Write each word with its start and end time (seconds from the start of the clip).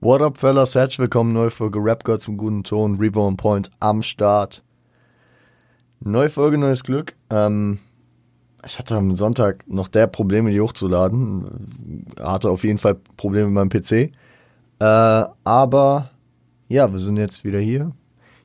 What 0.00 0.22
up, 0.22 0.38
fellas? 0.38 0.76
Herzlich 0.76 1.00
willkommen, 1.00 1.32
neue 1.32 1.50
Folge 1.50 1.80
Rap 1.80 2.04
Girl 2.04 2.20
zum 2.20 2.36
guten 2.36 2.62
Ton, 2.62 2.98
Revo 2.98 3.26
on 3.26 3.36
Point 3.36 3.72
am 3.80 4.04
Start. 4.04 4.62
Neue 5.98 6.30
Folge, 6.30 6.56
neues 6.56 6.84
Glück. 6.84 7.16
Ähm, 7.30 7.80
ich 8.64 8.78
hatte 8.78 8.94
am 8.94 9.16
Sonntag 9.16 9.64
noch 9.66 9.88
der 9.88 10.06
Probleme, 10.06 10.52
die 10.52 10.60
hochzuladen. 10.60 12.06
Hatte 12.20 12.48
auf 12.48 12.62
jeden 12.62 12.78
Fall 12.78 12.94
Probleme 13.16 13.46
mit 13.46 13.54
meinem 13.54 13.70
PC. 13.70 14.12
Äh, 14.78 15.24
aber 15.42 16.10
ja, 16.68 16.92
wir 16.92 17.00
sind 17.00 17.16
jetzt 17.16 17.42
wieder 17.42 17.58
hier. 17.58 17.90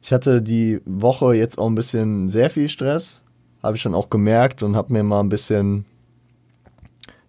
Ich 0.02 0.12
hatte 0.12 0.42
die 0.42 0.82
Woche 0.86 1.36
jetzt 1.36 1.60
auch 1.60 1.68
ein 1.68 1.76
bisschen 1.76 2.30
sehr 2.30 2.50
viel 2.50 2.68
Stress. 2.68 3.22
Habe 3.62 3.78
ich 3.78 3.84
dann 3.84 3.94
auch 3.94 4.10
gemerkt 4.10 4.64
und 4.64 4.76
habe 4.76 4.92
mir 4.92 5.04
mal 5.04 5.20
ein 5.20 5.30
bisschen 5.30 5.86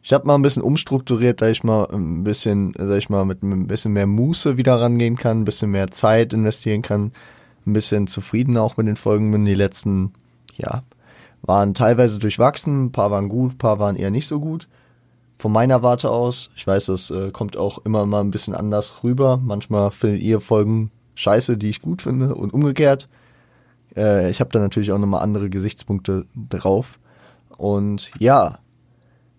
ich 0.04 0.12
habe 0.12 0.26
mal 0.26 0.34
ein 0.34 0.42
bisschen 0.42 0.62
umstrukturiert, 0.62 1.40
da 1.40 1.48
ich 1.48 1.64
mal 1.64 1.88
ein 1.90 2.24
bisschen, 2.24 2.74
sag 2.76 2.98
ich 2.98 3.08
mal, 3.08 3.24
mit 3.24 3.42
ein 3.42 3.66
bisschen 3.66 3.94
mehr 3.94 4.06
Muße 4.06 4.58
wieder 4.58 4.78
rangehen 4.78 5.16
kann, 5.16 5.40
ein 5.40 5.44
bisschen 5.46 5.70
mehr 5.70 5.90
Zeit 5.90 6.34
investieren 6.34 6.82
kann, 6.82 7.12
ein 7.66 7.72
bisschen 7.72 8.06
zufrieden 8.06 8.58
auch 8.58 8.76
mit 8.76 8.86
den 8.86 8.96
Folgen 8.96 9.30
bin. 9.30 9.46
Die 9.46 9.54
letzten, 9.54 10.12
ja, 10.58 10.82
waren 11.40 11.72
teilweise 11.72 12.18
durchwachsen, 12.18 12.84
ein 12.84 12.92
paar 12.92 13.10
waren 13.10 13.30
gut, 13.30 13.54
ein 13.54 13.58
paar 13.58 13.78
waren 13.78 13.96
eher 13.96 14.10
nicht 14.10 14.26
so 14.26 14.40
gut. 14.40 14.68
Von 15.38 15.52
meiner 15.52 15.82
Warte 15.82 16.10
aus, 16.10 16.50
ich 16.54 16.66
weiß, 16.66 16.84
das 16.86 17.10
äh, 17.10 17.30
kommt 17.30 17.56
auch 17.56 17.78
immer 17.86 18.04
mal 18.04 18.20
ein 18.20 18.30
bisschen 18.30 18.54
anders 18.54 19.04
rüber. 19.04 19.40
Manchmal 19.42 19.90
findet 19.90 20.20
ihr 20.20 20.40
Folgen 20.40 20.90
scheiße, 21.14 21.56
die 21.56 21.70
ich 21.70 21.80
gut 21.80 22.02
finde 22.02 22.34
und 22.34 22.52
umgekehrt. 22.52 23.08
Äh, 23.96 24.28
ich 24.28 24.40
habe 24.40 24.50
da 24.50 24.58
natürlich 24.58 24.92
auch 24.92 24.98
nochmal 24.98 25.22
andere 25.22 25.48
Gesichtspunkte 25.48 26.26
drauf. 26.34 26.98
Und 27.56 28.10
ja, 28.18 28.58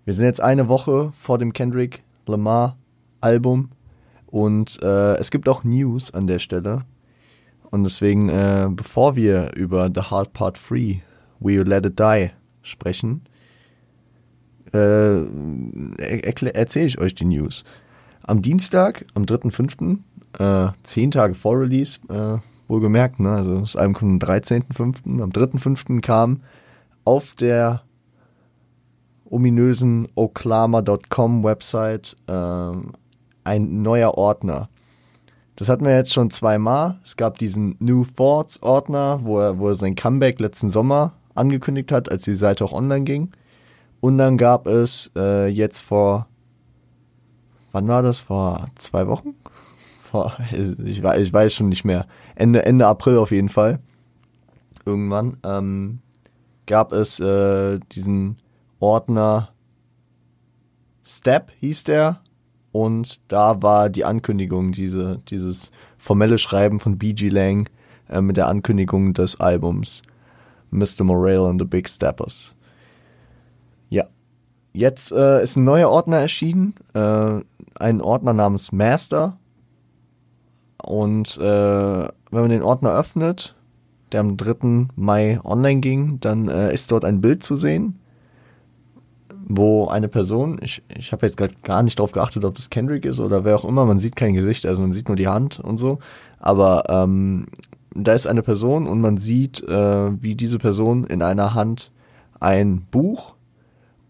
wir 0.06 0.14
sind 0.14 0.26
jetzt 0.26 0.42
eine 0.42 0.68
Woche 0.68 1.12
vor 1.14 1.38
dem 1.38 1.52
Kendrick 1.52 2.04
Lamar 2.28 2.78
Album 3.22 3.70
und 4.28 4.82
äh, 4.84 5.16
es 5.16 5.32
gibt 5.32 5.50
auch 5.50 5.64
News 5.64 6.14
an 6.14 6.28
der 6.28 6.40
Stelle. 6.40 6.84
Und 7.72 7.84
deswegen, 7.84 8.30
äh, 8.30 8.68
bevor 8.70 9.16
wir 9.16 9.54
über 9.56 9.90
The 9.94 10.02
Hard 10.02 10.34
Part 10.34 10.60
3, 10.70 11.02
Will 11.40 11.56
You 11.56 11.64
Let 11.64 11.86
It 11.86 12.00
Die 12.00 12.30
sprechen, 12.62 13.22
äh, 14.74 15.24
erzähle 15.98 16.86
ich 16.86 17.00
euch 17.00 17.16
die 17.16 17.26
News. 17.26 17.64
Am 18.24 18.42
Dienstag, 18.42 19.06
am 19.14 19.24
3.5., 19.24 20.00
äh, 20.38 20.72
zehn 20.84 21.12
Tage 21.12 21.34
vor 21.34 21.60
Release, 21.60 22.00
äh, 22.10 22.38
wohlgemerkt, 22.68 23.20
ne? 23.20 23.32
also 23.32 23.62
das 23.62 23.76
Album 23.76 23.94
kommt 23.94 24.24
am 24.24 24.30
13.5., 24.30 25.22
am 25.22 25.30
3.5. 25.32 26.02
kam 26.02 26.42
auf 27.04 27.34
der 27.34 27.85
ominösen 29.36 30.08
oklama.com 30.16 31.44
Website 31.44 32.16
ähm, 32.30 32.94
ein 33.44 33.82
neuer 33.82 34.14
Ordner. 34.18 34.70
Das 35.58 35.68
hatten 35.68 35.84
wir 35.84 35.94
jetzt 35.94 36.14
schon 36.14 36.32
zweimal. 36.32 37.02
Es 37.04 37.18
gab 37.18 37.38
diesen 37.38 37.76
New 37.80 38.06
Thoughts 38.06 38.64
Ordner, 38.64 39.20
wo 39.24 39.40
er, 39.40 39.60
wo 39.60 39.68
er 39.68 39.76
sein 39.76 39.96
Comeback 39.96 40.40
letzten 40.40 40.70
Sommer 40.70 41.14
angekündigt 41.34 41.92
hat, 41.92 42.10
als 42.10 42.24
die 42.24 42.36
Seite 42.36 42.64
auch 42.64 42.72
online 42.72 43.04
ging. 43.04 43.32
Und 44.00 44.18
dann 44.18 44.38
gab 44.38 44.68
es 44.68 45.12
äh, 45.18 45.48
jetzt 45.48 45.82
vor, 45.82 46.28
wann 47.74 47.90
war 47.90 48.04
das? 48.04 48.22
Vor 48.22 48.66
zwei 48.76 49.06
Wochen? 49.08 49.36
Vor, 50.02 50.38
ich, 50.86 51.04
weiß, 51.04 51.20
ich 51.20 51.34
weiß 51.34 51.54
schon 51.54 51.68
nicht 51.68 51.84
mehr. 51.84 52.08
Ende, 52.36 52.64
Ende 52.64 52.88
April 52.88 53.18
auf 53.18 53.32
jeden 53.32 53.50
Fall. 53.50 53.80
Irgendwann 54.86 55.36
ähm, 55.44 56.00
gab 56.68 56.94
es 56.94 57.20
äh, 57.20 57.80
diesen 57.92 58.38
Ordner 58.86 59.50
Step 61.04 61.52
hieß 61.60 61.86
der. 61.86 62.22
Und 62.72 63.20
da 63.32 63.62
war 63.64 63.90
die 63.90 64.06
Ankündigung, 64.06 64.74
diese, 64.74 65.20
dieses 65.30 65.72
formelle 65.98 66.38
Schreiben 66.38 66.80
von 66.80 66.98
BG 66.98 67.30
Lang 67.30 67.70
äh, 68.10 68.22
mit 68.22 68.38
der 68.38 68.48
Ankündigung 68.48 69.14
des 69.14 69.40
Albums 69.40 70.04
Mr. 70.70 71.04
Morale 71.04 71.48
and 71.48 71.60
the 71.60 71.66
Big 71.66 71.90
Steppers. 71.90 72.56
Ja, 73.90 74.04
jetzt 74.74 75.12
äh, 75.12 75.42
ist 75.42 75.56
ein 75.56 75.64
neuer 75.64 75.90
Ordner 75.90 76.18
erschienen, 76.18 76.76
äh, 76.94 77.40
ein 77.80 78.02
Ordner 78.02 78.34
namens 78.34 78.72
Master. 78.72 79.38
Und 80.84 81.38
äh, 81.38 81.42
wenn 81.42 82.42
man 82.42 82.50
den 82.50 82.62
Ordner 82.62 82.92
öffnet, 82.92 83.56
der 84.12 84.20
am 84.20 84.38
3. 84.38 84.90
Mai 84.96 85.40
online 85.44 85.80
ging, 85.80 86.20
dann 86.20 86.50
äh, 86.50 86.72
ist 86.74 86.92
dort 86.92 87.06
ein 87.06 87.22
Bild 87.22 87.42
zu 87.42 87.56
sehen 87.56 88.00
wo 89.48 89.88
eine 89.88 90.08
Person, 90.08 90.60
ich, 90.62 90.82
ich 90.90 91.12
habe 91.12 91.26
jetzt 91.26 91.38
gerade 91.38 91.54
gar 91.64 91.84
nicht 91.84 92.00
drauf 92.00 92.12
geachtet, 92.12 92.44
ob 92.46 92.56
das 92.56 92.70
Kendrick 92.70 93.06
ist 93.06 93.20
oder 93.20 93.46
wer 93.46 93.56
auch 93.56 93.66
immer, 93.66 93.86
man 93.86 94.00
sieht 94.00 94.16
kein 94.16 94.34
Gesicht, 94.34 94.66
also 94.66 94.82
man 94.82 94.92
sieht 94.92 95.08
nur 95.08 95.16
die 95.16 95.28
Hand 95.28 95.60
und 95.60 95.78
so, 95.78 96.00
aber 96.40 96.84
ähm, 96.90 97.46
da 97.94 98.14
ist 98.14 98.28
eine 98.28 98.42
Person 98.42 98.88
und 98.88 99.00
man 99.02 99.18
sieht, 99.18 99.64
äh, 99.64 100.22
wie 100.22 100.36
diese 100.36 100.58
Person 100.58 101.06
in 101.06 101.22
einer 101.22 101.54
Hand 101.54 101.92
ein 102.40 102.82
Buch 102.92 103.36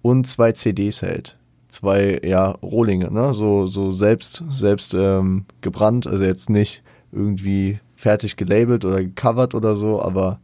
und 0.01 0.27
zwei 0.27 0.53
CDs 0.53 1.01
hält. 1.01 1.37
Zwei, 1.67 2.21
ja, 2.23 2.51
Rohlinge, 2.51 3.11
ne? 3.11 3.33
So, 3.33 3.67
so 3.67 3.91
selbst, 3.91 4.43
selbst 4.49 4.93
ähm, 4.93 5.45
gebrannt, 5.61 6.07
also 6.07 6.23
jetzt 6.23 6.49
nicht 6.49 6.83
irgendwie 7.11 7.79
fertig 7.95 8.37
gelabelt 8.37 8.85
oder 8.85 9.03
gecovert 9.03 9.53
oder 9.55 9.75
so, 9.75 10.01
aber 10.01 10.39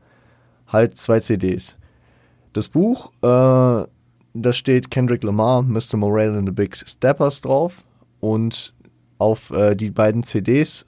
halt 0.68 0.98
zwei 0.98 1.20
CDs. 1.20 1.78
Das 2.54 2.70
Buch 2.70 3.12
äh, 3.22 3.86
da 4.34 4.54
steht 4.54 4.92
Kendrick 4.92 5.24
Lamar, 5.24 5.62
Mr. 5.62 5.98
Morale 5.98 6.38
and 6.38 6.48
the 6.48 6.54
Big 6.54 6.76
Steppers 6.76 7.42
drauf. 7.42 7.84
Und 8.20 8.74
auf 9.18 9.52
äh, 9.52 9.76
die 9.76 9.92
beiden 9.92 10.24
CDs 10.24 10.86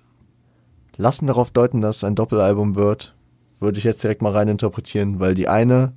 lassen 0.97 1.27
darauf 1.27 1.51
deuten, 1.51 1.81
dass 1.81 1.97
es 1.97 2.03
ein 2.03 2.15
Doppelalbum 2.15 2.75
wird. 2.75 3.15
Würde 3.59 3.77
ich 3.77 3.83
jetzt 3.83 4.03
direkt 4.03 4.21
mal 4.21 4.33
rein 4.33 4.47
interpretieren, 4.47 5.19
weil 5.19 5.33
die 5.33 5.47
eine 5.47 5.93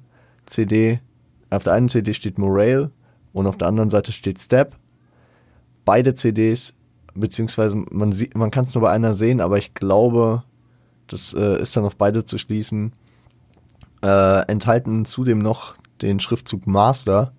CD, 0.47 1.01
auf 1.51 1.65
der 1.65 1.75
einen 1.75 1.89
CD 1.89 2.15
steht 2.15 2.39
Morale 2.39 2.91
und 3.33 3.47
auf 3.47 3.59
der 3.59 3.69
anderen 3.69 3.91
Seite 3.91 4.13
steht 4.13 4.41
Step. 4.41 4.77
Beide 5.84 6.15
CDs, 6.15 6.75
beziehungsweise 7.15 7.77
man, 7.77 8.15
man 8.34 8.51
kann 8.51 8.65
es 8.65 8.75
nur 8.75 8.83
bei 8.83 8.91
einer 8.91 9.15
sehen, 9.15 9.41
aber 9.41 9.59
ich 9.59 9.75
glaube, 9.75 10.43
das 11.07 11.34
äh, 11.34 11.61
ist 11.61 11.77
dann 11.77 11.84
auf 11.84 11.97
beide 11.97 12.25
zu 12.25 12.39
schließen, 12.39 12.93
äh, 14.03 14.47
enthalten 14.47 15.05
zudem 15.05 15.41
noch 15.41 15.77
den 16.03 16.21
Schriftzug 16.21 16.67
Master, 16.67 17.33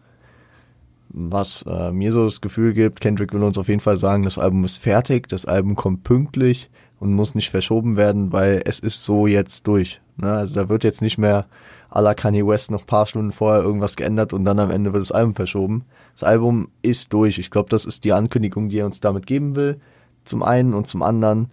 was 1.10 1.64
äh, 1.68 1.92
mir 1.92 2.12
so 2.12 2.26
das 2.26 2.42
Gefühl 2.42 2.74
gibt, 2.74 3.02
Kendrick 3.02 3.34
will 3.34 3.44
uns 3.44 3.58
auf 3.58 3.68
jeden 3.70 3.80
Fall 3.80 3.98
sagen, 3.98 4.24
das 4.24 4.38
Album 4.38 4.64
ist 4.66 4.78
fertig, 4.78 5.28
das 5.28 5.46
Album 5.46 5.76
kommt 5.76 6.04
pünktlich 6.04 6.70
und 7.00 7.14
muss 7.14 7.36
nicht 7.36 7.50
verschoben 7.50 7.96
werden, 7.96 8.32
weil 8.32 8.62
es 8.66 8.80
ist 8.80 9.04
so 9.04 9.28
jetzt 9.28 9.68
durch. 9.68 10.02
Ne? 10.18 10.32
Also 10.32 10.56
da 10.56 10.70
wird 10.70 10.84
jetzt 10.84 11.02
nicht 11.02 11.18
mehr 11.18 11.46
à 11.90 12.02
la 12.02 12.14
Kanye 12.14 12.46
West 12.46 12.72
noch 12.72 12.86
paar 12.86 13.06
Stunden 13.06 13.32
vorher 13.32 13.62
irgendwas 13.62 13.96
geändert 13.96 14.34
und 14.34 14.46
dann 14.46 14.60
am 14.60 14.72
Ende 14.72 14.94
wird 14.94 15.02
das 15.02 15.12
Album 15.12 15.36
verschoben. 15.36 15.86
Das 16.14 16.24
Album 16.24 16.70
ist 16.82 17.14
durch. 17.14 17.40
Ich 17.40 17.52
glaube, 17.52 17.70
das 17.70 17.86
ist 17.86 18.04
die 18.04 18.14
Ankündigung, 18.14 18.70
die 18.70 18.80
er 18.80 18.86
uns 18.86 19.00
damit 19.00 19.26
geben 19.28 19.56
will. 19.56 19.80
Zum 20.26 20.44
einen 20.44 20.74
und 20.74 20.88
zum 20.88 21.02
anderen 21.02 21.50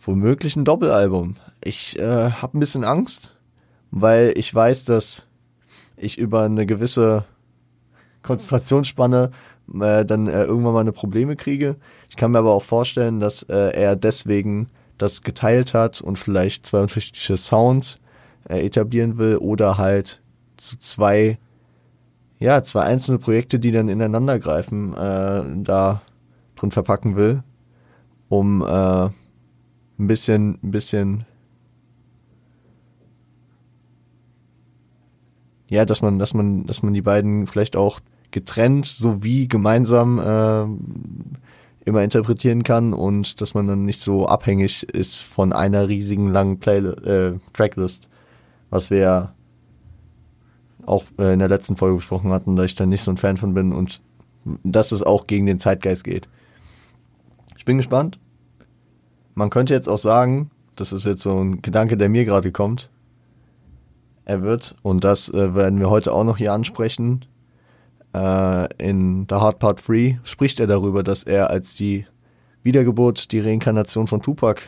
womöglich 0.00 0.56
ein 0.56 0.64
Doppelalbum. 0.64 1.34
Ich 1.62 1.98
äh, 1.98 2.30
habe 2.30 2.56
ein 2.56 2.60
bisschen 2.60 2.84
Angst, 2.84 3.36
weil 3.90 4.32
ich 4.36 4.54
weiß, 4.54 4.84
dass 4.84 5.26
ich 6.00 6.18
über 6.18 6.42
eine 6.42 6.66
gewisse 6.66 7.24
Konzentrationsspanne 8.22 9.30
äh, 9.80 10.04
dann 10.04 10.26
äh, 10.26 10.44
irgendwann 10.44 10.74
mal 10.74 10.80
eine 10.80 10.92
Probleme 10.92 11.36
kriege. 11.36 11.76
Ich 12.08 12.16
kann 12.16 12.32
mir 12.32 12.38
aber 12.38 12.52
auch 12.52 12.62
vorstellen, 12.62 13.20
dass 13.20 13.42
äh, 13.44 13.72
er 13.72 13.96
deswegen 13.96 14.68
das 14.98 15.22
geteilt 15.22 15.74
hat 15.74 16.00
und 16.00 16.18
vielleicht 16.18 16.66
zwei 16.66 16.80
unterschiedliche 16.80 17.36
Sounds 17.36 18.00
äh, 18.48 18.64
etablieren 18.64 19.18
will 19.18 19.36
oder 19.36 19.78
halt 19.78 20.20
zu 20.56 20.78
zwei, 20.78 21.38
ja, 22.38 22.62
zwei 22.62 22.82
einzelne 22.82 23.18
Projekte, 23.18 23.58
die 23.58 23.72
dann 23.72 23.88
ineinander 23.88 24.38
greifen, 24.38 24.94
äh, 24.94 25.42
da 25.62 26.02
drin 26.56 26.70
verpacken 26.70 27.16
will, 27.16 27.42
um 28.28 28.62
äh, 28.62 29.04
ein 29.06 29.12
bisschen, 30.06 30.58
ein 30.62 30.70
bisschen 30.70 31.24
ja, 35.70 35.86
dass 35.86 36.02
man, 36.02 36.18
dass 36.18 36.34
man, 36.34 36.66
dass 36.66 36.82
man 36.82 36.92
die 36.92 37.00
beiden 37.00 37.46
vielleicht 37.46 37.76
auch 37.76 38.00
getrennt 38.32 38.86
sowie 38.86 39.48
gemeinsam 39.48 40.18
äh, 40.18 41.88
immer 41.88 42.02
interpretieren 42.02 42.62
kann 42.62 42.92
und 42.92 43.40
dass 43.40 43.54
man 43.54 43.66
dann 43.66 43.84
nicht 43.84 44.00
so 44.00 44.26
abhängig 44.26 44.82
ist 44.82 45.22
von 45.22 45.52
einer 45.52 45.88
riesigen 45.88 46.28
langen 46.28 46.58
Play 46.58 46.78
äh, 46.78 47.38
Tracklist, 47.52 48.08
was 48.68 48.90
wir 48.90 49.32
auch 50.86 51.04
äh, 51.18 51.32
in 51.32 51.38
der 51.38 51.48
letzten 51.48 51.76
Folge 51.76 51.96
besprochen 51.96 52.32
hatten, 52.32 52.56
da 52.56 52.64
ich 52.64 52.74
da 52.74 52.84
nicht 52.84 53.02
so 53.02 53.12
ein 53.12 53.16
Fan 53.16 53.36
von 53.36 53.54
bin 53.54 53.72
und 53.72 54.02
dass 54.64 54.92
es 54.92 55.02
auch 55.02 55.26
gegen 55.26 55.46
den 55.46 55.58
Zeitgeist 55.58 56.02
geht. 56.02 56.28
Ich 57.56 57.64
bin 57.64 57.76
gespannt. 57.76 58.18
Man 59.34 59.50
könnte 59.50 59.74
jetzt 59.74 59.88
auch 59.88 59.98
sagen, 59.98 60.50
das 60.74 60.92
ist 60.92 61.06
jetzt 61.06 61.22
so 61.22 61.38
ein 61.38 61.62
Gedanke, 61.62 61.96
der 61.96 62.08
mir 62.08 62.24
gerade 62.24 62.50
kommt, 62.50 62.90
er 64.30 64.42
wird, 64.42 64.76
und 64.82 65.02
das 65.02 65.28
äh, 65.28 65.54
werden 65.56 65.80
wir 65.80 65.90
heute 65.90 66.12
auch 66.12 66.22
noch 66.22 66.36
hier 66.36 66.52
ansprechen, 66.52 67.24
äh, 68.14 68.68
in 68.78 69.26
The 69.28 69.34
Hard 69.34 69.58
Part 69.58 69.86
3 69.86 70.20
spricht 70.22 70.60
er 70.60 70.68
darüber, 70.68 71.02
dass 71.02 71.24
er 71.24 71.50
als 71.50 71.74
die 71.74 72.06
Wiedergeburt, 72.62 73.32
die 73.32 73.40
Reinkarnation 73.40 74.06
von 74.06 74.22
Tupac 74.22 74.62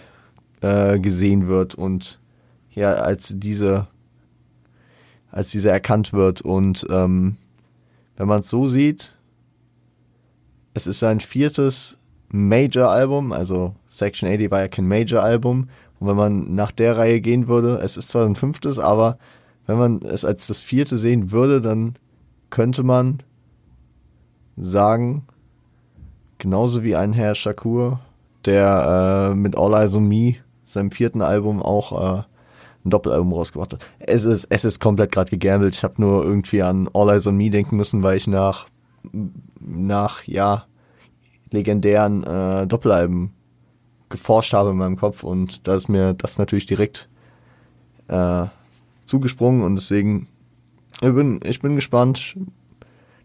äh, 0.62 0.99
gesehen 0.99 1.47
wird 1.47 1.76
und 1.76 2.20
ja, 2.70 2.93
als 2.94 3.35
diese, 3.37 3.87
als 5.31 5.50
diese 5.50 5.70
erkannt 5.70 6.12
wird. 6.12 6.41
Und 6.41 6.85
ähm, 6.91 7.37
wenn 8.17 8.26
man 8.26 8.41
es 8.41 8.50
so 8.50 8.67
sieht, 8.67 9.14
es 10.75 10.88
ist 10.88 10.99
sein 10.99 11.20
viertes 11.20 11.99
Major-Album, 12.31 13.32
also 13.32 13.76
Section 13.91 14.29
80 14.29 14.50
war 14.50 14.61
ja 14.61 14.69
kein 14.69 14.88
Major-Album. 14.88 15.69
Und 16.00 16.09
wenn 16.09 16.17
man 16.17 16.55
nach 16.55 16.73
der 16.73 16.97
Reihe 16.97 17.20
gehen 17.20 17.47
würde, 17.47 17.79
es 17.79 17.97
ist 17.97 18.09
zwar 18.09 18.26
ein 18.26 18.35
fünftes, 18.35 18.81
aber 18.81 19.19
wenn 19.67 19.79
man 19.79 20.03
es 20.03 20.25
als 20.25 20.47
das 20.47 20.61
vierte 20.61 20.97
sehen 20.97 21.31
würde, 21.31 21.61
dann 21.61 21.94
könnte 22.50 22.82
man 22.82 23.23
sagen, 24.56 25.26
genauso 26.38 26.82
wie 26.82 26.97
ein 26.97 27.12
Herr 27.12 27.35
Shakur, 27.35 28.00
der 28.44 29.31
äh, 29.31 29.35
mit 29.35 29.56
All 29.56 29.75
Eyes 29.75 29.94
on 29.94 30.09
Me, 30.09 30.37
seinem 30.64 30.91
vierten 30.91 31.23
Album, 31.23 31.62
auch 31.62 31.93
äh, 31.93 32.23
ein 32.85 32.91
Doppelalbum 32.91 33.32
rausgebracht 33.32 33.75
hat. 33.75 33.87
Es 34.00 34.25
ist, 34.25 34.47
es 34.50 34.64
ist 34.64 34.81
komplett 34.81 35.12
gerade 35.12 35.31
gegambelt. 35.31 35.75
Ich 35.76 35.85
habe 35.85 35.94
nur 35.99 36.25
irgendwie 36.25 36.62
an 36.62 36.88
All 36.93 37.11
Eyes 37.11 37.26
on 37.26 37.37
Me 37.37 37.50
denken 37.50 37.76
müssen, 37.76 38.03
weil 38.03 38.17
ich 38.17 38.26
nach, 38.26 38.67
nach 39.61 40.25
ja, 40.25 40.67
legendären 41.50 42.25
äh, 42.25 42.67
Doppelalben 42.67 43.32
geforscht 44.09 44.53
habe 44.53 44.70
in 44.70 44.76
meinem 44.76 44.97
Kopf 44.97 45.23
und 45.23 45.67
da 45.67 45.75
ist 45.75 45.88
mir 45.88 46.12
das 46.14 46.38
natürlich 46.38 46.67
direkt 46.67 47.09
äh, 48.09 48.47
zugesprungen 49.12 49.61
und 49.61 49.75
deswegen 49.76 50.26
ich 51.03 51.12
bin, 51.12 51.41
ich 51.44 51.61
bin 51.61 51.76
gespannt. 51.76 52.35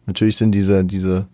Natürlich 0.06 0.36
sind 0.36 0.52
diese, 0.52 0.84
diese, 0.84 1.28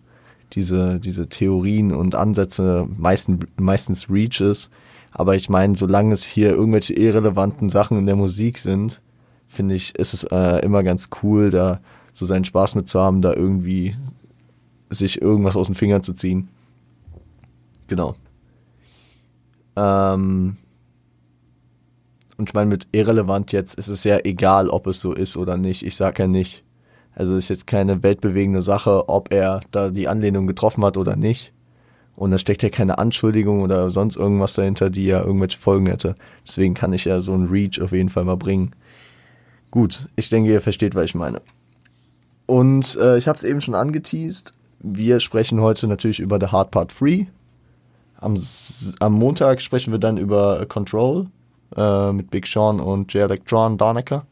diese, 0.52 1.00
diese 1.00 1.28
Theorien 1.28 1.92
und 1.92 2.14
Ansätze 2.14 2.86
meisten, 2.96 3.40
meistens 3.56 4.08
Reaches, 4.08 4.70
aber 5.10 5.34
ich 5.34 5.48
meine, 5.48 5.74
solange 5.74 6.14
es 6.14 6.22
hier 6.22 6.50
irgendwelche 6.50 6.94
irrelevanten 6.94 7.68
Sachen 7.68 7.98
in 7.98 8.06
der 8.06 8.14
Musik 8.14 8.58
sind, 8.58 9.02
finde 9.48 9.74
ich, 9.74 9.96
ist 9.96 10.14
es 10.14 10.22
äh, 10.24 10.64
immer 10.64 10.84
ganz 10.84 11.08
cool, 11.22 11.50
da 11.50 11.80
so 12.12 12.24
seinen 12.24 12.44
Spaß 12.44 12.76
mit 12.76 12.88
zu 12.88 13.00
haben, 13.00 13.22
da 13.22 13.34
irgendwie 13.34 13.96
sich 14.88 15.20
irgendwas 15.20 15.56
aus 15.56 15.66
den 15.66 15.74
Fingern 15.74 16.04
zu 16.04 16.12
ziehen. 16.12 16.48
Genau. 17.88 18.14
Ähm, 19.74 20.58
und 22.36 22.48
ich 22.48 22.54
meine, 22.54 22.70
mit 22.70 22.88
irrelevant 22.92 23.52
jetzt 23.52 23.74
ist 23.78 23.88
es 23.88 24.04
ja 24.04 24.18
egal, 24.24 24.68
ob 24.68 24.86
es 24.86 25.00
so 25.00 25.12
ist 25.12 25.36
oder 25.36 25.56
nicht. 25.56 25.84
Ich 25.84 25.96
sage 25.96 26.24
ja 26.24 26.26
nicht. 26.28 26.64
Also 27.14 27.36
ist 27.36 27.48
jetzt 27.48 27.66
keine 27.66 28.02
weltbewegende 28.02 28.62
Sache, 28.62 29.08
ob 29.08 29.32
er 29.32 29.60
da 29.70 29.90
die 29.90 30.08
Anlehnung 30.08 30.46
getroffen 30.46 30.84
hat 30.84 30.96
oder 30.96 31.14
nicht. 31.14 31.52
Und 32.16 32.32
da 32.32 32.38
steckt 32.38 32.62
ja 32.62 32.70
keine 32.70 32.98
Anschuldigung 32.98 33.62
oder 33.62 33.90
sonst 33.90 34.16
irgendwas 34.16 34.54
dahinter, 34.54 34.90
die 34.90 35.06
ja 35.06 35.24
irgendwelche 35.24 35.58
Folgen 35.58 35.86
hätte. 35.86 36.16
Deswegen 36.46 36.74
kann 36.74 36.92
ich 36.92 37.04
ja 37.04 37.20
so 37.20 37.34
ein 37.34 37.46
Reach 37.46 37.80
auf 37.80 37.92
jeden 37.92 38.08
Fall 38.08 38.24
mal 38.24 38.36
bringen. 38.36 38.72
Gut, 39.70 40.08
ich 40.16 40.28
denke, 40.28 40.50
ihr 40.50 40.60
versteht, 40.60 40.94
was 40.94 41.06
ich 41.06 41.14
meine. 41.14 41.40
Und 42.46 42.96
äh, 42.96 43.16
ich 43.16 43.26
habe 43.26 43.36
es 43.36 43.44
eben 43.44 43.60
schon 43.60 43.74
angeteased. 43.74 44.54
Wir 44.80 45.18
sprechen 45.18 45.60
heute 45.60 45.86
natürlich 45.86 46.20
über 46.20 46.38
The 46.40 46.48
Hard 46.48 46.70
Part 46.70 46.92
Free. 46.92 47.26
Am, 48.20 48.40
am 49.00 49.12
Montag 49.12 49.60
sprechen 49.60 49.92
wir 49.92 49.98
dann 49.98 50.16
über 50.16 50.66
Control 50.66 51.26
äh, 51.76 52.12
mit 52.12 52.30
Big 52.30 52.46
Sean 52.46 52.80
und 52.80 53.12
J. 53.12 53.24
Electron 53.24 53.76
Donecker. 53.76 54.26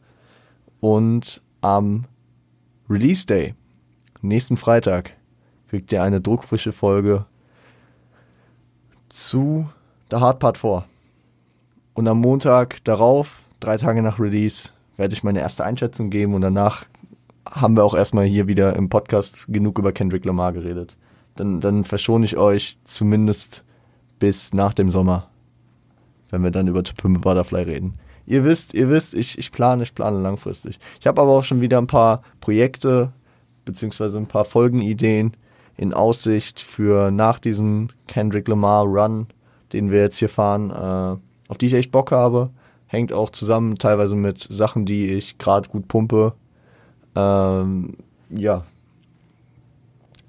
Und 0.79 1.41
am 1.61 2.05
Release 2.89 3.25
Day, 3.25 3.55
nächsten 4.21 4.57
Freitag, 4.57 5.11
kriegt 5.67 5.91
ihr 5.91 6.03
eine 6.03 6.21
druckfrische 6.21 6.71
Folge 6.71 7.25
zu 9.09 9.67
The 10.11 10.17
Hard 10.17 10.39
Part 10.39 10.57
4. 10.57 10.83
Und 11.93 12.07
am 12.07 12.19
Montag 12.19 12.83
darauf, 12.83 13.39
drei 13.59 13.77
Tage 13.77 14.01
nach 14.01 14.19
Release, 14.19 14.69
werde 14.97 15.13
ich 15.13 15.23
meine 15.23 15.39
erste 15.39 15.63
Einschätzung 15.63 16.09
geben 16.09 16.33
und 16.33 16.41
danach 16.41 16.85
haben 17.49 17.75
wir 17.75 17.83
auch 17.83 17.95
erstmal 17.95 18.25
hier 18.25 18.47
wieder 18.47 18.75
im 18.75 18.89
Podcast 18.89 19.45
genug 19.47 19.79
über 19.79 19.91
Kendrick 19.91 20.25
Lamar 20.25 20.53
geredet. 20.53 20.97
Dann, 21.35 21.61
dann 21.61 21.83
verschone 21.83 22.25
ich 22.25 22.37
euch 22.37 22.77
zumindest 22.83 23.63
bis 24.19 24.53
nach 24.53 24.73
dem 24.73 24.91
Sommer, 24.91 25.29
wenn 26.33 26.43
wir 26.43 26.49
dann 26.49 26.67
über 26.67 26.83
To 26.83 26.93
Pimp 26.95 27.21
Butterfly 27.21 27.61
reden. 27.61 27.93
Ihr 28.25 28.43
wisst, 28.43 28.73
ihr 28.73 28.89
wisst, 28.89 29.13
ich, 29.13 29.37
ich 29.37 29.51
plane, 29.51 29.83
ich 29.83 29.93
plane 29.93 30.19
langfristig. 30.19 30.79
Ich 30.99 31.05
habe 31.05 31.21
aber 31.21 31.31
auch 31.31 31.43
schon 31.43 31.61
wieder 31.61 31.77
ein 31.77 31.87
paar 31.87 32.23
Projekte 32.41 33.13
beziehungsweise 33.65 34.17
ein 34.17 34.25
paar 34.25 34.43
Folgenideen 34.43 35.33
in 35.77 35.93
Aussicht 35.93 36.59
für 36.59 37.11
nach 37.11 37.37
diesem 37.37 37.89
Kendrick 38.07 38.47
Lamar 38.47 38.85
Run, 38.85 39.27
den 39.73 39.91
wir 39.91 40.01
jetzt 40.01 40.17
hier 40.17 40.29
fahren, 40.29 40.71
äh, 40.71 41.51
auf 41.51 41.57
die 41.59 41.67
ich 41.67 41.75
echt 41.75 41.91
Bock 41.91 42.11
habe. 42.11 42.49
Hängt 42.87 43.13
auch 43.13 43.29
zusammen 43.29 43.77
teilweise 43.77 44.15
mit 44.15 44.39
Sachen, 44.39 44.85
die 44.85 45.13
ich 45.13 45.37
gerade 45.37 45.69
gut 45.69 45.87
pumpe. 45.87 46.33
Ähm, 47.15 47.97
ja. 48.31 48.63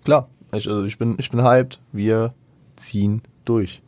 Klar, 0.04 0.28
ich, 0.52 0.68
also 0.68 0.84
ich 0.84 0.98
bin, 0.98 1.14
ich 1.16 1.30
bin 1.30 1.42
hyped. 1.42 1.80
Wir 1.92 2.34
ziehen 2.76 3.22
durch. 3.46 3.80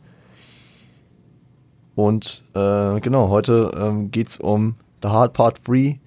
Und 1.97 2.43
äh, 2.53 2.99
genau, 2.99 3.29
heute 3.29 3.71
ähm, 3.75 4.11
es 4.15 4.37
um 4.37 4.75
The 5.01 5.09
Hard 5.09 5.33
Part 5.33 5.67
3, 5.67 5.99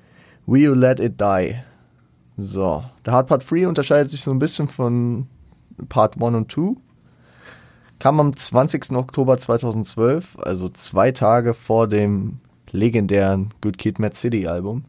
Will 0.47 0.63
You 0.63 0.75
Let 0.75 1.01
It 1.01 1.21
Die? 1.21 1.57
So, 2.37 2.85
The 3.05 3.11
Hard 3.11 3.27
Part 3.27 3.51
3 3.51 3.67
unterscheidet 3.67 4.09
sich 4.09 4.21
so 4.21 4.31
ein 4.31 4.39
bisschen 4.39 4.69
von 4.69 5.27
Part 5.89 6.15
1 6.15 6.37
und 6.37 6.53
2. 6.53 6.77
Kam 7.99 8.21
am 8.21 8.37
20. 8.37 8.93
Oktober 8.93 9.37
2012, 9.37 10.39
also 10.39 10.69
zwei 10.69 11.11
Tage 11.11 11.55
vor 11.55 11.89
dem 11.89 12.39
legendären 12.71 13.51
Good 13.61 13.77
Kid 13.77 13.99
Mad 13.99 14.15
City 14.15 14.47
Album. 14.47 14.85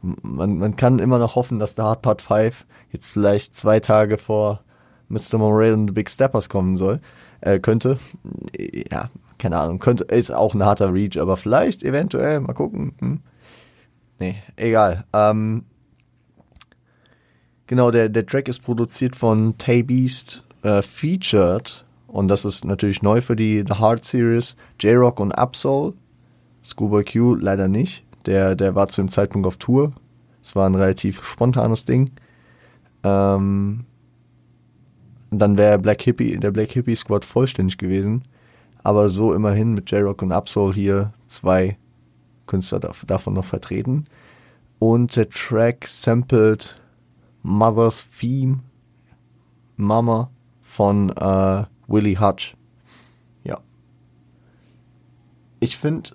Man, 0.00 0.58
man 0.58 0.76
kann 0.76 1.00
immer 1.00 1.18
noch 1.18 1.34
hoffen, 1.34 1.58
dass 1.58 1.74
The 1.74 1.82
Hard 1.82 2.02
Part 2.02 2.22
5 2.22 2.66
jetzt 2.92 3.08
vielleicht 3.08 3.56
zwei 3.56 3.80
Tage 3.80 4.16
vor 4.16 4.60
Mr. 5.08 5.38
Morale 5.38 5.74
und 5.74 5.88
The 5.88 5.92
Big 5.92 6.08
Steppers 6.08 6.48
kommen 6.48 6.76
soll, 6.76 7.00
äh, 7.40 7.58
könnte. 7.58 7.98
Ja, 8.92 9.10
keine 9.38 9.58
Ahnung, 9.58 9.78
könnte, 9.78 10.04
ist 10.04 10.30
auch 10.30 10.54
ein 10.54 10.64
harter 10.64 10.92
Reach, 10.92 11.18
aber 11.18 11.36
vielleicht, 11.36 11.82
eventuell, 11.82 12.40
mal 12.40 12.54
gucken. 12.54 12.92
Hm. 12.98 13.20
Nee, 14.18 14.36
egal. 14.56 15.04
Ähm, 15.12 15.64
genau, 17.66 17.90
der, 17.90 18.08
der 18.08 18.26
Track 18.26 18.48
ist 18.48 18.60
produziert 18.60 19.14
von 19.14 19.56
Tay 19.58 19.82
Beast 19.82 20.44
äh, 20.62 20.82
Featured 20.82 21.86
und 22.08 22.28
das 22.28 22.44
ist 22.44 22.64
natürlich 22.64 23.02
neu 23.02 23.20
für 23.20 23.36
die 23.36 23.64
The 23.66 23.74
Hard 23.74 24.04
Series. 24.04 24.56
J-Rock 24.80 25.20
und 25.20 25.32
Absol. 25.32 25.94
Scuba 26.64 27.02
Q 27.02 27.34
leider 27.34 27.68
nicht. 27.68 28.04
Der, 28.26 28.56
der 28.56 28.74
war 28.74 28.88
zu 28.88 29.00
dem 29.00 29.08
Zeitpunkt 29.08 29.46
auf 29.46 29.58
Tour. 29.58 29.92
Es 30.42 30.56
war 30.56 30.68
ein 30.68 30.74
relativ 30.74 31.24
spontanes 31.24 31.84
Ding. 31.84 32.10
Ähm, 33.04 33.84
dann 35.30 35.58
wäre 35.58 35.78
Black 35.78 36.02
Hippie, 36.02 36.38
der 36.38 36.50
Black 36.50 36.72
Hippie 36.72 36.96
Squad 36.96 37.24
vollständig 37.24 37.78
gewesen 37.78 38.24
aber 38.82 39.08
so 39.08 39.32
immerhin 39.32 39.74
mit 39.74 39.90
J-Rock 39.90 40.22
und 40.22 40.32
Absol 40.32 40.72
hier 40.72 41.12
zwei 41.26 41.78
Künstler 42.46 42.80
davon 42.80 43.34
noch 43.34 43.44
vertreten. 43.44 44.06
Und 44.78 45.16
der 45.16 45.28
Track 45.28 45.86
sampled 45.86 46.80
Mother's 47.42 48.06
Theme, 48.18 48.60
Mama 49.76 50.30
von 50.62 51.10
äh, 51.10 51.64
Willie 51.86 52.20
Hutch. 52.20 52.56
Ja. 53.44 53.58
Ich 55.60 55.76
finde, 55.76 56.10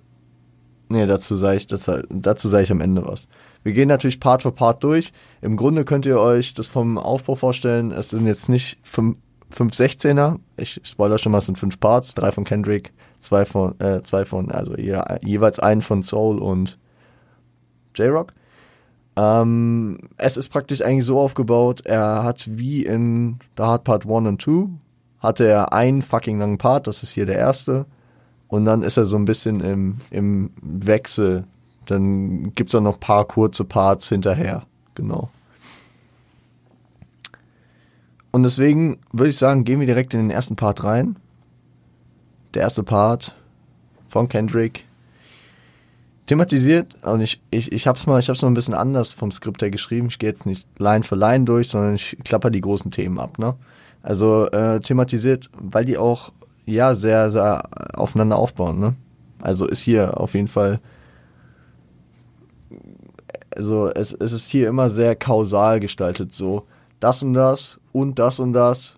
nee, 0.90 1.06
dazu 1.06 1.36
sage 1.36 1.58
ich, 1.58 1.68
dazu 1.68 2.50
sage 2.50 2.64
ich 2.64 2.72
am 2.72 2.82
Ende 2.82 3.06
was. 3.06 3.28
Wir 3.64 3.74
gehen 3.74 3.88
natürlich 3.88 4.20
Part 4.20 4.44
für 4.44 4.52
Part 4.52 4.84
durch. 4.84 5.14
Im 5.42 5.56
Grunde 5.56 5.86
könnt 5.86 6.06
ihr 6.06 6.20
euch 6.20 6.54
das 6.54 6.68
vom 6.68 6.98
Aufbau 6.98 7.36
vorstellen. 7.36 7.92
Es 7.92 8.10
sind 8.10 8.28
jetzt 8.28 8.50
nicht 8.50 8.78
fünf, 8.84 9.18
fünf 9.54 9.74
16er. 9.74 10.40
Ich 10.58 10.82
spoiler 10.84 11.18
schon 11.18 11.32
mal, 11.32 11.38
es 11.38 11.46
sind 11.46 11.58
fünf 11.58 11.80
Parts, 11.80 12.14
drei 12.14 12.32
von 12.32 12.44
Kendrick, 12.44 12.92
zwei 13.20 13.46
von, 13.46 13.80
äh, 13.80 14.02
zwei 14.04 14.26
von, 14.26 14.52
also 14.52 14.76
je, 14.76 15.00
jeweils 15.22 15.60
einen 15.60 15.82
von 15.82 16.04
Soul 16.04 16.40
und 16.40 16.78
J-Rock. 17.96 18.34
Ähm, 19.16 20.00
es 20.18 20.38
ist 20.38 20.50
praktisch 20.50 20.82
eigentlich 20.82 21.06
so 21.06 21.20
aufgebaut, 21.20 21.82
er 21.86 22.24
hat 22.24 22.50
wie 22.58 22.84
in 22.84 23.40
The 23.58 23.64
Hard 23.64 23.84
Part 23.84 24.06
1 24.06 24.28
und 24.28 24.42
2, 24.42 24.70
hatte 25.20 25.48
er 25.48 25.72
einen 25.72 26.02
fucking 26.02 26.40
langen 26.40 26.58
Part, 26.58 26.88
das 26.88 27.04
ist 27.04 27.12
hier 27.12 27.26
der 27.26 27.38
erste. 27.38 27.86
Und 28.48 28.66
dann 28.66 28.84
ist 28.84 28.98
er 28.98 29.06
so 29.06 29.18
ein 29.18 29.26
bisschen 29.26 29.62
im, 29.62 29.98
im 30.12 30.52
Wechsel. 30.62 31.46
Dann 31.88 32.54
gibt 32.54 32.70
es 32.70 32.76
auch 32.76 32.82
noch 32.82 32.96
ein 32.96 33.00
paar 33.00 33.26
kurze 33.26 33.66
Parts 33.66 34.10
hinterher. 34.10 34.64
Genau. 34.94 35.30
Und 38.34 38.42
deswegen 38.42 38.98
würde 39.12 39.30
ich 39.30 39.38
sagen, 39.38 39.64
gehen 39.64 39.80
wir 39.80 39.86
direkt 39.86 40.16
in 40.16 40.20
den 40.20 40.32
ersten 40.32 40.56
Part 40.56 40.84
rein. 40.84 41.18
Der 42.56 42.64
erste 42.64 42.82
Part 42.82 43.36
von 44.08 44.28
Kendrick 44.28 44.86
thematisiert, 46.26 46.96
und 47.04 47.22
ich, 47.22 47.40
ich, 47.52 47.72
ich 47.72 47.86
hab's 47.86 48.08
mal, 48.08 48.20
ich 48.20 48.30
hab's 48.30 48.42
mal 48.42 48.48
ein 48.48 48.56
bisschen 48.56 48.74
anders 48.74 49.14
vom 49.14 49.32
Skript 49.32 49.62
her 49.62 49.70
geschrieben. 49.70 50.08
Ich 50.08 50.18
gehe 50.18 50.30
jetzt 50.30 50.48
nicht 50.48 50.68
Line 50.80 51.04
für 51.04 51.16
Line 51.16 51.46
durch, 51.46 51.70
sondern 51.70 51.94
ich 51.94 52.18
klapper 52.24 52.50
die 52.50 52.62
großen 52.62 52.90
Themen 52.90 53.20
ab, 53.20 53.38
ne? 53.38 53.54
Also 54.02 54.48
äh, 54.48 54.80
thematisiert, 54.80 55.52
weil 55.54 55.86
die 55.86 56.00
auch 56.00 56.32
ja 56.66 56.96
sehr, 56.96 57.30
sehr 57.30 57.64
aufeinander 57.96 58.38
aufbauen. 58.38 58.80
Ne? 58.80 58.96
Also 59.42 59.68
ist 59.68 59.82
hier 59.82 60.20
auf 60.20 60.34
jeden 60.34 60.48
Fall, 60.48 60.80
also 63.56 63.92
es, 63.92 64.12
es 64.12 64.32
ist 64.32 64.50
hier 64.50 64.70
immer 64.70 64.90
sehr 64.90 65.16
kausal 65.16 65.80
gestaltet. 65.80 66.34
So 66.34 66.66
das 67.04 67.22
und 67.24 67.34
das 67.34 67.80
und 67.92 68.18
das 68.20 68.40
und 68.40 68.54
das, 68.54 68.98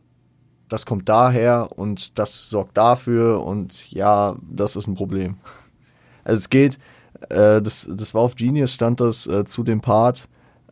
das 0.69 0.85
kommt 0.85 1.09
daher 1.09 1.77
und 1.77 2.17
das 2.19 2.49
sorgt 2.49 2.77
dafür 2.77 3.43
und 3.43 3.91
ja, 3.91 4.35
das 4.41 4.75
ist 4.75 4.87
ein 4.87 4.95
Problem. 4.95 5.37
Also 6.27 6.39
es 6.39 6.49
geht, 6.49 6.79
äh, 7.29 7.61
das, 7.61 7.87
das 7.87 8.15
war 8.15 8.23
auf 8.23 8.35
Genius, 8.35 8.73
stand 8.73 8.99
das 8.99 9.27
äh, 9.27 9.45
zu 9.45 9.61
dem 9.61 9.81
Part, 9.81 10.27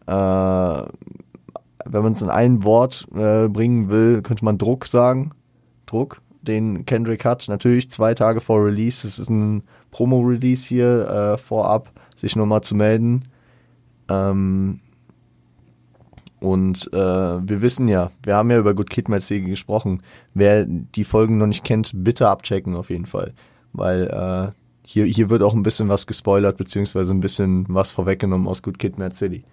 äh, 0.07 0.11
wenn 0.11 2.03
man 2.03 2.13
es 2.13 2.23
in 2.23 2.31
ein 2.31 2.63
Wort 2.63 3.07
äh, 3.15 3.47
bringen 3.47 3.89
will, 3.89 4.23
könnte 4.23 4.43
man 4.45 4.57
Druck 4.57 4.87
sagen. 4.87 5.29
Druck, 5.85 6.21
den 6.41 6.85
Kendrick 6.85 7.23
hat. 7.23 7.47
Natürlich 7.49 7.91
zwei 7.91 8.15
Tage 8.15 8.41
vor 8.41 8.65
Release. 8.65 9.07
Es 9.07 9.19
ist 9.19 9.29
ein 9.29 9.61
Promo-Release 9.91 10.67
hier 10.67 11.07
äh, 11.07 11.37
vorab, 11.37 11.91
sich 12.15 12.35
nochmal 12.35 12.61
zu 12.61 12.73
melden. 12.73 13.25
Ähm, 14.09 14.79
und 16.43 16.91
äh, 16.91 16.97
wir 16.97 17.61
wissen 17.61 17.87
ja, 17.87 18.11
wir 18.21 18.35
haben 18.35 18.51
ja 18.51 18.59
über 18.59 18.73
Good 18.73 18.89
Kid 18.89 19.07
Mad 19.07 19.23
gesprochen. 19.43 20.03
Wer 20.33 20.65
die 20.65 21.05
Folgen 21.05 21.37
noch 21.37 21.47
nicht 21.47 21.63
kennt, 21.63 21.91
bitte 21.93 22.27
abchecken 22.27 22.75
auf 22.75 22.89
jeden 22.89 23.05
Fall. 23.05 23.33
Weil 23.71 24.07
äh, 24.07 24.51
hier, 24.85 25.05
hier 25.05 25.29
wird 25.29 25.41
auch 25.41 25.53
ein 25.53 25.63
bisschen 25.63 25.87
was 25.87 26.05
gespoilert, 26.05 26.57
beziehungsweise 26.57 27.13
ein 27.13 27.21
bisschen 27.21 27.65
was 27.69 27.91
vorweggenommen 27.91 28.49
aus 28.49 28.61
Good 28.61 28.77
Kid 28.77 28.97
Mad 28.97 29.15
City. 29.15 29.45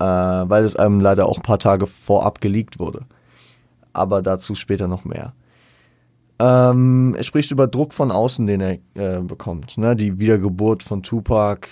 Äh, 0.00 0.04
weil 0.04 0.64
es 0.64 0.74
einem 0.74 0.98
leider 0.98 1.26
auch 1.26 1.36
ein 1.36 1.44
paar 1.44 1.60
Tage 1.60 1.86
vorab 1.86 2.40
geleakt 2.40 2.80
wurde. 2.80 3.02
Aber 3.92 4.22
dazu 4.22 4.56
später 4.56 4.88
noch 4.88 5.04
mehr. 5.04 5.34
Ähm, 6.40 7.14
er 7.16 7.22
spricht 7.22 7.52
über 7.52 7.68
Druck 7.68 7.94
von 7.94 8.10
außen, 8.10 8.44
den 8.44 8.60
er 8.60 8.78
äh, 8.94 9.20
bekommt. 9.20 9.78
Ne? 9.78 9.94
Die 9.94 10.18
Wiedergeburt 10.18 10.82
von 10.82 11.04
Tupac, 11.04 11.68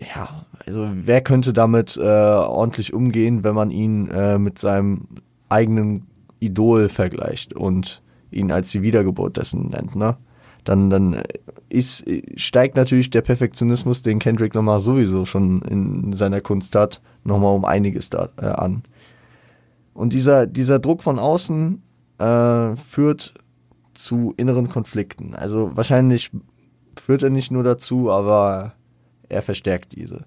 ja, 0.00 0.46
also 0.66 0.88
wer 0.92 1.20
könnte 1.20 1.52
damit 1.52 1.96
äh, 1.96 2.02
ordentlich 2.02 2.92
umgehen, 2.92 3.44
wenn 3.44 3.54
man 3.54 3.70
ihn 3.70 4.08
äh, 4.08 4.38
mit 4.38 4.58
seinem 4.58 5.06
eigenen 5.48 6.06
Idol 6.40 6.88
vergleicht 6.88 7.54
und 7.54 8.02
ihn 8.30 8.52
als 8.52 8.70
die 8.70 8.82
Wiedergeburt 8.82 9.36
dessen 9.36 9.68
nennt, 9.68 9.96
ne? 9.96 10.16
Dann, 10.64 10.90
dann 10.90 11.22
ist, 11.68 12.04
steigt 12.34 12.74
natürlich 12.74 13.10
der 13.10 13.22
Perfektionismus, 13.22 14.02
den 14.02 14.18
Kendrick 14.18 14.52
nochmal 14.52 14.80
sowieso 14.80 15.24
schon 15.24 15.62
in 15.62 16.12
seiner 16.12 16.40
Kunst 16.40 16.74
hat, 16.74 17.00
nochmal 17.22 17.54
um 17.54 17.64
einiges 17.64 18.10
da, 18.10 18.30
äh, 18.36 18.46
an. 18.46 18.82
Und 19.94 20.12
dieser, 20.12 20.48
dieser 20.48 20.80
Druck 20.80 21.04
von 21.04 21.20
außen 21.20 21.82
äh, 22.18 22.74
führt 22.74 23.34
zu 23.94 24.34
inneren 24.36 24.68
Konflikten. 24.68 25.34
Also 25.36 25.70
wahrscheinlich 25.74 26.32
führt 26.98 27.22
er 27.22 27.30
nicht 27.30 27.52
nur 27.52 27.62
dazu, 27.62 28.10
aber 28.10 28.74
er 29.28 29.42
verstärkt 29.42 29.94
diese. 29.94 30.24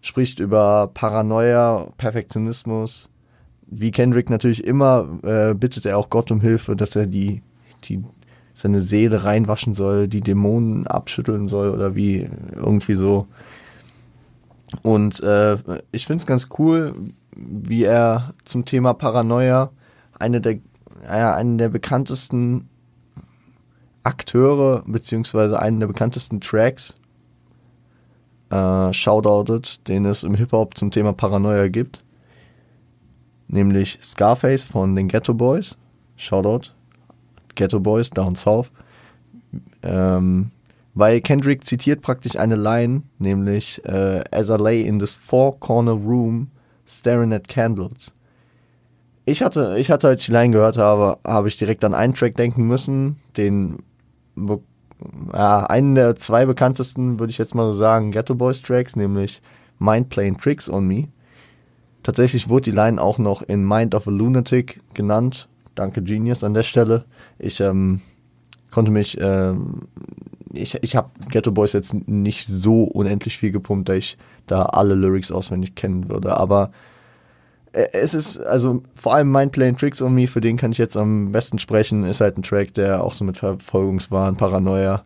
Spricht 0.00 0.40
über 0.40 0.90
Paranoia, 0.92 1.88
Perfektionismus. 1.96 3.08
Wie 3.66 3.90
Kendrick 3.90 4.30
natürlich 4.30 4.64
immer, 4.64 5.08
äh, 5.22 5.54
bittet 5.54 5.86
er 5.86 5.96
auch 5.96 6.10
Gott 6.10 6.30
um 6.30 6.40
Hilfe, 6.40 6.76
dass 6.76 6.96
er 6.96 7.06
die, 7.06 7.42
die, 7.84 8.02
seine 8.54 8.80
Seele 8.80 9.24
reinwaschen 9.24 9.74
soll, 9.74 10.08
die 10.08 10.20
Dämonen 10.20 10.86
abschütteln 10.86 11.48
soll 11.48 11.70
oder 11.70 11.94
wie 11.94 12.28
irgendwie 12.54 12.94
so. 12.94 13.26
Und 14.82 15.22
äh, 15.22 15.56
ich 15.92 16.06
finde 16.06 16.20
es 16.20 16.26
ganz 16.26 16.48
cool, 16.58 16.94
wie 17.36 17.84
er 17.84 18.34
zum 18.44 18.64
Thema 18.64 18.94
Paranoia 18.94 19.70
eine 20.18 20.40
der, 20.40 20.58
ja, 21.04 21.34
einen 21.34 21.58
der 21.58 21.68
bekanntesten 21.68 22.68
Akteure 24.04 24.82
beziehungsweise 24.86 25.60
einen 25.60 25.80
der 25.80 25.86
bekanntesten 25.86 26.40
Tracks 26.40 26.96
äh, 28.52 28.92
shoutoutet, 28.92 29.88
den 29.88 30.04
es 30.04 30.22
im 30.22 30.34
Hip-Hop 30.34 30.76
zum 30.76 30.90
Thema 30.90 31.12
Paranoia 31.12 31.68
gibt. 31.68 32.04
Nämlich 33.48 33.98
Scarface 34.02 34.64
von 34.64 34.94
den 34.94 35.08
Ghetto 35.08 35.34
Boys. 35.34 35.76
Shoutout. 36.16 36.70
Ghetto 37.54 37.80
Boys 37.80 38.10
Down 38.10 38.34
South. 38.34 38.70
Ähm, 39.82 40.50
weil 40.94 41.20
Kendrick 41.22 41.66
zitiert 41.66 42.02
praktisch 42.02 42.36
eine 42.36 42.56
Line, 42.56 43.02
nämlich 43.18 43.82
äh, 43.86 44.22
As 44.30 44.50
I 44.50 44.56
lay 44.56 44.82
in 44.82 44.98
this 44.98 45.14
four-corner 45.14 45.92
room 45.92 46.50
staring 46.86 47.32
at 47.32 47.48
candles. 47.48 48.12
Ich 49.24 49.42
hatte, 49.42 49.76
ich 49.78 49.90
hatte, 49.90 50.08
als 50.08 50.22
ich 50.22 50.26
die 50.26 50.32
Line 50.32 50.50
gehört 50.50 50.76
habe, 50.76 51.18
habe 51.26 51.48
ich 51.48 51.56
direkt 51.56 51.84
an 51.84 51.94
einen 51.94 52.14
Track 52.14 52.36
denken 52.36 52.66
müssen, 52.66 53.16
den 53.36 53.78
ja, 55.32 55.64
einen 55.64 55.94
der 55.94 56.16
zwei 56.16 56.46
bekanntesten, 56.46 57.18
würde 57.18 57.30
ich 57.30 57.38
jetzt 57.38 57.54
mal 57.54 57.66
so 57.66 57.72
sagen, 57.72 58.12
Ghetto 58.12 58.34
Boys 58.34 58.62
Tracks, 58.62 58.96
nämlich 58.96 59.42
Mind 59.78 60.08
Playing 60.08 60.38
Tricks 60.38 60.70
on 60.70 60.86
Me. 60.86 61.08
Tatsächlich 62.02 62.48
wurde 62.48 62.70
die 62.70 62.76
Line 62.76 63.00
auch 63.00 63.18
noch 63.18 63.42
in 63.42 63.66
Mind 63.66 63.94
of 63.94 64.08
a 64.08 64.10
Lunatic 64.10 64.80
genannt. 64.94 65.48
Danke 65.74 66.02
Genius 66.02 66.44
an 66.44 66.54
der 66.54 66.64
Stelle. 66.64 67.04
Ich 67.38 67.60
ähm, 67.60 68.00
konnte 68.70 68.90
mich, 68.90 69.16
ähm, 69.20 69.82
ich, 70.52 70.76
ich 70.82 70.96
habe 70.96 71.10
Ghetto 71.28 71.52
Boys 71.52 71.72
jetzt 71.72 71.94
nicht 72.08 72.46
so 72.46 72.84
unendlich 72.84 73.38
viel 73.38 73.52
gepumpt, 73.52 73.88
da 73.88 73.94
ich 73.94 74.18
da 74.46 74.64
alle 74.64 74.94
Lyrics 74.94 75.30
auswendig 75.30 75.74
kennen 75.74 76.10
würde. 76.10 76.36
Aber 76.36 76.72
es 77.72 78.14
ist, 78.14 78.38
also 78.38 78.82
vor 78.94 79.14
allem 79.14 79.32
Mind 79.32 79.52
Playing 79.52 79.76
Tricks 79.76 80.02
on 80.02 80.14
Me, 80.14 80.26
für 80.26 80.40
den 80.40 80.56
kann 80.56 80.72
ich 80.72 80.78
jetzt 80.78 80.96
am 80.96 81.32
besten 81.32 81.58
sprechen, 81.58 82.04
ist 82.04 82.20
halt 82.20 82.36
ein 82.36 82.42
Track, 82.42 82.74
der 82.74 83.02
auch 83.02 83.12
so 83.12 83.24
mit 83.24 83.38
Verfolgungswahn, 83.38 84.36
Paranoia 84.36 85.04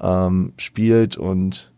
ähm, 0.00 0.52
spielt 0.56 1.16
und 1.16 1.72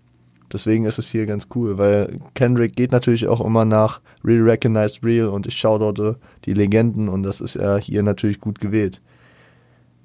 deswegen 0.53 0.85
ist 0.85 0.99
es 0.99 1.11
hier 1.11 1.27
ganz 1.27 1.49
cool, 1.55 1.77
weil 1.77 2.19
Kendrick 2.35 2.77
geht 2.77 2.93
natürlich 2.93 3.27
auch 3.29 3.41
immer 3.41 3.65
nach 3.65 4.01
Real 4.25 4.43
Recognized 4.43 5.05
Real 5.05 5.29
und 5.29 5.47
ich 5.47 5.57
schaue 5.57 5.79
dort 5.79 6.17
die 6.45 6.55
Legenden 6.55 7.09
und 7.09 7.23
das 7.23 7.41
ist 7.41 7.55
ja 7.57 7.77
hier 7.77 8.03
natürlich 8.03 8.41
gut 8.41 8.59
gewählt. 8.59 9.03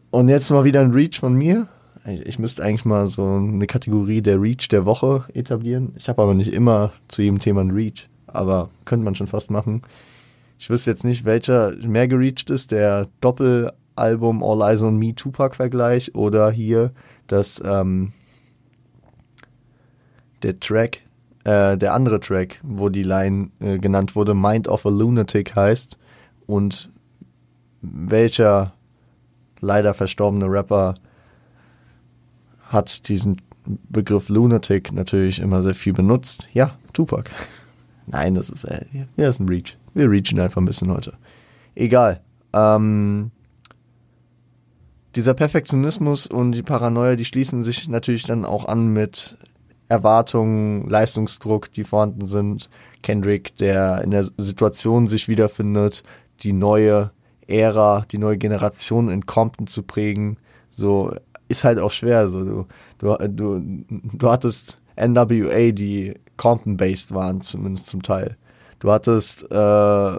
Und 0.10 0.29
jetzt 0.29 0.50
mal 0.50 0.63
wieder 0.63 0.81
ein 0.81 0.91
Reach 0.91 1.19
von 1.19 1.34
mir. 1.34 1.67
Ich, 2.05 2.25
ich 2.25 2.39
müsste 2.39 2.63
eigentlich 2.63 2.86
mal 2.86 3.07
so 3.07 3.25
eine 3.25 3.67
Kategorie 3.67 4.22
der 4.22 4.41
Reach 4.41 4.67
der 4.69 4.86
Woche 4.86 5.25
etablieren. 5.34 5.93
Ich 5.98 6.07
habe 6.07 6.22
aber 6.22 6.34
nicht 6.34 6.51
immer 6.51 6.93
zu 7.07 7.22
jedem 7.22 7.39
Thema 7.39 7.62
ein 7.62 7.72
Reach, 7.72 8.07
aber 8.25 8.69
könnte 8.86 9.03
man 9.03 9.15
schon 9.15 9.27
fast 9.27 9.51
machen. 9.51 9.81
Ich 10.59 10.69
wüsste 10.69 10.91
jetzt 10.91 11.03
nicht, 11.03 11.25
welcher 11.25 11.73
mehr 11.75 12.07
gereached 12.07 12.49
ist, 12.49 12.71
der 12.71 13.07
Doppelalbum 13.21 14.43
All 14.43 14.61
Eyes 14.61 14.81
on 14.81 14.97
Me 14.97 15.13
Tupac-Vergleich 15.13 16.15
oder 16.15 16.49
hier 16.51 16.91
das, 17.27 17.61
ähm, 17.63 18.11
der 20.41 20.59
Track, 20.59 21.01
äh, 21.43 21.77
der 21.77 21.93
andere 21.93 22.19
Track, 22.19 22.59
wo 22.63 22.89
die 22.89 23.03
Line 23.03 23.51
äh, 23.59 23.77
genannt 23.77 24.15
wurde, 24.15 24.33
Mind 24.33 24.67
of 24.67 24.85
a 24.85 24.89
Lunatic 24.89 25.55
heißt 25.55 25.97
und 26.47 26.91
welcher 27.81 28.73
leider 29.59 29.93
verstorbene 29.93 30.45
Rapper 30.45 30.95
hat 32.69 33.07
diesen 33.09 33.41
Begriff 33.89 34.29
Lunatic 34.29 34.91
natürlich 34.91 35.39
immer 35.39 35.61
sehr 35.61 35.75
viel 35.75 35.93
benutzt. 35.93 36.47
Ja, 36.53 36.77
Tupac. 36.93 37.29
Nein, 38.07 38.35
das 38.35 38.49
ist, 38.49 38.63
äh, 38.63 38.85
ja, 39.17 39.27
ist 39.27 39.39
ein 39.39 39.49
Reach. 39.49 39.77
Wir 39.98 40.12
reachen 40.12 40.39
einfach 40.39 40.62
ein 40.62 40.66
bisschen 40.66 40.92
heute. 40.92 41.13
Egal. 41.74 42.22
Ähm, 42.54 43.32
dieser 45.16 45.34
Perfektionismus 45.34 46.27
und 46.27 46.51
die 46.51 46.62
Paranoia, 46.62 47.16
die 47.16 47.25
schließen 47.25 47.63
sich 47.63 47.88
natürlich 47.89 48.24
dann 48.24 48.46
auch 48.46 48.66
an 48.66 48.89
mit 48.89 49.39
Erwartungen, 49.89 50.88
Leistungsdruck, 50.88 51.72
die 51.74 51.84
vorhanden 51.84 52.27
sind. 52.27 52.70
Kendrick, 53.01 53.56
der 53.58 54.04
in 54.04 54.12
der 54.12 54.25
Situation 54.38 55.08
sich 55.08 55.27
wiederfindet, 55.27 56.04
die 56.42 56.54
neue 56.54 57.10
Ära, 57.48 58.06
die 58.12 58.20
neue 58.20 58.38
Generation 58.38 59.10
in 59.10 59.25
Compton 59.25 59.66
zu 59.66 59.82
prägen, 59.82 60.38
so 60.70 61.16
ist 61.48 61.63
halt 61.63 61.80
auch 61.80 61.92
schwer. 61.92 62.27
So 62.27 62.44
du, 62.44 62.68
du, 63.00 63.18
du, 63.30 63.86
du 63.89 64.30
hattest 64.30 64.80
NWA, 64.96 65.72
die 65.72 66.13
Compton-based 66.36 67.16
waren, 67.16 67.42
zumindest 67.42 67.88
zum 67.88 68.04
Teil. 68.04 68.38
Du 68.79 68.91
hattest 68.91 69.43
äh, 69.51 70.17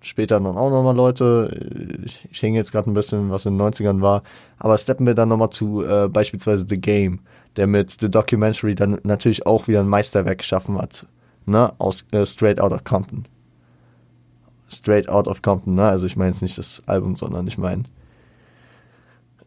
später 0.00 0.40
dann 0.40 0.46
auch 0.46 0.70
nochmal 0.70 0.96
Leute. 0.96 2.02
Ich, 2.04 2.28
ich 2.30 2.42
hänge 2.42 2.58
jetzt 2.58 2.72
gerade 2.72 2.90
ein 2.90 2.94
bisschen, 2.94 3.30
was 3.30 3.46
in 3.46 3.56
den 3.56 3.66
90ern 3.66 4.00
war. 4.00 4.22
Aber 4.58 4.76
steppen 4.78 5.06
wir 5.06 5.14
dann 5.14 5.28
nochmal 5.28 5.50
zu 5.50 5.84
äh, 5.84 6.08
beispielsweise 6.08 6.66
The 6.68 6.80
Game, 6.80 7.20
der 7.56 7.66
mit 7.66 7.96
The 8.00 8.10
Documentary 8.10 8.74
dann 8.74 8.98
natürlich 9.02 9.46
auch 9.46 9.68
wieder 9.68 9.80
ein 9.80 9.88
Meisterwerk 9.88 10.38
geschaffen 10.38 10.78
hat. 10.78 11.06
Ne? 11.46 11.72
Aus 11.78 12.04
äh, 12.12 12.26
Straight 12.26 12.60
Out 12.60 12.72
of 12.72 12.84
Compton. 12.84 13.26
Straight 14.70 15.08
Out 15.08 15.26
of 15.26 15.40
Compton, 15.40 15.74
ne? 15.74 15.88
Also 15.88 16.04
ich 16.04 16.16
meine 16.16 16.32
jetzt 16.32 16.42
nicht 16.42 16.58
das 16.58 16.82
Album, 16.86 17.16
sondern 17.16 17.46
ich 17.46 17.56
meine, 17.56 17.84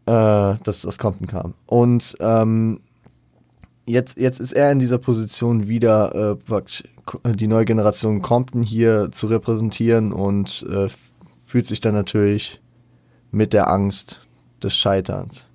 äh, 0.08 0.56
dass 0.64 0.82
das 0.82 0.98
Compton 0.98 1.28
kam. 1.28 1.54
Und 1.68 2.18
ähm, 2.20 2.80
jetzt, 3.86 4.18
jetzt 4.18 4.40
ist 4.40 4.54
er 4.54 4.72
in 4.72 4.80
dieser 4.80 4.98
Position 4.98 5.68
wieder 5.68 6.38
äh, 6.50 7.34
die 7.34 7.48
neue 7.48 7.66
Generation 7.66 8.22
Compton 8.22 8.64
hier 8.64 9.12
zu 9.12 9.28
repräsentieren 9.28 10.14
und 10.14 10.66
äh, 10.70 10.88
fühlt 11.42 11.66
sich 11.66 11.82
dann 11.82 11.94
natürlich 11.94 12.62
mit 13.32 13.54
der 13.54 13.70
Angst 13.70 14.28
des 14.62 14.76
Scheiterns. 14.76 15.50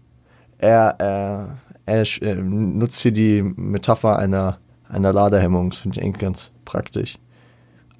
Er, 0.59 0.97
er, 0.99 1.59
er, 1.85 2.05
er 2.21 2.35
nutzt 2.37 3.01
hier 3.01 3.13
die 3.13 3.43
Metapher 3.43 4.19
einer, 4.19 4.59
einer 4.89 5.13
Ladehemmung, 5.13 5.71
das 5.71 5.81
finde 5.81 5.99
ich 5.99 6.05
eigentlich 6.05 6.21
ganz 6.21 6.53
praktisch. 6.65 7.19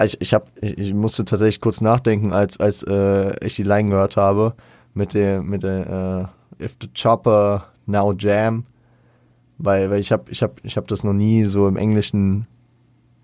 Ich, 0.03 0.21
ich, 0.21 0.35
hab, 0.35 0.51
ich 0.61 0.93
musste 0.93 1.25
tatsächlich 1.25 1.61
kurz 1.61 1.81
nachdenken, 1.81 2.33
als, 2.33 2.61
als 2.61 2.83
äh, 2.83 3.45
ich 3.45 3.57
die 3.57 3.63
Line 3.63 3.91
gehört 3.91 4.17
habe, 4.17 4.55
mit 4.93 5.15
der, 5.15 5.43
mit 5.43 5.63
der 5.63 6.31
äh, 6.61 6.65
If 6.65 6.77
the 6.81 6.89
Chopper 6.89 7.67
Now 7.87 8.13
Jam, 8.13 8.65
weil, 9.59 9.91
weil 9.91 10.01
ich 10.01 10.13
habe 10.13 10.31
ich 10.31 10.43
hab, 10.43 10.65
ich 10.65 10.77
hab 10.77 10.87
das 10.89 11.05
noch 11.05 11.13
nie 11.13 11.45
so 11.45 11.69
im 11.69 11.77
Englischen, 11.77 12.47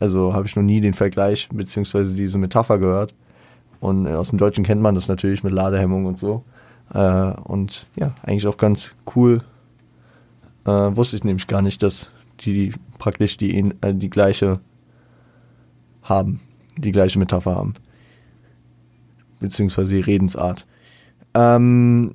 also 0.00 0.34
habe 0.34 0.46
ich 0.46 0.56
noch 0.56 0.62
nie 0.62 0.80
den 0.80 0.94
Vergleich 0.94 1.48
beziehungsweise 1.52 2.14
diese 2.14 2.38
Metapher 2.38 2.78
gehört. 2.78 3.14
Und 3.80 4.06
aus 4.06 4.30
dem 4.30 4.38
Deutschen 4.38 4.64
kennt 4.64 4.80
man 4.80 4.94
das 4.94 5.08
natürlich 5.08 5.42
mit 5.42 5.52
Ladehemmung 5.52 6.06
und 6.06 6.18
so. 6.18 6.44
Äh, 6.94 6.98
und 6.98 7.86
ja, 7.96 8.14
eigentlich 8.22 8.46
auch 8.46 8.56
ganz 8.56 8.94
cool. 9.16 9.42
Äh, 10.64 10.70
wusste 10.70 11.16
ich 11.16 11.24
nämlich 11.24 11.48
gar 11.48 11.62
nicht, 11.62 11.82
dass 11.82 12.10
die 12.40 12.72
praktisch 12.98 13.36
die, 13.36 13.58
äh, 13.80 13.94
die 13.94 14.10
gleiche 14.10 14.60
haben, 16.02 16.40
die 16.76 16.92
gleiche 16.92 17.18
Metapher 17.18 17.56
haben. 17.56 17.74
Beziehungsweise 19.40 19.90
die 19.90 20.00
Redensart. 20.00 20.66
Ähm, 21.34 22.12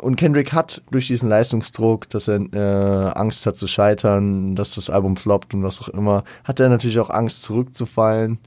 und 0.00 0.16
Kendrick 0.16 0.52
hat 0.52 0.82
durch 0.90 1.06
diesen 1.06 1.28
Leistungsdruck, 1.28 2.08
dass 2.08 2.28
er 2.28 2.40
äh, 2.52 3.12
Angst 3.18 3.46
hat 3.46 3.56
zu 3.56 3.66
scheitern, 3.66 4.56
dass 4.56 4.74
das 4.74 4.90
Album 4.90 5.16
floppt 5.16 5.54
und 5.54 5.62
was 5.62 5.80
auch 5.80 5.88
immer, 5.88 6.24
hat 6.44 6.58
er 6.58 6.68
natürlich 6.68 6.98
auch 6.98 7.10
Angst 7.10 7.44
zurückzufallen. 7.44 8.38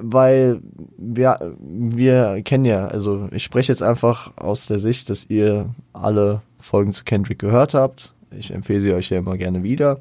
Weil 0.00 0.60
wir, 0.96 1.36
wir 1.58 2.40
kennen 2.44 2.64
ja, 2.64 2.86
also 2.86 3.28
ich 3.32 3.42
spreche 3.42 3.72
jetzt 3.72 3.82
einfach 3.82 4.32
aus 4.36 4.66
der 4.66 4.78
Sicht, 4.78 5.10
dass 5.10 5.26
ihr 5.28 5.74
alle 5.92 6.42
Folgen 6.60 6.92
zu 6.92 7.04
Kendrick 7.04 7.40
gehört 7.40 7.74
habt. 7.74 8.14
Ich 8.30 8.52
empfehle 8.52 8.80
sie 8.80 8.92
euch 8.94 9.10
ja 9.10 9.18
immer 9.18 9.36
gerne 9.36 9.64
wieder. 9.64 10.00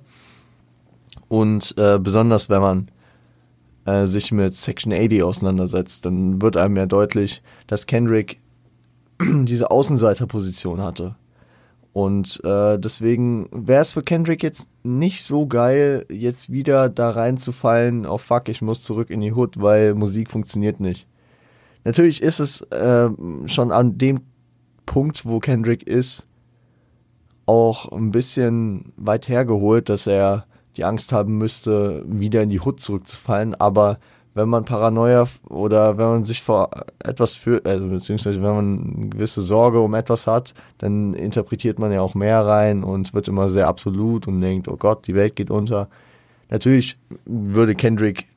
Und 1.30 1.74
äh, 1.78 1.98
besonders 2.00 2.48
wenn 2.50 2.62
man 2.62 2.88
äh, 3.86 4.06
sich 4.06 4.32
mit 4.32 4.56
Section 4.56 4.94
80 4.94 5.24
auseinandersetzt, 5.24 6.06
dann 6.06 6.42
wird 6.42 6.58
einem 6.58 6.78
ja 6.78 6.86
deutlich, 6.86 7.42
dass 7.66 7.88
Kendrick 7.88 8.40
diese 9.22 9.72
Außenseiterposition 9.72 10.82
hatte. 10.82 11.16
Und 11.94 12.44
äh, 12.44 12.78
deswegen 12.78 13.50
wäre 13.52 13.82
es 13.82 13.94
für 13.94 14.04
Kendrick 14.04 14.44
jetzt 14.44 14.68
nicht 14.84 15.24
so 15.24 15.48
geil, 15.48 16.06
jetzt 16.10 16.52
wieder 16.52 16.90
da 16.90 17.10
reinzufallen, 17.10 18.06
oh 18.06 18.20
fuck, 18.20 18.50
ich 18.50 18.62
muss 18.62 18.84
zurück 18.84 19.10
in 19.10 19.22
die 19.22 19.34
Hood, 19.34 19.60
weil 19.60 19.96
Musik 19.96 20.30
funktioniert 20.30 20.80
nicht. 20.80 21.08
Natürlich 21.84 22.22
ist 22.22 22.40
es 22.40 22.62
äh, 22.62 23.10
schon 23.48 23.72
an 23.72 23.98
dem 23.98 24.20
Punkt, 24.86 25.26
wo 25.26 25.40
Kendrick 25.40 25.88
ist, 25.88 26.28
auch 27.48 27.92
ein 27.92 28.12
bisschen 28.12 28.94
weit 28.98 29.28
hergeholt, 29.28 29.90
dass 29.90 30.06
er 30.06 30.46
die 30.76 30.84
Angst 30.84 31.12
haben 31.12 31.38
müsste, 31.40 32.06
wieder 32.08 32.44
in 32.44 32.50
die 32.50 32.60
Hood 32.60 32.80
zurückzufallen, 32.80 33.56
aber 33.56 33.98
wenn 34.38 34.50
man 34.50 34.66
Paranoia 34.66 35.28
oder 35.50 35.98
wenn 35.98 36.06
man 36.06 36.24
sich 36.24 36.44
vor 36.44 36.70
etwas 37.00 37.34
für, 37.34 37.60
also 37.66 37.88
beziehungsweise 37.88 38.42
wenn 38.42 38.56
man 38.56 38.96
eine 38.96 39.10
gewisse 39.10 39.42
Sorge 39.42 39.80
um 39.82 39.96
etwas 39.96 40.28
hat, 40.28 40.54
dann 40.78 41.16
interpretiert 41.16 41.80
man 41.80 41.92
ja 41.92 42.02
auch 42.02 42.14
mehr 42.14 42.46
rein 42.46 42.84
und 42.84 43.16
wird 43.16 43.28
immer 43.28 43.50
sehr 43.50 43.68
absolut 43.68 44.28
und 44.28 44.40
denkt, 44.40 44.68
oh 44.68 44.78
Gott, 44.78 45.08
die 45.08 45.16
Welt 45.16 45.36
geht 45.36 45.50
unter. 45.50 45.90
Natürlich 46.50 47.00
würde 47.26 47.74
Kendrick, 47.74 48.28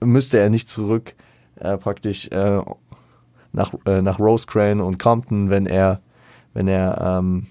müsste 0.00 0.38
er 0.38 0.50
nicht 0.50 0.68
zurück 0.68 1.14
äh, 1.60 1.78
praktisch 1.78 2.26
äh, 2.32 2.60
nach, 3.52 3.72
äh, 3.86 4.02
nach 4.02 4.18
Rosecrans 4.18 4.82
und 4.82 4.98
Compton, 4.98 5.48
wenn 5.48 5.66
er, 5.66 6.00
wenn 6.54 6.66
er, 6.66 7.00
ähm, 7.00 7.46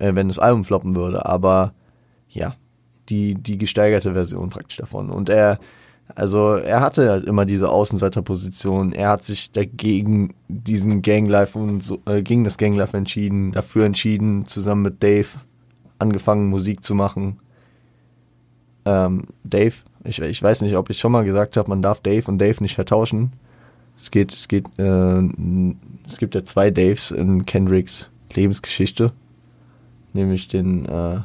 äh, 0.00 0.12
wenn 0.14 0.26
das 0.26 0.40
Album 0.40 0.64
floppen 0.64 0.96
würde, 0.96 1.24
aber 1.24 1.72
ja, 2.28 2.56
die, 3.08 3.36
die 3.36 3.58
gesteigerte 3.58 4.12
Version 4.12 4.50
praktisch 4.50 4.78
davon. 4.78 5.08
Und 5.10 5.28
er 5.28 5.60
also 6.14 6.54
er 6.54 6.80
hatte 6.80 7.10
halt 7.10 7.24
immer 7.24 7.44
diese 7.44 7.70
Außenseiterposition. 7.70 8.92
Er 8.92 9.08
hat 9.08 9.24
sich 9.24 9.50
dagegen 9.52 10.34
diesen 10.48 11.02
Ganglife 11.02 11.58
und 11.58 11.82
so, 11.82 11.98
äh, 12.06 12.22
gegen 12.22 12.44
das 12.44 12.58
Ganglife 12.58 12.96
entschieden, 12.96 13.52
dafür 13.52 13.86
entschieden, 13.86 14.46
zusammen 14.46 14.82
mit 14.82 15.02
Dave 15.02 15.28
angefangen 15.98 16.48
Musik 16.48 16.84
zu 16.84 16.94
machen. 16.94 17.38
Ähm, 18.84 19.24
Dave, 19.42 19.74
ich, 20.04 20.20
ich 20.20 20.42
weiß 20.42 20.60
nicht, 20.60 20.76
ob 20.76 20.90
ich 20.90 20.98
schon 20.98 21.12
mal 21.12 21.24
gesagt 21.24 21.56
habe, 21.56 21.70
man 21.70 21.82
darf 21.82 22.00
Dave 22.00 22.30
und 22.30 22.38
Dave 22.38 22.62
nicht 22.62 22.74
vertauschen. 22.74 23.32
Es 23.98 24.10
geht, 24.10 24.32
es 24.32 24.48
geht, 24.48 24.66
äh, 24.78 25.22
es 26.08 26.18
gibt 26.18 26.34
ja 26.34 26.44
zwei 26.44 26.70
Daves 26.70 27.10
in 27.10 27.46
Kendricks 27.46 28.10
Lebensgeschichte, 28.34 29.12
nämlich 30.12 30.48
den 30.48 30.86
äh, 30.86 31.20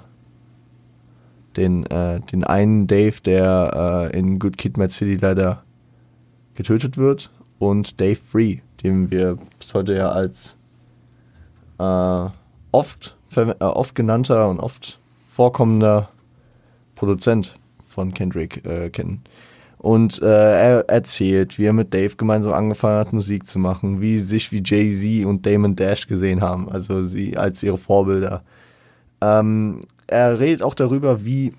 den, 1.57 1.85
äh, 1.87 2.19
den 2.19 2.43
einen 2.43 2.87
Dave, 2.87 3.15
der 3.23 4.09
äh, 4.13 4.17
in 4.17 4.39
Good 4.39 4.57
Kid 4.57 4.77
Mad 4.77 4.93
City 4.93 5.15
leider 5.15 5.63
getötet 6.55 6.97
wird, 6.97 7.29
und 7.59 7.99
Dave 7.99 8.15
Free, 8.15 8.59
den 8.83 9.11
wir 9.11 9.37
bis 9.59 9.73
heute 9.73 9.93
ja 9.93 10.09
als 10.09 10.55
äh, 11.77 12.29
oft, 12.71 13.15
äh, 13.35 13.53
oft 13.59 13.95
genannter 13.95 14.49
und 14.49 14.59
oft 14.59 14.97
vorkommender 15.31 16.09
Produzent 16.95 17.55
von 17.87 18.13
Kendrick 18.13 18.65
äh, 18.65 18.89
kennen. 18.89 19.21
Und 19.77 20.21
äh, 20.21 20.25
er 20.25 20.89
erzählt, 20.89 21.57
wie 21.57 21.65
er 21.65 21.73
mit 21.73 21.93
Dave 21.93 22.15
gemeinsam 22.17 22.53
angefangen 22.53 22.99
hat, 22.99 23.13
Musik 23.13 23.47
zu 23.47 23.59
machen, 23.59 24.01
wie 24.01 24.19
sich 24.19 24.51
wie 24.51 24.61
Jay-Z 24.63 25.25
und 25.25 25.45
Damon 25.45 25.75
Dash 25.75 26.07
gesehen 26.07 26.41
haben, 26.41 26.69
also 26.69 27.01
sie 27.03 27.37
als 27.37 27.63
ihre 27.63 27.77
Vorbilder. 27.77 28.43
Ähm, 29.21 29.81
er 30.09 30.39
redet 30.39 30.63
auch 30.63 30.73
darüber, 30.73 31.23
wie, 31.23 31.53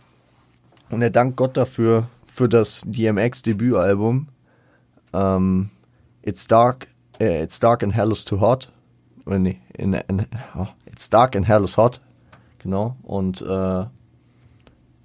und 0.91 1.03
er 1.03 1.11
dankt 1.11 1.37
Gott 1.37 1.57
dafür, 1.57 2.09
für 2.27 2.49
das 2.49 2.83
DMX-Debütalbum. 2.87 4.29
Ähm, 5.13 5.71
It's 6.23 6.47
Dark, 6.47 6.89
äh, 7.19 7.43
It's 7.43 7.59
Dark 7.59 7.83
and 7.83 7.95
Hell 7.95 8.13
is 8.13 8.25
Too 8.25 8.41
Hot. 8.41 8.73
Oder 9.27 9.39
nee, 9.39 9.61
in, 9.77 9.95
in, 9.95 10.27
oh, 10.57 10.69
It's 10.87 11.11
Dark 11.11 11.37
and 11.37 11.47
Hell 11.47 11.65
is 11.65 11.77
Hot. 11.77 12.01
Genau. 12.61 12.97
Und 13.03 13.43
äh, 13.43 13.47
da, 13.47 13.91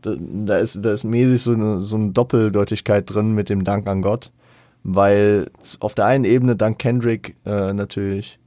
da, 0.03 0.57
ist, 0.57 0.79
da 0.81 0.93
ist 0.93 1.03
mäßig 1.03 1.41
so 1.41 1.53
eine, 1.53 1.81
so 1.81 1.95
eine 1.95 2.11
Doppeldeutigkeit 2.11 3.11
drin 3.11 3.33
mit 3.33 3.49
dem 3.49 3.63
Dank 3.63 3.87
an 3.87 4.01
Gott. 4.01 4.31
Weil 4.83 5.49
auf 5.79 5.95
der 5.95 6.05
einen 6.05 6.25
Ebene 6.25 6.55
dankt 6.55 6.79
Kendrick 6.79 7.35
äh, 7.45 7.73
natürlich 7.73 8.39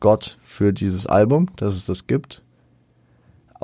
Gott 0.00 0.38
für 0.42 0.74
dieses 0.74 1.06
Album, 1.06 1.48
dass 1.56 1.74
es 1.74 1.86
das 1.86 2.06
gibt. 2.06 2.43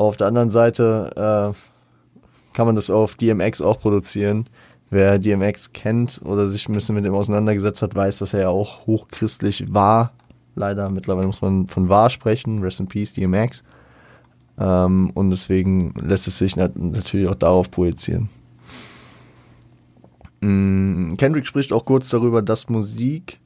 Aber 0.01 0.09
auf 0.09 0.17
der 0.17 0.29
anderen 0.29 0.49
Seite 0.49 1.53
äh, 1.55 2.57
kann 2.57 2.65
man 2.65 2.75
das 2.75 2.89
auf 2.89 3.17
DMX 3.17 3.61
auch 3.61 3.79
produzieren. 3.79 4.47
Wer 4.89 5.19
DMX 5.19 5.75
kennt 5.75 6.23
oder 6.25 6.49
sich 6.49 6.67
ein 6.67 6.73
bisschen 6.73 6.95
mit 6.95 7.05
ihm 7.05 7.15
auseinandergesetzt 7.15 7.83
hat, 7.83 7.95
weiß, 7.95 8.21
dass 8.21 8.33
er 8.33 8.41
ja 8.41 8.49
auch 8.49 8.87
hochchristlich 8.87 9.75
war. 9.75 10.13
Leider, 10.55 10.89
mittlerweile 10.89 11.27
muss 11.27 11.43
man 11.43 11.67
von 11.67 11.91
wahr 11.91 12.09
sprechen. 12.09 12.63
Rest 12.63 12.81
in 12.81 12.87
Peace, 12.87 13.13
DMX. 13.13 13.63
Ähm, 14.59 15.11
und 15.13 15.29
deswegen 15.29 15.93
lässt 16.01 16.27
es 16.29 16.39
sich 16.39 16.57
nat 16.57 16.79
natürlich 16.79 17.29
auch 17.29 17.35
darauf 17.35 17.71
projizieren. 17.71 18.31
Mm, 20.41 21.17
Kendrick 21.17 21.47
spricht 21.47 21.75
auch 21.75 21.85
kurz 21.85 22.09
darüber, 22.09 22.41
dass 22.41 22.71
Musik 22.71 23.39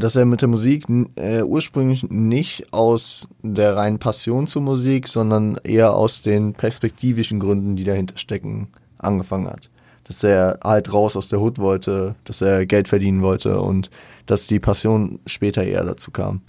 dass 0.00 0.16
er 0.16 0.24
mit 0.24 0.40
der 0.40 0.48
Musik 0.48 0.86
äh, 1.16 1.42
ursprünglich 1.42 2.04
nicht 2.10 2.72
aus 2.72 3.28
der 3.42 3.76
reinen 3.76 3.98
Passion 3.98 4.46
zur 4.46 4.62
Musik, 4.62 5.08
sondern 5.08 5.58
eher 5.64 5.94
aus 5.94 6.22
den 6.22 6.52
perspektivischen 6.52 7.40
Gründen, 7.40 7.76
die 7.76 7.84
dahinter 7.84 8.18
stecken, 8.18 8.68
angefangen 8.98 9.48
hat. 9.48 9.70
Dass 10.04 10.22
er 10.24 10.58
halt 10.62 10.92
raus 10.92 11.16
aus 11.16 11.28
der 11.28 11.40
Hut 11.40 11.58
wollte, 11.58 12.14
dass 12.24 12.40
er 12.40 12.66
Geld 12.66 12.88
verdienen 12.88 13.22
wollte 13.22 13.60
und 13.60 13.90
dass 14.26 14.46
die 14.46 14.60
Passion 14.60 15.20
später 15.26 15.62
eher 15.62 15.84
dazu 15.84 16.10
kam. 16.10 16.42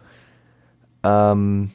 Ähm, 1.03 1.71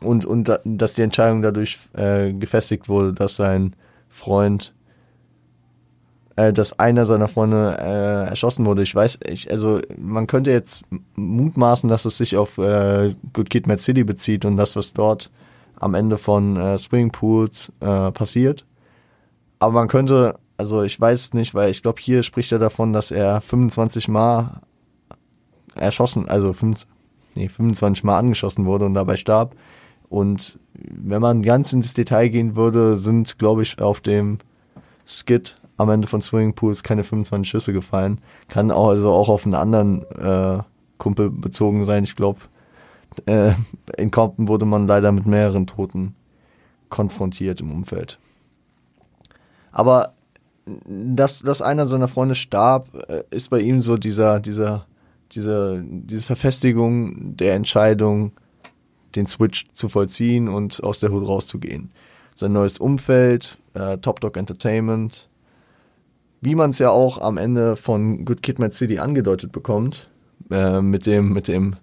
und, 0.00 0.24
und 0.26 0.60
dass 0.64 0.94
die 0.94 1.02
Entscheidung 1.02 1.42
dadurch 1.42 1.78
äh, 1.94 2.32
gefestigt 2.32 2.88
wurde, 2.88 3.12
dass 3.12 3.36
sein 3.36 3.74
Freund 4.08 4.74
äh, 6.36 6.52
dass 6.52 6.78
einer 6.78 7.06
seiner 7.06 7.28
Freunde 7.28 7.76
äh, 7.80 8.28
erschossen 8.28 8.66
wurde. 8.66 8.82
Ich 8.82 8.94
weiß, 8.94 9.20
ich, 9.26 9.50
also 9.50 9.80
man 9.98 10.26
könnte 10.26 10.50
jetzt 10.50 10.84
mutmaßen, 11.16 11.88
dass 11.88 12.04
es 12.04 12.18
sich 12.18 12.36
auf 12.36 12.58
äh, 12.58 13.14
Good 13.32 13.50
Kid 13.50 13.66
Mad 13.66 13.80
City 13.80 14.04
bezieht 14.04 14.44
und 14.44 14.56
das, 14.56 14.76
was 14.76 14.92
dort 14.92 15.30
am 15.78 15.94
Ende 15.94 16.18
von 16.18 16.56
äh, 16.56 16.78
Swimming 16.78 17.10
Pools 17.10 17.72
äh, 17.80 18.10
passiert. 18.12 18.66
Aber 19.58 19.72
man 19.72 19.88
könnte, 19.88 20.38
also 20.58 20.82
ich 20.82 21.00
weiß 21.00 21.34
nicht, 21.34 21.54
weil 21.54 21.70
ich 21.70 21.82
glaube, 21.82 22.00
hier 22.00 22.22
spricht 22.22 22.52
er 22.52 22.58
davon, 22.58 22.92
dass 22.92 23.10
er 23.10 23.40
25 23.40 24.08
Mal 24.08 24.60
erschossen, 25.74 26.28
also 26.28 26.52
5, 26.52 26.86
nee, 27.34 27.48
25 27.48 28.04
Mal 28.04 28.18
angeschossen 28.18 28.66
wurde 28.66 28.84
und 28.84 28.94
dabei 28.94 29.16
starb. 29.16 29.56
Und 30.08 30.58
wenn 30.74 31.20
man 31.20 31.42
ganz 31.42 31.72
ins 31.72 31.94
Detail 31.94 32.28
gehen 32.28 32.56
würde, 32.56 32.96
sind, 32.96 33.38
glaube 33.38 33.62
ich, 33.62 33.80
auf 33.80 34.00
dem 34.00 34.38
Skit 35.06 35.56
am 35.76 35.90
Ende 35.90 36.08
von 36.08 36.22
Swimming 36.22 36.54
Pools 36.54 36.82
keine 36.82 37.04
25 37.04 37.48
Schüsse 37.48 37.72
gefallen. 37.72 38.20
Kann 38.48 38.70
auch, 38.70 38.88
also 38.88 39.12
auch 39.12 39.28
auf 39.28 39.44
einen 39.44 39.54
anderen 39.54 40.02
äh, 40.12 40.62
Kumpel 40.98 41.30
bezogen 41.30 41.84
sein. 41.84 42.04
Ich 42.04 42.16
glaube, 42.16 42.40
äh, 43.26 43.52
in 43.96 44.10
Compton 44.10 44.48
wurde 44.48 44.66
man 44.66 44.86
leider 44.86 45.12
mit 45.12 45.26
mehreren 45.26 45.66
Toten 45.66 46.14
konfrontiert 46.88 47.60
im 47.60 47.72
Umfeld. 47.72 48.18
Aber 49.72 50.14
dass, 50.86 51.40
dass 51.40 51.62
einer 51.62 51.86
seiner 51.86 52.08
Freunde 52.08 52.34
starb, 52.34 52.88
äh, 53.08 53.22
ist 53.30 53.50
bei 53.50 53.60
ihm 53.60 53.80
so 53.80 53.96
dieser, 53.96 54.40
dieser, 54.40 54.86
diese, 55.32 55.82
diese 55.84 56.24
Verfestigung 56.24 57.36
der 57.36 57.54
Entscheidung, 57.54 58.32
den 59.14 59.26
Switch 59.26 59.66
zu 59.72 59.88
vollziehen 59.88 60.48
und 60.48 60.82
aus 60.82 61.00
der 61.00 61.10
Hut 61.10 61.26
rauszugehen. 61.26 61.90
Sein 62.34 62.52
neues 62.52 62.78
Umfeld, 62.78 63.58
äh, 63.74 63.98
Top 63.98 64.20
Dog 64.20 64.36
Entertainment, 64.36 65.28
wie 66.40 66.54
man 66.54 66.70
es 66.70 66.78
ja 66.78 66.90
auch 66.90 67.20
am 67.20 67.38
Ende 67.38 67.76
von 67.76 68.24
Good 68.24 68.42
Kid 68.42 68.58
Mad 68.58 68.74
City 68.74 68.98
angedeutet 68.98 69.52
bekommt, 69.52 70.10
äh, 70.50 70.80
mit 70.80 71.06
dem, 71.06 71.32
mit 71.32 71.48
dem, 71.48 71.76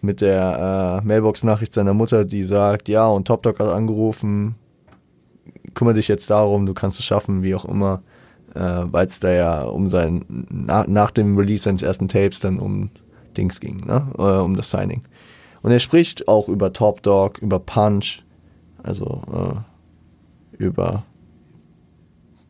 mit 0.00 0.20
der 0.20 1.00
äh, 1.02 1.06
Mailbox-Nachricht 1.06 1.74
seiner 1.74 1.94
Mutter, 1.94 2.24
die 2.24 2.42
sagt, 2.42 2.88
ja, 2.88 3.06
und 3.06 3.26
Top 3.26 3.42
Dog 3.42 3.58
hat 3.58 3.68
angerufen, 3.68 4.54
kümmere 5.74 5.94
dich 5.94 6.08
jetzt 6.08 6.30
darum, 6.30 6.66
du 6.66 6.74
kannst 6.74 6.98
es 6.98 7.04
schaffen, 7.04 7.42
wie 7.42 7.54
auch 7.54 7.64
immer, 7.64 8.02
äh, 8.54 8.60
weil 8.60 9.06
es 9.06 9.20
da 9.20 9.30
ja 9.30 9.62
um 9.62 9.88
sein, 9.88 10.24
na, 10.28 10.84
nach 10.88 11.10
dem 11.10 11.36
Release 11.36 11.64
seines 11.64 11.82
ersten 11.82 12.08
Tapes 12.08 12.40
dann 12.40 12.58
um 12.58 12.90
Dings 13.36 13.60
ging, 13.60 13.76
ne? 13.86 14.06
Äh, 14.18 14.22
um 14.22 14.56
das 14.56 14.70
Signing. 14.70 15.02
Und 15.62 15.70
er 15.70 15.78
spricht 15.78 16.26
auch 16.26 16.48
über 16.48 16.72
Top 16.72 17.02
Dog, 17.02 17.38
über 17.38 17.58
Punch, 17.58 18.22
also 18.82 19.22
äh, 19.32 20.62
über 20.62 21.04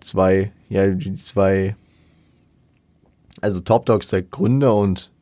zwei, 0.00 0.52
ja, 0.68 0.88
die 0.88 1.16
zwei, 1.16 1.76
also 3.40 3.60
Top 3.60 3.86
Dog 3.86 4.02
ist 4.02 4.12
der 4.12 4.22
Gründer 4.22 4.74
und 4.74 5.12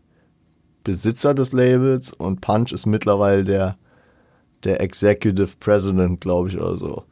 Besitzer 0.85 1.35
des 1.35 1.53
Labels 1.53 2.13
und 2.13 2.41
Punch 2.41 2.73
ist 2.73 2.87
mittlerweile 2.87 3.45
der, 3.45 3.77
der 4.65 4.81
Executive 4.81 5.57
President, 5.61 6.21
glaube 6.21 6.49
ich, 6.49 6.59
oder 6.59 6.77
so. 6.77 7.05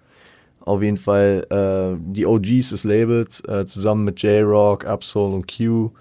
Auf 0.60 0.82
jeden 0.82 0.96
Fall 0.96 1.46
äh, 1.50 1.96
die 2.12 2.26
OGs 2.26 2.70
des 2.70 2.84
Labels 2.84 3.40
äh, 3.46 3.66
zusammen 3.66 4.04
mit 4.04 4.22
J-Rock, 4.22 4.86
Absol 4.86 5.34
und 5.34 5.46
Q 5.46 5.92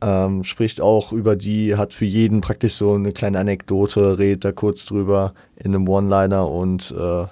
ähm, 0.00 0.44
spricht 0.44 0.80
auch 0.80 1.12
über 1.12 1.36
die, 1.36 1.76
hat 1.76 1.94
für 1.94 2.04
jeden 2.04 2.40
praktisch 2.40 2.74
so 2.74 2.94
eine 2.94 3.12
kleine 3.12 3.38
Anekdote, 3.38 4.18
redet 4.18 4.44
da 4.44 4.52
kurz 4.52 4.84
drüber 4.84 5.34
in 5.56 5.74
einem 5.74 5.88
One-Liner 5.88 6.48
und 6.48 6.90
äh, 6.90 7.26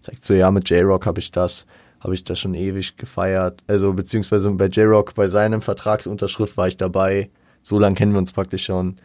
sagt 0.00 0.24
so, 0.24 0.34
ja, 0.34 0.50
mit 0.50 0.68
J-Rock 0.68 1.06
habe 1.06 1.20
ich 1.20 1.30
das, 1.30 1.66
habe 2.00 2.14
ich 2.14 2.24
das 2.24 2.38
schon 2.38 2.54
ewig 2.54 2.96
gefeiert. 2.96 3.62
Also 3.66 3.92
beziehungsweise 3.92 4.50
bei 4.50 4.66
J-Rock, 4.66 5.14
bei 5.14 5.28
seinem 5.28 5.62
Vertragsunterschrift 5.62 6.56
war 6.56 6.68
ich 6.68 6.76
dabei. 6.76 7.30
So 7.62 7.78
lange 7.78 7.94
kennen 7.94 8.12
wir 8.12 8.18
uns 8.18 8.32
praktisch 8.32 8.64
schon. 8.64 8.96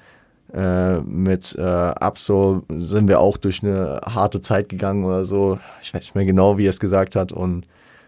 Äh, 0.53 1.01
mit 1.01 1.55
äh, 1.57 1.61
Absol 1.61 2.61
sind 2.79 3.07
wir 3.07 3.19
auch 3.19 3.37
durch 3.37 3.63
eine 3.63 3.99
harte 4.05 4.41
Zeit 4.41 4.69
gegangen 4.69 5.03
oder 5.03 5.23
so. 5.25 5.59
Ich 5.81 5.93
weiß 5.93 6.03
nicht 6.03 6.15
mehr 6.15 6.25
genau, 6.25 6.57
wie 6.57 6.67
er 6.67 6.69
es 6.69 6.79
gesagt 6.79 7.15
hat. 7.15 7.31
Und 7.33 7.65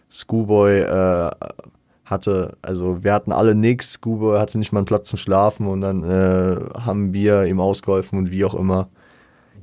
Schoolboy 0.10 0.80
äh, 0.80 1.32
hatte, 2.06 2.56
also 2.62 3.04
wir 3.04 3.14
hatten 3.14 3.34
alle 3.34 3.56
nichts. 3.56 4.00
Schoolboy 4.02 4.40
hatte 4.40 4.58
nicht 4.58 4.72
mal 4.72 4.80
einen 4.80 4.86
Platz 4.86 5.10
zum 5.10 5.20
Schlafen 5.20 5.68
und 5.68 5.82
dann 5.82 6.04
äh, 6.04 6.58
haben 6.80 7.12
wir 7.14 7.44
ihm 7.44 7.60
ausgeholfen 7.60 8.18
und 8.18 8.32
wie 8.32 8.46
auch 8.46 8.56
immer. 8.56 8.88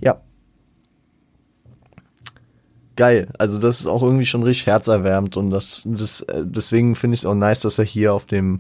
Ja. 0.00 0.20
Geil. 2.96 3.28
Also 3.38 3.58
das 3.58 3.80
ist 3.80 3.86
auch 3.86 4.02
irgendwie 4.02 4.26
schon 4.26 4.42
richtig 4.42 4.66
herzerwärmend 4.66 5.36
und 5.36 5.50
das, 5.50 5.82
das 5.84 6.20
äh, 6.22 6.44
deswegen 6.44 6.94
finde 6.94 7.14
ich 7.14 7.22
es 7.22 7.26
auch 7.26 7.34
nice, 7.34 7.60
dass 7.60 7.78
er 7.78 7.84
hier 7.84 8.14
auf 8.14 8.26
dem 8.26 8.58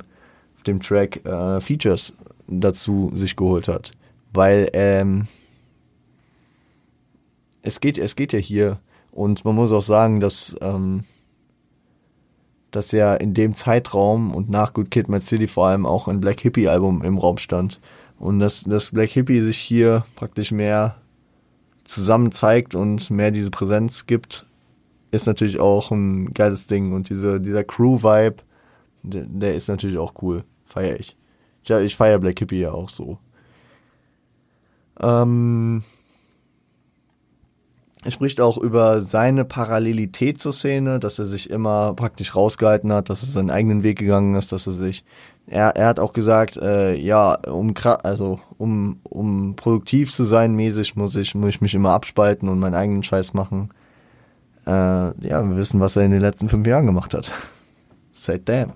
auf 0.56 0.62
dem 0.64 0.80
Track 0.80 1.24
äh, 1.24 1.60
Features 1.60 2.14
dazu 2.48 3.12
sich 3.14 3.36
geholt 3.36 3.68
hat 3.68 3.92
weil 4.34 4.68
ähm, 4.72 5.26
es 7.62 7.80
geht, 7.80 7.96
es 7.96 8.16
geht 8.16 8.32
ja 8.32 8.38
hier 8.38 8.80
und 9.10 9.44
man 9.44 9.54
muss 9.54 9.72
auch 9.72 9.82
sagen, 9.82 10.20
dass 10.20 10.56
ähm, 10.60 11.04
dass 12.70 12.90
ja 12.90 13.14
in 13.14 13.34
dem 13.34 13.54
Zeitraum 13.54 14.34
und 14.34 14.50
nach 14.50 14.72
Good 14.72 14.90
Kid, 14.90 15.08
Mad 15.08 15.24
City 15.24 15.46
vor 15.46 15.68
allem 15.68 15.86
auch 15.86 16.08
ein 16.08 16.20
Black 16.20 16.40
Hippie 16.40 16.68
Album 16.68 17.04
im 17.04 17.18
Raum 17.18 17.38
stand 17.38 17.80
und 18.18 18.40
dass 18.40 18.64
das 18.64 18.90
Black 18.90 19.10
Hippie 19.10 19.40
sich 19.40 19.58
hier 19.58 20.04
praktisch 20.16 20.50
mehr 20.50 20.96
zusammen 21.84 22.32
zeigt 22.32 22.74
und 22.74 23.10
mehr 23.10 23.30
diese 23.30 23.50
Präsenz 23.50 24.06
gibt, 24.06 24.46
ist 25.10 25.26
natürlich 25.26 25.60
auch 25.60 25.90
ein 25.90 26.34
geiles 26.34 26.66
Ding 26.66 26.92
und 26.92 27.08
diese 27.08 27.40
dieser 27.40 27.64
Crew 27.64 28.02
Vibe, 28.02 28.36
der, 29.02 29.24
der 29.26 29.54
ist 29.54 29.68
natürlich 29.68 29.98
auch 29.98 30.14
cool, 30.22 30.44
feiere 30.64 30.98
ich. 30.98 31.16
Ja, 31.64 31.80
ich 31.80 31.96
feiere 31.96 32.18
Black 32.18 32.38
Hippie 32.38 32.60
ja 32.60 32.72
auch 32.72 32.88
so. 32.88 33.18
Ähm, 35.00 35.82
er 38.04 38.10
spricht 38.10 38.40
auch 38.40 38.58
über 38.58 39.00
seine 39.00 39.46
Parallelität 39.46 40.38
zur 40.38 40.52
Szene, 40.52 41.00
dass 41.00 41.18
er 41.18 41.24
sich 41.24 41.48
immer 41.48 41.94
praktisch 41.94 42.36
rausgehalten 42.36 42.92
hat, 42.92 43.08
dass 43.08 43.22
er 43.22 43.28
seinen 43.28 43.50
eigenen 43.50 43.82
Weg 43.82 43.98
gegangen 43.98 44.34
ist, 44.34 44.52
dass 44.52 44.66
er 44.66 44.74
sich, 44.74 45.04
er, 45.46 45.76
er 45.76 45.86
hat 45.88 46.00
auch 46.00 46.12
gesagt, 46.12 46.56
äh, 46.56 46.94
ja, 46.94 47.34
um 47.34 47.74
also 48.02 48.40
um 48.56 49.00
um 49.02 49.56
produktiv 49.56 50.12
zu 50.12 50.24
sein, 50.24 50.54
mäßig 50.54 50.96
muss 50.96 51.16
ich 51.16 51.34
muss 51.34 51.50
ich 51.50 51.60
mich 51.60 51.74
immer 51.74 51.90
abspalten 51.90 52.48
und 52.48 52.58
meinen 52.58 52.74
eigenen 52.74 53.02
Scheiß 53.02 53.34
machen. 53.34 53.70
Äh, 54.66 54.70
ja, 54.70 55.42
wir 55.42 55.56
wissen, 55.56 55.80
was 55.80 55.96
er 55.96 56.04
in 56.04 56.12
den 56.12 56.20
letzten 56.20 56.48
fünf 56.48 56.66
Jahren 56.66 56.86
gemacht 56.86 57.12
hat. 57.12 57.30
Say 58.12 58.40
damn. 58.42 58.72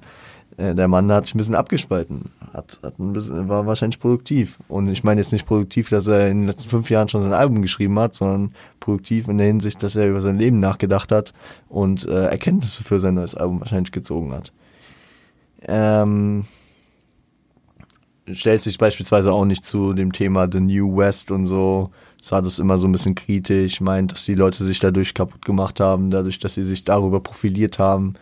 Äh, 0.59 0.75
der 0.75 0.89
Mann 0.89 1.11
hat 1.11 1.25
sich 1.25 1.35
ein 1.35 1.39
bisschen 1.39 1.55
abgespalten, 1.55 2.27
hat, 2.53 2.81
hat 2.83 2.99
ein 2.99 3.13
bisschen, 3.15 3.49
war 3.49 3.65
wahrscheinlich 3.65 4.01
produktiv. 4.01 4.59
Und 4.69 4.89
ich 4.89 5.05
meine 5.05 5.21
jetzt 5.21 5.33
nicht 5.33 5.47
produktiv, 5.47 5.89
dass 5.89 6.07
er 6.07 6.29
in 6.29 6.41
den 6.41 6.47
letzten 6.49 6.69
fünf 6.69 6.91
Jahren 6.91 7.09
schon 7.09 7.23
sein 7.23 7.33
Album 7.33 7.63
geschrieben 7.63 7.99
hat, 7.99 8.15
sondern 8.15 8.53
produktiv 8.81 9.29
in 9.29 9.39
der 9.39 9.47
Hinsicht, 9.47 9.83
dass 9.83 9.97
er 9.97 10.09
über 10.09 10.21
sein 10.21 10.37
Leben 10.37 10.61
nachgedacht 10.61 11.13
hat 11.13 11.33
und 11.69 12.07
äh, 12.07 12.27
Erkenntnisse 12.27 12.85
für 12.85 12.99
sein 12.99 13.15
neues 13.15 13.37
Album 13.37 13.61
wahrscheinlich 13.61 13.93
gezogen 13.93 14.35
hat. 14.35 14.53
Ähm, 15.63 16.45
stellt 18.33 18.63
sich 18.63 18.79
beispielsweise 18.79 19.33
auch 19.33 19.45
nicht 19.45 19.67
zu 19.67 19.93
dem 19.93 20.13
Thema 20.13 20.49
The 20.51 20.61
New 20.61 20.97
West 20.97 21.31
und 21.31 21.47
so, 21.47 21.91
sah 22.21 22.41
das 22.41 22.59
immer 22.59 22.79
so 22.79 22.87
ein 22.87 22.93
bisschen 22.93 23.15
kritisch, 23.15 23.81
meint, 23.81 24.13
dass 24.13 24.25
die 24.25 24.35
Leute 24.35 24.65
sich 24.65 24.81
dadurch 24.81 25.15
kaputt 25.15 25.45
gemacht 25.45 25.81
haben, 25.81 26.11
dadurch, 26.11 26.39
dass 26.39 26.55
sie 26.55 26.65
sich 26.65 26.85
darüber 26.85 27.21
profiliert 27.21 27.79
haben 27.79 28.15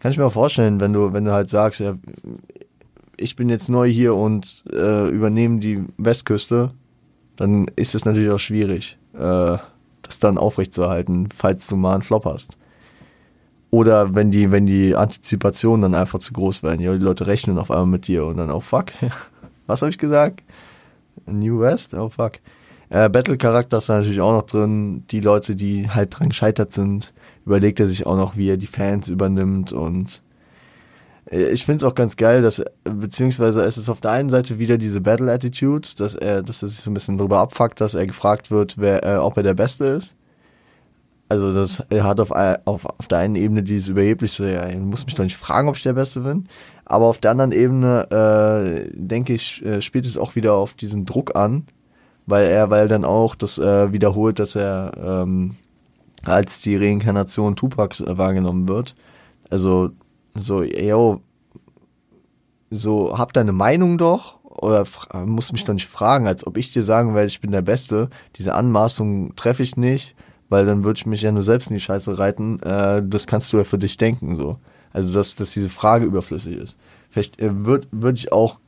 kann 0.00 0.10
ich 0.10 0.18
mir 0.18 0.24
auch 0.24 0.32
vorstellen, 0.32 0.80
wenn 0.80 0.92
du, 0.92 1.12
wenn 1.12 1.26
du 1.26 1.32
halt 1.32 1.50
sagst, 1.50 1.80
ja, 1.80 1.94
ich 3.16 3.36
bin 3.36 3.50
jetzt 3.50 3.68
neu 3.68 3.88
hier 3.88 4.14
und 4.14 4.64
äh, 4.72 5.08
übernehme 5.08 5.60
die 5.60 5.84
Westküste, 5.98 6.70
dann 7.36 7.68
ist 7.76 7.94
es 7.94 8.06
natürlich 8.06 8.30
auch 8.30 8.38
schwierig, 8.38 8.96
äh, 9.14 9.58
das 10.02 10.18
dann 10.18 10.38
aufrechtzuerhalten, 10.38 11.28
falls 11.30 11.66
du 11.66 11.76
mal 11.76 11.94
einen 11.94 12.02
Flop 12.02 12.24
hast. 12.24 12.48
Oder 13.70 14.14
wenn 14.14 14.30
die, 14.30 14.50
wenn 14.50 14.66
die 14.66 14.96
Antizipationen 14.96 15.82
dann 15.82 16.00
einfach 16.00 16.18
zu 16.18 16.32
groß 16.32 16.62
werden, 16.62 16.80
ja, 16.80 16.92
die 16.92 16.98
Leute 16.98 17.26
rechnen 17.26 17.58
auf 17.58 17.70
einmal 17.70 17.86
mit 17.86 18.08
dir 18.08 18.24
und 18.24 18.36
dann, 18.36 18.50
oh 18.50 18.60
fuck, 18.60 18.86
was 19.66 19.82
habe 19.82 19.90
ich 19.90 19.98
gesagt? 19.98 20.42
New 21.26 21.60
West? 21.60 21.94
Oh 21.94 22.08
fuck. 22.08 22.32
Äh, 22.88 23.08
Battle-Charakter 23.08 23.78
ist 23.78 23.88
da 23.88 23.98
natürlich 23.98 24.20
auch 24.20 24.32
noch 24.32 24.46
drin. 24.46 25.04
Die 25.10 25.20
Leute, 25.20 25.54
die 25.54 25.88
halt 25.88 26.18
dran 26.18 26.30
gescheitert 26.30 26.72
sind, 26.72 27.12
überlegt 27.46 27.78
er 27.78 27.86
sich 27.86 28.06
auch 28.06 28.16
noch, 28.16 28.36
wie 28.36 28.50
er 28.50 28.56
die 28.56 28.66
Fans 28.66 29.08
übernimmt 29.08 29.72
und 29.72 30.20
äh, 31.30 31.50
ich 31.50 31.64
finde 31.64 31.84
es 31.84 31.90
auch 31.90 31.94
ganz 31.94 32.16
geil, 32.16 32.42
dass, 32.42 32.62
beziehungsweise 32.84 33.62
es 33.62 33.78
ist 33.78 33.88
auf 33.88 34.00
der 34.00 34.12
einen 34.12 34.28
Seite 34.30 34.58
wieder 34.58 34.78
diese 34.78 35.00
Battle 35.00 35.32
Attitude, 35.32 35.88
dass 35.96 36.14
er, 36.14 36.42
dass 36.42 36.62
er 36.62 36.68
sich 36.68 36.80
so 36.80 36.90
ein 36.90 36.94
bisschen 36.94 37.18
drüber 37.18 37.38
abfuckt, 37.38 37.80
dass 37.80 37.94
er 37.94 38.06
gefragt 38.06 38.50
wird, 38.50 38.76
wer, 38.78 39.04
äh, 39.04 39.16
ob 39.16 39.36
er 39.36 39.42
der 39.42 39.54
Beste 39.54 39.84
ist. 39.84 40.14
Also 41.30 41.52
das 41.52 41.84
hat 41.88 42.18
auf, 42.18 42.32
auf, 42.32 42.84
auf 42.84 43.06
der 43.08 43.18
einen 43.18 43.36
Ebene 43.36 43.62
dieses 43.62 43.88
überhebliche, 43.88 44.52
ja, 44.52 44.68
ich 44.68 44.78
muss 44.78 45.06
mich 45.06 45.14
doch 45.14 45.22
nicht 45.22 45.36
fragen, 45.36 45.68
ob 45.68 45.76
ich 45.76 45.84
der 45.84 45.92
Beste 45.92 46.22
bin. 46.22 46.48
Aber 46.84 47.06
auf 47.06 47.20
der 47.20 47.30
anderen 47.30 47.52
Ebene, 47.52 48.10
äh, 48.10 48.90
denke 48.92 49.34
ich, 49.34 49.64
äh, 49.64 49.80
spielt 49.80 50.06
es 50.06 50.18
auch 50.18 50.34
wieder 50.34 50.54
auf 50.54 50.74
diesen 50.74 51.06
Druck 51.06 51.36
an, 51.36 51.68
weil 52.26 52.46
er, 52.46 52.68
weil 52.70 52.88
dann 52.88 53.04
auch 53.04 53.36
das 53.36 53.58
äh, 53.58 53.92
wiederholt, 53.92 54.40
dass 54.40 54.56
er 54.56 54.90
ähm, 55.00 55.54
als 56.24 56.62
die 56.62 56.76
Reinkarnation 56.76 57.54
Tupacs 57.54 58.00
äh, 58.00 58.18
wahrgenommen 58.18 58.66
wird. 58.66 58.96
Also 59.50 59.90
so, 60.34 60.64
yo, 60.64 61.20
so 62.70 63.16
hab 63.16 63.32
deine 63.34 63.52
Meinung 63.52 63.98
doch 63.98 64.40
oder 64.42 64.84
muss 65.26 65.52
mich 65.52 65.64
doch 65.64 65.74
nicht 65.74 65.86
fragen, 65.86 66.26
als 66.26 66.44
ob 66.44 66.56
ich 66.56 66.72
dir 66.72 66.82
sagen 66.82 67.14
werde, 67.14 67.28
ich 67.28 67.40
bin 67.40 67.52
der 67.52 67.62
Beste. 67.62 68.10
Diese 68.34 68.56
Anmaßung 68.56 69.36
treffe 69.36 69.62
ich 69.62 69.76
nicht, 69.76 70.16
weil 70.50 70.66
dann 70.66 70.84
würde 70.84 70.98
ich 70.98 71.06
mich 71.06 71.22
ja 71.22 71.32
nur 71.32 71.42
selbst 71.42 71.70
in 71.70 71.74
die 71.74 71.80
Scheiße 71.80 72.18
reiten. 72.18 72.60
Äh, 72.60 73.02
das 73.02 73.26
kannst 73.26 73.52
du 73.52 73.56
ja 73.56 73.64
für 73.64 73.78
dich 73.78 73.96
denken 73.96 74.36
so. 74.36 74.58
Also 74.92 75.14
dass, 75.14 75.36
dass 75.36 75.52
diese 75.52 75.70
Frage 75.70 76.04
überflüssig 76.04 76.56
ist. 76.56 76.76
Vielleicht 77.08 77.40
äh, 77.40 77.64
würde 77.64 77.86
würd 77.90 78.18
ich 78.18 78.32
auch 78.32 78.60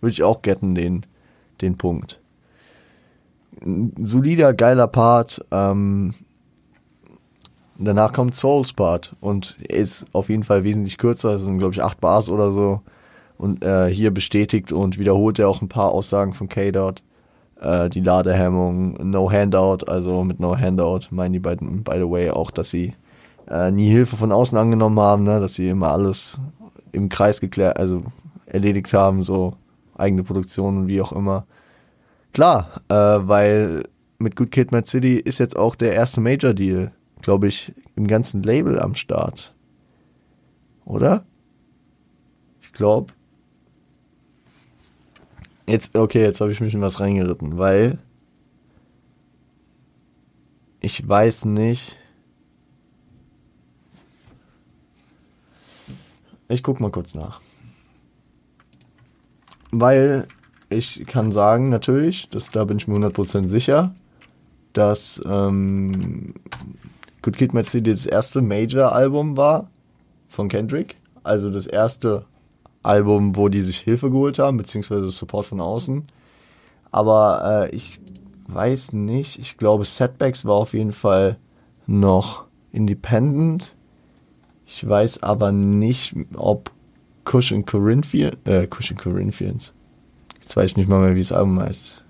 würde 0.00 0.12
ich 0.12 0.22
auch 0.24 0.42
getten 0.42 0.74
den 0.74 1.06
den 1.60 1.76
Punkt. 1.76 2.20
Ein 3.60 3.92
solider, 4.04 4.54
geiler 4.54 4.88
Part. 4.88 5.44
Ähm, 5.50 6.14
Danach 7.80 8.12
kommt 8.12 8.34
Souls 8.34 8.72
Part 8.72 9.14
und 9.20 9.56
ist 9.60 10.04
auf 10.12 10.28
jeden 10.28 10.42
Fall 10.42 10.64
wesentlich 10.64 10.98
kürzer, 10.98 11.32
das 11.32 11.42
sind 11.42 11.58
glaube 11.58 11.74
ich 11.74 11.82
acht 11.82 12.00
Bars 12.00 12.28
oder 12.28 12.50
so. 12.50 12.80
Und 13.36 13.64
äh, 13.64 13.86
hier 13.86 14.10
bestätigt 14.12 14.72
und 14.72 14.98
wiederholt 14.98 15.38
er 15.38 15.48
auch 15.48 15.62
ein 15.62 15.68
paar 15.68 15.92
Aussagen 15.92 16.34
von 16.34 16.48
K-Dot. 16.48 17.04
Äh, 17.60 17.88
die 17.88 18.00
Ladehemmung, 18.00 19.10
No 19.10 19.30
Handout, 19.30 19.86
also 19.86 20.24
mit 20.24 20.40
No 20.40 20.56
Handout 20.56 21.00
meinen 21.10 21.32
die 21.32 21.38
beiden, 21.38 21.82
by 21.82 21.96
the 21.96 22.10
way, 22.10 22.30
auch, 22.30 22.50
dass 22.50 22.70
sie 22.70 22.94
äh, 23.48 23.70
nie 23.70 23.88
Hilfe 23.88 24.16
von 24.16 24.32
außen 24.32 24.56
angenommen 24.56 25.00
haben, 25.00 25.24
ne? 25.24 25.40
dass 25.40 25.54
sie 25.54 25.68
immer 25.68 25.92
alles 25.92 26.38
im 26.92 27.08
Kreis 27.08 27.40
geklärt, 27.40 27.78
also 27.78 28.02
erledigt 28.46 28.92
haben, 28.92 29.22
so 29.22 29.54
eigene 29.96 30.22
Produktion 30.22 30.78
und 30.78 30.88
wie 30.88 31.00
auch 31.00 31.12
immer. 31.12 31.44
Klar, 32.32 32.68
äh, 32.88 32.94
weil 32.94 33.84
mit 34.18 34.36
Good 34.36 34.50
Kid, 34.50 34.72
Mad 34.72 34.88
City 34.88 35.16
ist 35.16 35.38
jetzt 35.38 35.56
auch 35.56 35.74
der 35.74 35.92
erste 35.92 36.20
Major 36.20 36.54
Deal 36.54 36.92
glaube 37.22 37.48
ich, 37.48 37.72
im 37.96 38.06
ganzen 38.06 38.42
Label 38.42 38.80
am 38.80 38.94
Start. 38.94 39.54
Oder? 40.84 41.24
Ich 42.62 42.72
glaube. 42.72 43.12
Jetzt, 45.68 45.94
okay, 45.94 46.22
jetzt 46.22 46.40
habe 46.40 46.50
ich 46.50 46.62
mich 46.62 46.72
in 46.72 46.80
was 46.80 46.98
reingeritten, 46.98 47.58
weil 47.58 47.98
ich 50.80 51.06
weiß 51.06 51.44
nicht. 51.44 51.98
Ich 56.48 56.62
guck 56.62 56.80
mal 56.80 56.90
kurz 56.90 57.14
nach. 57.14 57.42
Weil 59.70 60.26
ich 60.70 61.06
kann 61.06 61.32
sagen, 61.32 61.68
natürlich, 61.68 62.30
das, 62.30 62.50
da 62.50 62.64
bin 62.64 62.78
ich 62.78 62.88
mir 62.88 62.96
100% 62.96 63.48
sicher, 63.48 63.94
dass 64.72 65.20
ähm, 65.26 66.32
Good 67.20 67.36
Kid, 67.36 67.52
Mad 67.52 67.68
das 67.82 68.06
erste 68.06 68.40
Major-Album 68.40 69.36
war 69.36 69.68
von 70.30 70.48
Kendrick. 70.48 70.96
Also 71.24 71.50
das 71.50 71.66
erste 71.66 72.24
Album, 72.82 73.36
wo 73.36 73.48
die 73.48 73.60
sich 73.60 73.78
Hilfe 73.78 74.10
geholt 74.10 74.38
haben, 74.38 74.56
beziehungsweise 74.56 75.10
Support 75.10 75.46
von 75.46 75.60
außen. 75.60 76.06
Aber 76.90 77.68
äh, 77.70 77.74
ich 77.74 78.00
weiß 78.46 78.92
nicht, 78.92 79.38
ich 79.38 79.58
glaube 79.58 79.84
Setbacks 79.84 80.44
war 80.44 80.54
auf 80.54 80.72
jeden 80.72 80.92
Fall 80.92 81.36
noch 81.86 82.44
independent. 82.72 83.74
Ich 84.66 84.86
weiß 84.86 85.22
aber 85.22 85.52
nicht, 85.52 86.14
ob 86.34 86.70
Cushion 87.24 87.66
Corinthians, 87.66 88.36
äh, 88.44 88.66
Cushion 88.66 88.98
Corinthians. 88.98 89.72
Jetzt 90.40 90.56
weiß 90.56 90.70
ich 90.70 90.76
nicht 90.76 90.88
mal 90.88 91.00
mehr, 91.00 91.14
wie 91.14 91.22
das 91.22 91.32
Album 91.32 91.60
heißt. 91.60 92.04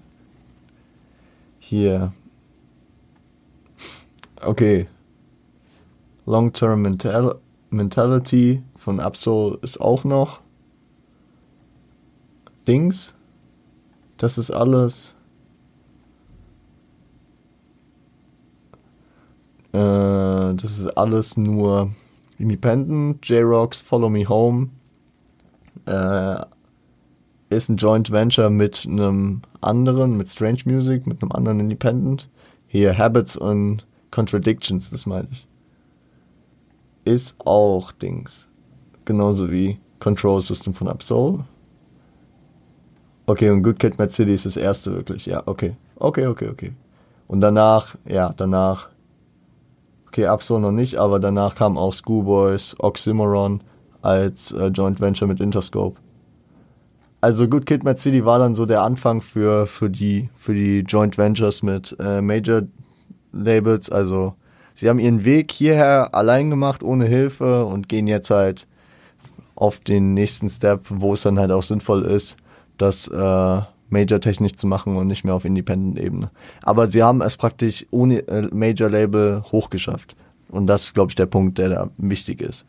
Hier. 1.61 2.13
Okay, 4.41 4.87
Long-Term 6.27 6.83
Mental 6.83 7.37
Mentality 7.71 8.63
von 8.77 9.01
Absol 9.01 9.59
ist 9.63 9.81
auch 9.81 10.05
noch. 10.05 10.41
Dings. 12.69 13.15
Das 14.19 14.39
ist 14.39 14.51
alles. 14.51 15.15
Äh, 19.73 19.79
das 20.55 20.79
ist 20.79 20.87
alles 20.97 21.37
nur 21.37 21.91
Independent. 22.39 23.27
J-Rocks 23.27 23.81
Follow 23.81 24.11
Me 24.11 24.29
Home. 24.29 24.69
Äh, 25.87 26.45
ist 27.51 27.71
ein 27.71 27.79
Joint 27.79 28.11
Venture 28.11 28.51
mit 28.51 28.87
einem 28.87 29.41
anderen, 29.63 30.17
mit 30.17 30.29
Strange 30.29 30.61
Music, 30.67 31.07
mit 31.07 31.23
einem 31.23 31.33
anderen 31.33 31.61
Independent. 31.61 32.29
Hier 32.69 32.97
Habits 32.97 33.37
und 33.37 33.85
Contradictions, 34.11 34.91
das 34.91 35.07
meine 35.07 35.29
ich 35.33 35.49
ist 37.09 37.35
auch 37.39 37.91
Dings. 37.91 38.47
Genauso 39.05 39.51
wie 39.51 39.79
Control 39.99 40.41
System 40.43 40.75
von 40.75 40.89
Absol. 40.89 41.45
Okay, 43.29 43.51
und 43.51 43.63
Good 43.63 43.79
Kid 43.79 43.99
Mad 43.99 44.11
City 44.11 44.33
ist 44.33 44.47
das 44.47 44.57
erste 44.57 44.91
wirklich. 44.95 45.27
Ja, 45.27 45.43
okay. 45.45 45.77
Okay, 45.97 46.27
okay, 46.27 46.49
okay. 46.49 46.73
Und 47.27 47.43
danach, 47.43 47.95
ja, 48.07 48.33
danach. 48.35 48.89
Okay, 50.07 50.25
Absol 50.25 50.61
noch 50.61 50.73
nicht, 50.73 50.97
aber 50.97 51.21
danach 51.21 51.55
kam 51.55 51.77
auch 51.77 51.93
Schoolboys, 51.93 52.75
Oxymoron 52.79 53.61
als 54.01 54.53
äh, 54.53 54.69
Joint 54.69 55.03
Venture 55.03 55.29
mit 55.29 55.41
Interscope. 55.41 56.01
Also 57.21 57.47
Good 57.47 57.67
Kid 57.67 57.85
Mad 57.85 58.01
City 58.01 58.25
war 58.25 58.39
dann 58.39 58.55
so 58.55 58.65
der 58.65 58.81
Anfang 58.81 59.21
für, 59.21 59.67
für, 59.67 59.91
die, 59.91 60.31
für 60.35 60.55
die 60.55 60.81
Joint 60.81 61.19
Ventures 61.19 61.63
mit 61.63 61.95
äh, 62.01 62.23
Major 62.23 62.63
Labels, 63.35 63.91
also 63.91 64.37
sie 64.73 64.89
haben 64.89 64.99
ihren 64.99 65.27
Weg 65.27 65.53
hierher 65.53 66.15
allein 66.15 66.49
gemacht, 66.49 66.83
ohne 66.83 67.05
Hilfe 67.05 67.67
und 67.67 67.91
gehen 67.91 68.07
jetzt 68.07 68.31
halt 68.31 68.67
auf 69.55 69.81
den 69.81 70.15
nächsten 70.15 70.49
Step, 70.49 70.87
wo 70.89 71.13
es 71.13 71.23
dann 71.23 71.39
halt 71.39 71.51
auch 71.51 71.63
sinnvoll 71.63 72.07
ist, 72.07 72.39
das 72.79 73.09
äh, 73.09 73.61
Major-technisch 73.91 74.55
zu 74.55 74.67
machen 74.67 74.97
und 74.97 75.07
nicht 75.07 75.25
mehr 75.25 75.35
auf 75.35 75.45
Independent-Ebene. 75.45 76.31
Aber 76.63 76.89
sie 76.89 77.03
haben 77.03 77.23
es 77.23 77.37
praktisch 77.37 77.87
ohne 77.91 78.27
äh, 78.29 78.49
Major-Label 78.53 79.45
hochgeschafft. 79.51 80.17
Und 80.51 80.67
das 80.67 80.85
ist, 80.85 80.95
glaube 80.95 81.11
ich, 81.11 81.15
der 81.15 81.27
Punkt, 81.27 81.59
der 81.59 81.69
da 81.69 81.91
wichtig 81.99 82.41
ist. 82.41 82.65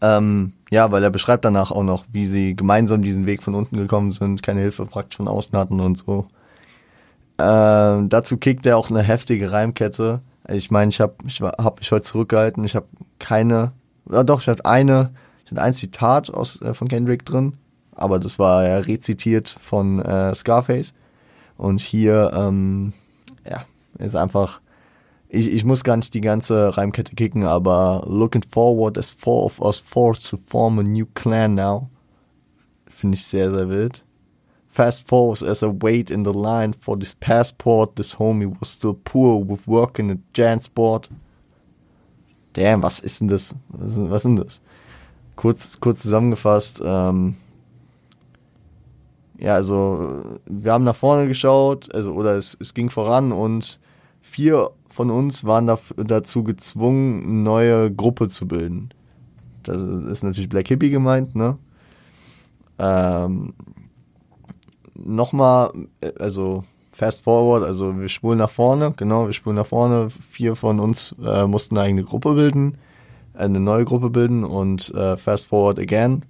Ähm, 0.00 0.52
ja, 0.70 0.90
weil 0.90 1.02
er 1.02 1.10
beschreibt 1.10 1.44
danach 1.44 1.70
auch 1.70 1.82
noch, 1.82 2.04
wie 2.10 2.26
sie 2.26 2.56
gemeinsam 2.56 3.02
diesen 3.02 3.26
Weg 3.26 3.42
von 3.42 3.54
unten 3.54 3.76
gekommen 3.76 4.10
sind, 4.12 4.42
keine 4.42 4.60
Hilfe 4.60 4.86
praktisch 4.86 5.18
von 5.18 5.28
außen 5.28 5.56
hatten 5.58 5.78
und 5.78 5.98
so. 5.98 6.26
Ähm, 7.38 8.08
dazu 8.08 8.38
kickt 8.38 8.66
er 8.66 8.76
auch 8.76 8.90
eine 8.90 9.02
heftige 9.02 9.52
Reimkette, 9.52 10.20
ich 10.52 10.70
meine, 10.70 10.88
ich 10.90 11.00
habe 11.00 11.14
ich 11.26 11.40
hab 11.40 11.78
mich 11.78 11.92
heute 11.92 12.02
zurückgehalten. 12.02 12.64
Ich 12.64 12.74
habe 12.74 12.86
keine, 13.18 13.72
ja 14.10 14.22
doch, 14.22 14.40
ich 14.40 14.48
hatte 14.48 14.64
eine, 14.64 15.10
ich 15.44 15.50
hatte 15.50 15.62
ein 15.62 15.74
Zitat 15.74 16.30
aus, 16.30 16.60
äh, 16.62 16.74
von 16.74 16.88
Kendrick 16.88 17.24
drin, 17.24 17.54
aber 18.00 18.18
das 18.18 18.38
war 18.38 18.66
ja 18.66 18.76
rezitiert 18.76 19.48
von 19.48 20.00
äh, 20.00 20.34
Scarface. 20.34 20.94
Und 21.56 21.80
hier, 21.80 22.32
ähm, 22.34 22.92
ja, 23.48 23.64
ist 23.98 24.16
einfach, 24.16 24.60
ich, 25.28 25.52
ich 25.52 25.64
muss 25.64 25.84
gar 25.84 25.96
nicht 25.96 26.14
die 26.14 26.20
ganze 26.20 26.76
Reimkette 26.76 27.14
kicken, 27.14 27.44
aber 27.44 28.04
looking 28.06 28.42
forward 28.42 28.96
as 28.96 29.10
four 29.10 29.44
of 29.44 29.60
us 29.60 29.78
forced 29.78 30.28
to 30.30 30.36
form 30.36 30.78
a 30.78 30.82
new 30.82 31.06
clan 31.14 31.54
now. 31.54 31.90
Finde 32.86 33.16
ich 33.16 33.26
sehr, 33.26 33.52
sehr 33.52 33.68
wild. 33.68 34.04
Fast 34.66 35.08
forwards 35.08 35.42
as 35.42 35.62
I 35.62 35.66
wait 35.66 36.10
in 36.10 36.24
the 36.24 36.32
line 36.32 36.72
for 36.72 36.98
this 36.98 37.14
passport, 37.14 37.96
this 37.96 38.18
homie 38.18 38.46
was 38.60 38.72
still 38.72 38.94
poor 38.94 39.44
with 39.44 39.66
work 39.66 39.98
in 39.98 40.10
a 40.10 40.16
Jansport. 40.34 41.10
Damn, 42.52 42.82
was 42.82 43.00
ist 43.00 43.20
denn 43.20 43.28
das? 43.28 43.54
Was 43.68 43.92
ist, 43.92 44.10
was 44.10 44.16
ist 44.16 44.24
denn 44.24 44.36
das? 44.36 44.60
Kurz, 45.36 45.78
kurz 45.80 46.02
zusammengefasst, 46.02 46.80
ähm, 46.84 47.36
ja, 49.40 49.54
also 49.54 50.22
wir 50.46 50.72
haben 50.72 50.84
nach 50.84 50.94
vorne 50.94 51.26
geschaut, 51.26 51.92
also 51.94 52.12
oder 52.12 52.36
es, 52.36 52.56
es 52.60 52.74
ging 52.74 52.90
voran 52.90 53.32
und 53.32 53.80
vier 54.20 54.70
von 54.90 55.10
uns 55.10 55.44
waren 55.44 55.66
da, 55.66 55.78
dazu 55.96 56.44
gezwungen, 56.44 57.22
eine 57.22 57.32
neue 57.32 57.90
Gruppe 57.90 58.28
zu 58.28 58.46
bilden. 58.46 58.90
Das 59.62 59.82
ist 59.82 60.22
natürlich 60.22 60.48
Black 60.48 60.68
Hippie 60.68 60.90
gemeint, 60.90 61.34
ne? 61.34 61.56
Ähm, 62.78 63.54
nochmal, 64.94 65.70
also 66.18 66.64
fast 66.92 67.22
forward, 67.24 67.64
also 67.64 67.98
wir 67.98 68.08
spulen 68.08 68.38
nach 68.38 68.50
vorne, 68.50 68.92
genau, 68.96 69.26
wir 69.26 69.32
spulen 69.32 69.56
nach 69.56 69.66
vorne. 69.66 70.10
Vier 70.10 70.54
von 70.54 70.80
uns 70.80 71.14
äh, 71.24 71.46
mussten 71.46 71.76
eine 71.76 71.86
eigene 71.86 72.04
Gruppe 72.04 72.34
bilden, 72.34 72.76
eine 73.32 73.60
neue 73.60 73.86
Gruppe 73.86 74.10
bilden 74.10 74.44
und 74.44 74.92
äh, 74.94 75.16
fast 75.16 75.46
forward 75.46 75.78
again. 75.78 76.24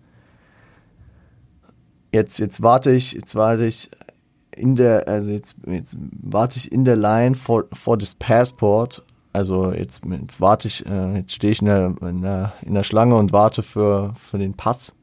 Jetzt, 2.13 2.39
jetzt 2.39 2.63
warte 2.63 2.91
ich, 2.91 3.13
jetzt 3.13 3.35
warte 3.35 3.67
ich 3.67 3.91
in 4.57 4.77
der, 4.77 5.07
also 5.07 5.31
jetzt, 5.31 5.57
jetzt 5.67 5.97
warte 6.23 6.59
ich 6.59 6.73
in 6.73 6.85
der 6.85 6.97
Line 6.97 7.35
for, 7.35 7.65
for 7.73 7.99
this 7.99 8.15
passport. 8.15 9.05
Also 9.33 9.73
jetzt, 9.73 10.03
jetzt 10.05 10.41
warte 10.41 10.67
ich, 10.67 10.85
äh, 10.87 11.19
jetzt 11.19 11.33
stehe 11.33 11.53
ich 11.53 11.61
in 11.61 11.67
der, 11.67 11.95
in 12.01 12.23
der, 12.23 12.53
in 12.63 12.75
der 12.75 12.83
Schlange 12.83 13.15
und 13.17 13.33
warte 13.33 13.63
für, 13.63 14.13
für 14.17 14.39
den 14.39 14.55
Pass 14.55 14.95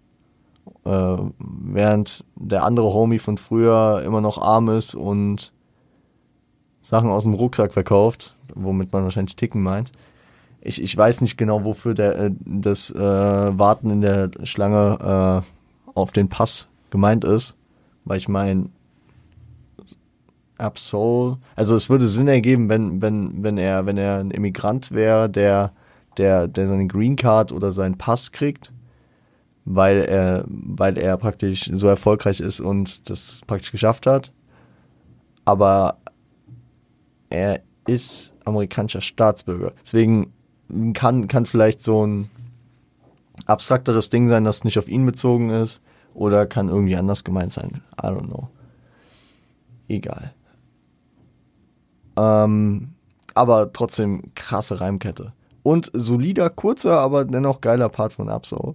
äh, 0.85 1.17
während 1.39 2.25
der 2.35 2.63
andere 2.63 2.93
Homie 2.93 3.19
von 3.19 3.37
früher 3.37 4.03
immer 4.05 4.21
noch 4.21 4.37
arm 4.37 4.69
ist 4.69 4.95
und 4.95 5.53
Sachen 6.81 7.09
aus 7.09 7.23
dem 7.23 7.33
Rucksack 7.33 7.73
verkauft, 7.73 8.35
womit 8.53 8.93
man 8.93 9.03
wahrscheinlich 9.03 9.35
Ticken 9.35 9.61
meint. 9.61 9.91
Ich, 10.61 10.81
ich 10.81 10.95
weiß 10.95 11.21
nicht 11.21 11.37
genau, 11.37 11.63
wofür 11.63 11.93
der, 11.93 12.17
äh, 12.17 12.31
das 12.45 12.89
äh, 12.89 12.99
Warten 12.99 13.89
in 13.89 14.01
der 14.01 14.31
Schlange 14.43 15.43
äh, 15.43 15.91
auf 15.93 16.11
den 16.11 16.29
Pass 16.29 16.67
gemeint 16.97 17.23
ist, 17.23 17.55
weil 18.05 18.17
ich 18.17 18.27
meine, 18.27 18.69
Absol, 20.59 21.37
also 21.55 21.75
es 21.75 21.87
würde 21.87 22.07
Sinn 22.07 22.27
ergeben, 22.27 22.67
wenn, 22.67 22.99
wenn, 22.99 23.43
wenn 23.43 23.59
er, 23.59 23.85
wenn 23.85 23.97
er 23.97 24.17
ein 24.17 24.31
Immigrant 24.31 24.91
wäre, 24.91 25.29
der, 25.29 25.71
der, 26.17 26.47
der 26.47 26.67
seine 26.67 26.87
Green 26.87 27.15
Card 27.15 27.51
oder 27.51 27.71
seinen 27.71 27.95
Pass 27.95 28.31
kriegt 28.31 28.73
weil 29.69 29.97
er, 29.97 30.45
weil 30.47 30.97
er 30.97 31.17
praktisch 31.17 31.69
so 31.73 31.87
erfolgreich 31.87 32.39
ist 32.39 32.61
und 32.61 33.09
das 33.09 33.41
praktisch 33.45 33.71
geschafft 33.71 34.07
hat. 34.07 34.31
Aber 35.43 35.97
er 37.29 37.61
ist 37.85 38.33
amerikanischer 38.45 39.01
Staatsbürger. 39.01 39.73
Deswegen 39.83 40.31
kann, 40.93 41.27
kann 41.27 41.45
vielleicht 41.45 41.83
so 41.83 42.07
ein 42.07 42.29
abstrakteres 43.45 44.09
Ding 44.09 44.29
sein, 44.29 44.45
das 44.45 44.63
nicht 44.63 44.79
auf 44.79 44.87
ihn 44.87 45.05
bezogen 45.05 45.49
ist. 45.49 45.81
Oder 46.17 46.47
kann 46.47 46.67
irgendwie 46.67 46.95
anders 46.95 47.23
gemeint 47.23 47.53
sein. 47.53 47.83
I 48.01 48.07
don't 48.07 48.25
know. 48.25 48.49
Egal. 49.87 50.33
Ähm, 52.17 52.95
aber 53.35 53.71
trotzdem 53.71 54.33
krasse 54.33 54.81
Reimkette. 54.81 55.33
Und 55.61 55.91
solider, 55.93 56.49
kurzer, 56.49 57.01
aber 57.01 57.23
dennoch 57.23 57.61
geiler 57.61 57.89
Part 57.89 58.13
von 58.13 58.29
Absol. 58.29 58.73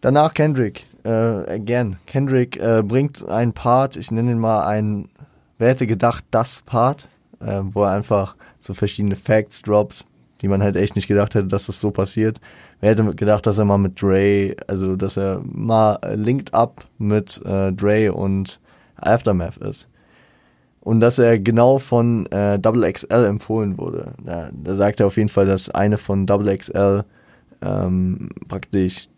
Danach 0.00 0.32
Kendrick. 0.32 0.86
Äh, 1.04 1.10
again. 1.10 1.98
Kendrick 2.06 2.56
äh, 2.56 2.82
bringt 2.82 3.28
einen 3.28 3.52
Part, 3.52 3.96
ich 3.96 4.10
nenne 4.10 4.30
ihn 4.30 4.38
mal 4.38 4.64
ein, 4.64 5.10
wer 5.58 5.68
hätte 5.68 5.86
gedacht, 5.86 6.24
das 6.30 6.62
Part, 6.62 7.10
äh, 7.40 7.60
wo 7.62 7.82
er 7.84 7.90
einfach 7.90 8.34
so 8.58 8.72
verschiedene 8.72 9.16
Facts 9.16 9.60
droppt, 9.60 10.06
die 10.40 10.48
man 10.48 10.62
halt 10.62 10.76
echt 10.76 10.96
nicht 10.96 11.08
gedacht 11.08 11.34
hätte, 11.34 11.48
dass 11.48 11.66
das 11.66 11.82
so 11.82 11.90
passiert. 11.90 12.40
Wer 12.80 12.90
hätte 12.90 13.14
gedacht, 13.14 13.46
dass 13.46 13.58
er 13.58 13.64
mal 13.64 13.78
mit 13.78 14.00
Dre, 14.00 14.54
also 14.66 14.96
dass 14.96 15.16
er 15.16 15.42
mal 15.44 15.98
linked 16.14 16.54
up 16.54 16.84
mit 16.98 17.40
äh, 17.44 17.72
Dre 17.72 18.12
und 18.12 18.60
Aftermath 18.96 19.56
ist. 19.58 19.88
Und 20.80 21.00
dass 21.00 21.18
er 21.18 21.38
genau 21.38 21.78
von 21.78 22.26
äh, 22.26 22.58
Double 22.58 22.90
XL 22.90 23.24
empfohlen 23.24 23.78
wurde. 23.78 24.12
Da, 24.24 24.50
da 24.52 24.74
sagt 24.74 25.00
er 25.00 25.08
auf 25.08 25.16
jeden 25.16 25.28
Fall, 25.28 25.46
dass 25.46 25.70
eine 25.70 25.98
von 25.98 26.24
Double 26.26 26.56
XL 26.56 27.04
ähm, 27.60 28.30
praktisch 28.46 29.08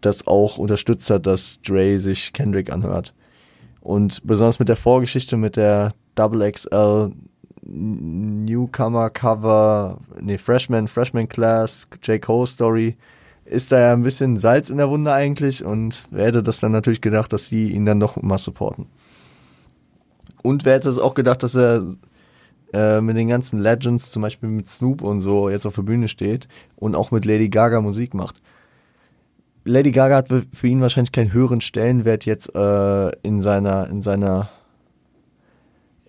das 0.00 0.26
auch 0.26 0.56
unterstützt 0.56 1.10
hat, 1.10 1.26
dass 1.26 1.60
Dre 1.62 1.98
sich 1.98 2.32
Kendrick 2.32 2.72
anhört. 2.72 3.14
Und 3.80 4.26
besonders 4.26 4.58
mit 4.58 4.68
der 4.68 4.76
Vorgeschichte 4.76 5.36
mit 5.36 5.56
der 5.56 5.92
Double 6.14 6.50
XL 6.50 7.12
Newcomer 7.70 9.10
Cover, 9.10 9.98
nee, 10.20 10.38
Freshman, 10.38 10.88
Freshman 10.88 11.28
Class, 11.28 11.88
J. 12.02 12.20
Cole 12.20 12.46
Story, 12.46 12.96
ist 13.44 13.72
da 13.72 13.80
ja 13.80 13.92
ein 13.92 14.02
bisschen 14.02 14.36
Salz 14.36 14.70
in 14.70 14.78
der 14.78 14.90
Wunde 14.90 15.12
eigentlich 15.12 15.64
und 15.64 16.04
wer 16.10 16.26
hätte 16.26 16.42
das 16.42 16.60
dann 16.60 16.72
natürlich 16.72 17.00
gedacht, 17.00 17.32
dass 17.32 17.46
sie 17.46 17.70
ihn 17.70 17.86
dann 17.86 17.98
noch 17.98 18.20
mal 18.20 18.38
supporten. 18.38 18.86
Und 20.42 20.64
wer 20.64 20.74
hätte 20.74 20.88
es 20.88 20.98
auch 20.98 21.14
gedacht, 21.14 21.42
dass 21.42 21.54
er 21.54 21.84
äh, 22.72 23.00
mit 23.00 23.16
den 23.16 23.28
ganzen 23.28 23.58
Legends, 23.58 24.10
zum 24.10 24.22
Beispiel 24.22 24.48
mit 24.48 24.68
Snoop 24.68 25.02
und 25.02 25.20
so, 25.20 25.48
jetzt 25.48 25.66
auf 25.66 25.74
der 25.74 25.82
Bühne 25.82 26.08
steht 26.08 26.48
und 26.76 26.94
auch 26.94 27.10
mit 27.10 27.24
Lady 27.24 27.48
Gaga 27.48 27.80
Musik 27.80 28.14
macht. 28.14 28.40
Lady 29.64 29.92
Gaga 29.92 30.16
hat 30.16 30.28
für 30.28 30.66
ihn 30.66 30.80
wahrscheinlich 30.80 31.12
keinen 31.12 31.32
höheren 31.32 31.60
Stellenwert 31.60 32.24
jetzt 32.24 32.54
äh, 32.54 33.10
in 33.22 33.42
seiner, 33.42 33.88
in 33.88 34.00
seiner 34.02 34.48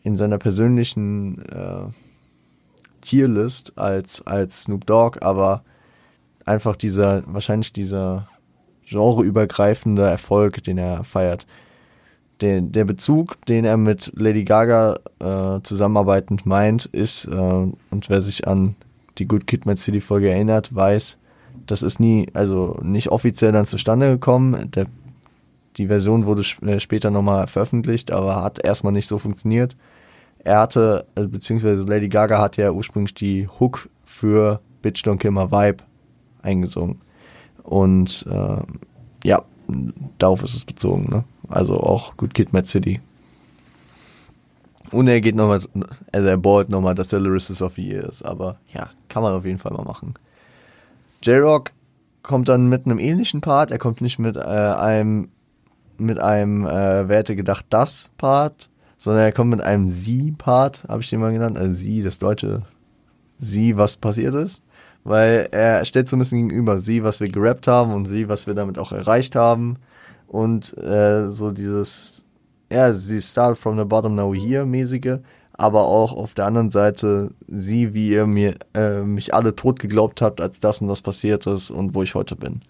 in 0.04 0.18
seiner 0.18 0.38
persönlichen 0.38 1.42
äh, 1.50 1.86
Tierlist 3.02 3.78
als, 3.78 4.26
als 4.26 4.64
Snoop 4.64 4.86
Dogg, 4.86 5.20
aber 5.22 5.64
einfach 6.46 6.76
dieser, 6.76 7.24
wahrscheinlich 7.26 7.74
dieser 7.74 8.28
genreübergreifende 8.88 10.04
Erfolg, 10.04 10.64
den 10.64 10.78
er 10.78 11.04
feiert. 11.04 11.46
Der, 12.42 12.62
der 12.62 12.86
Bezug, 12.86 13.44
den 13.46 13.66
er 13.66 13.78
mit 13.78 14.12
Lady 14.16 14.44
Gaga 14.44 14.98
äh, 15.20 15.62
zusammenarbeitend 15.62 16.46
meint, 16.46 16.86
ist, 16.86 17.26
äh, 17.26 17.32
und 17.32 18.10
wer 18.10 18.22
sich 18.22 18.48
an 18.48 18.76
die 19.18 19.28
Good 19.28 19.46
Kid 19.46 19.66
Mad 19.66 19.80
City 19.80 20.02
Folge 20.02 20.32
erinnert, 20.32 20.74
weiß, 20.74 21.18
das 21.68 21.84
ist 21.84 22.00
nie, 22.00 22.28
also 22.34 22.80
nicht 22.82 23.10
offiziell 23.10 23.52
dann 23.52 23.68
zustande 23.68 24.10
gekommen. 24.10 24.72
Der, 24.72 24.88
die 25.78 25.88
Version 25.88 26.26
wurde 26.26 26.44
äh, 26.66 26.80
später 26.80 27.12
nochmal 27.12 27.46
veröffentlicht, 27.46 28.10
aber 28.10 28.42
hat 28.42 28.64
erstmal 28.64 28.94
nicht 28.94 29.08
so 29.08 29.20
funktioniert 29.20 29.76
er 30.44 30.60
hatte, 30.60 31.06
äh, 31.16 31.24
beziehungsweise 31.24 31.84
Lady 31.84 32.10
Gaga 32.10 32.40
hat 32.40 32.58
ja 32.58 32.72
ursprünglich 32.72 33.14
die 33.14 33.48
Hook 33.60 33.90
für 34.04 34.60
Bitch 34.82 35.04
Don't 35.06 35.18
Kill 35.18 35.32
My 35.32 35.52
Vibe 35.52 35.84
eingesungen. 36.42 37.02
Und 37.64 38.26
äh, 38.30 39.28
ja, 39.28 39.44
darauf 40.18 40.44
ist 40.44 40.56
es 40.56 40.66
bezogen, 40.66 41.10
ne? 41.10 41.24
Also 41.48 41.80
auch 41.80 42.18
Good 42.18 42.34
Kid 42.34 42.54
Mad 42.54 42.68
City. 42.68 43.02
Und 44.92 45.08
er 45.08 45.22
geht 45.22 45.36
nochmal, 45.36 45.62
also 46.12 46.28
er 46.28 46.38
ballt 46.38 46.70
nochmal, 46.70 46.96
dass 46.96 47.10
der 47.10 47.20
Lyricist 47.20 47.62
of 47.62 47.76
the 47.76 47.88
Year 47.88 48.08
ist. 48.08 48.24
Aber 48.24 48.58
ja, 48.74 48.90
kann 49.10 49.24
man 49.24 49.34
auf 49.34 49.46
jeden 49.46 49.58
Fall 49.58 49.74
mal 49.74 49.84
machen. 49.84 50.16
J-Rock 51.24 51.72
kommt 52.24 52.50
dann 52.50 52.68
mit 52.68 52.86
einem 52.86 53.00
ähnlichen 53.00 53.42
Part. 53.42 53.72
Er 53.72 53.78
kommt 53.78 54.02
nicht 54.02 54.20
mit 54.20 54.36
äh, 54.36 54.40
einem, 54.40 55.30
mit 55.98 56.20
einem, 56.20 56.66
äh, 56.66 57.08
wer 57.08 57.18
hätte 57.18 57.36
gedacht, 57.36 57.66
das 57.70 58.10
Part, 58.18 58.70
sondern 59.02 59.24
er 59.24 59.32
kommt 59.32 59.50
mit 59.50 59.62
einem 59.62 59.88
Sie-Part, 59.88 60.86
habe 60.88 61.02
ich 61.02 61.10
den 61.10 61.22
mal 61.22 61.34
genannt, 61.34 61.58
also 61.58 61.74
Sie, 61.74 62.04
das 62.04 62.20
deutsche 62.20 62.62
Sie, 63.40 63.76
was 63.76 63.98
passiert 63.98 64.36
ist. 64.36 64.62
Weil 65.04 65.50
er 65.50 65.84
stellt 65.86 66.08
so 66.08 66.16
ein 66.16 66.20
bisschen 66.20 66.48
gegenüber 66.48 66.80
Sie, 66.80 67.04
was 67.04 67.20
wir 67.20 67.28
gerappt 67.28 67.68
haben 67.68 67.96
und 67.96 68.06
Sie, 68.06 68.30
was 68.30 68.46
wir 68.46 68.54
damit 68.54 68.78
auch 68.78 68.92
erreicht 68.92 69.36
haben. 69.36 69.78
Und 70.28 70.78
äh, 70.78 71.32
so 71.32 71.50
dieses, 71.50 72.26
ja, 72.72 72.94
sie 72.94 73.20
start 73.20 73.58
from 73.58 73.76
the 73.76 73.86
bottom 73.86 74.14
now 74.14 74.36
here 74.36 74.68
mäßige, 74.68 75.18
aber 75.54 75.86
auch 75.86 76.14
auf 76.14 76.36
der 76.36 76.46
anderen 76.46 76.70
Seite 76.70 77.32
Sie, 77.48 77.96
wie 77.96 78.10
ihr 78.10 78.28
mir 78.28 78.54
äh, 78.76 79.02
mich 79.02 79.34
alle 79.34 79.56
tot 79.56 79.80
geglaubt 79.80 80.22
habt, 80.22 80.40
als 80.40 80.60
das 80.60 80.80
und 80.80 80.90
das 80.90 81.02
passiert 81.02 81.48
ist 81.48 81.72
und 81.72 81.96
wo 81.96 82.04
ich 82.04 82.14
heute 82.14 82.36
bin. 82.36 82.62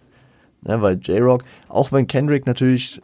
Ne, 0.62 0.82
weil 0.82 0.96
J-Rock, 0.96 1.44
auch 1.68 1.92
wenn 1.92 2.08
Kendrick 2.08 2.46
natürlich 2.46 3.02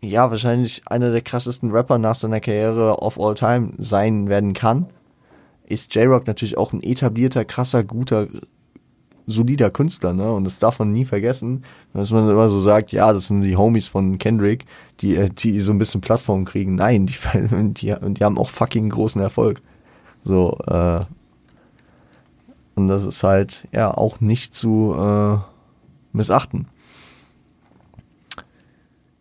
ja, 0.00 0.30
wahrscheinlich 0.30 0.82
einer 0.86 1.10
der 1.10 1.22
krassesten 1.22 1.70
Rapper 1.70 1.98
nach 1.98 2.14
seiner 2.14 2.40
Karriere 2.40 2.98
of 3.00 3.18
all 3.18 3.34
time 3.34 3.72
sein 3.78 4.28
werden 4.28 4.52
kann, 4.52 4.86
ist 5.66 5.94
J-Rock 5.94 6.26
natürlich 6.26 6.56
auch 6.56 6.72
ein 6.72 6.82
etablierter, 6.82 7.44
krasser, 7.44 7.82
guter, 7.82 8.28
solider 9.26 9.70
Künstler, 9.70 10.12
ne? 10.12 10.32
Und 10.32 10.44
das 10.44 10.58
darf 10.58 10.78
man 10.78 10.92
nie 10.92 11.04
vergessen, 11.04 11.64
dass 11.92 12.12
man 12.12 12.28
immer 12.28 12.48
so 12.48 12.60
sagt, 12.60 12.92
ja, 12.92 13.12
das 13.12 13.26
sind 13.26 13.42
die 13.42 13.56
Homies 13.56 13.88
von 13.88 14.18
Kendrick, 14.18 14.66
die, 15.00 15.16
äh, 15.16 15.28
die 15.28 15.58
so 15.60 15.72
ein 15.72 15.78
bisschen 15.78 16.00
Plattform 16.00 16.44
kriegen. 16.44 16.76
Nein, 16.76 17.06
die, 17.06 17.14
die, 17.52 17.94
die 18.00 18.24
haben 18.24 18.38
auch 18.38 18.50
fucking 18.50 18.88
großen 18.88 19.20
Erfolg. 19.20 19.60
So, 20.24 20.56
äh, 20.66 21.04
und 22.76 22.88
das 22.88 23.04
ist 23.04 23.22
halt, 23.24 23.66
ja, 23.72 23.92
auch 23.92 24.20
nicht 24.20 24.54
zu 24.54 24.94
äh, 24.96 25.38
missachten. 26.12 26.68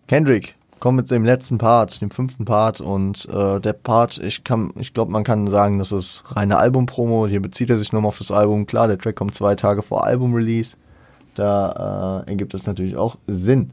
Kendrick, 0.08 0.56
kommen 0.86 0.98
mit 0.98 1.10
dem 1.10 1.26
letzten 1.26 1.58
Part, 1.58 2.00
dem 2.00 2.12
fünften 2.12 2.46
Part 2.46 2.80
und 2.80 3.28
äh, 3.30 3.60
der 3.60 3.74
Part, 3.74 4.20
ich 4.20 4.44
kann, 4.44 4.72
ich 4.76 4.94
glaube, 4.94 5.12
man 5.12 5.24
kann 5.24 5.48
sagen, 5.48 5.80
das 5.80 5.92
ist 5.92 6.24
reine 6.28 6.58
Albumpromo. 6.58 7.26
Hier 7.26 7.42
bezieht 7.42 7.72
er 7.72 7.80
sich 7.80 7.92
nochmal 7.92 8.10
auf 8.10 8.20
das 8.20 8.30
Album. 8.30 8.68
Klar, 8.68 8.88
der 8.88 9.00
Track 9.00 9.16
kommt 9.16 9.34
zwei 9.34 9.56
Tage 9.56 9.82
vor 9.82 10.06
Album-Release. 10.06 10.78
Da 11.34 12.22
äh, 12.28 12.30
ergibt 12.30 12.54
es 12.54 12.68
natürlich 12.68 12.98
auch 12.98 13.18
Sinn. 13.26 13.72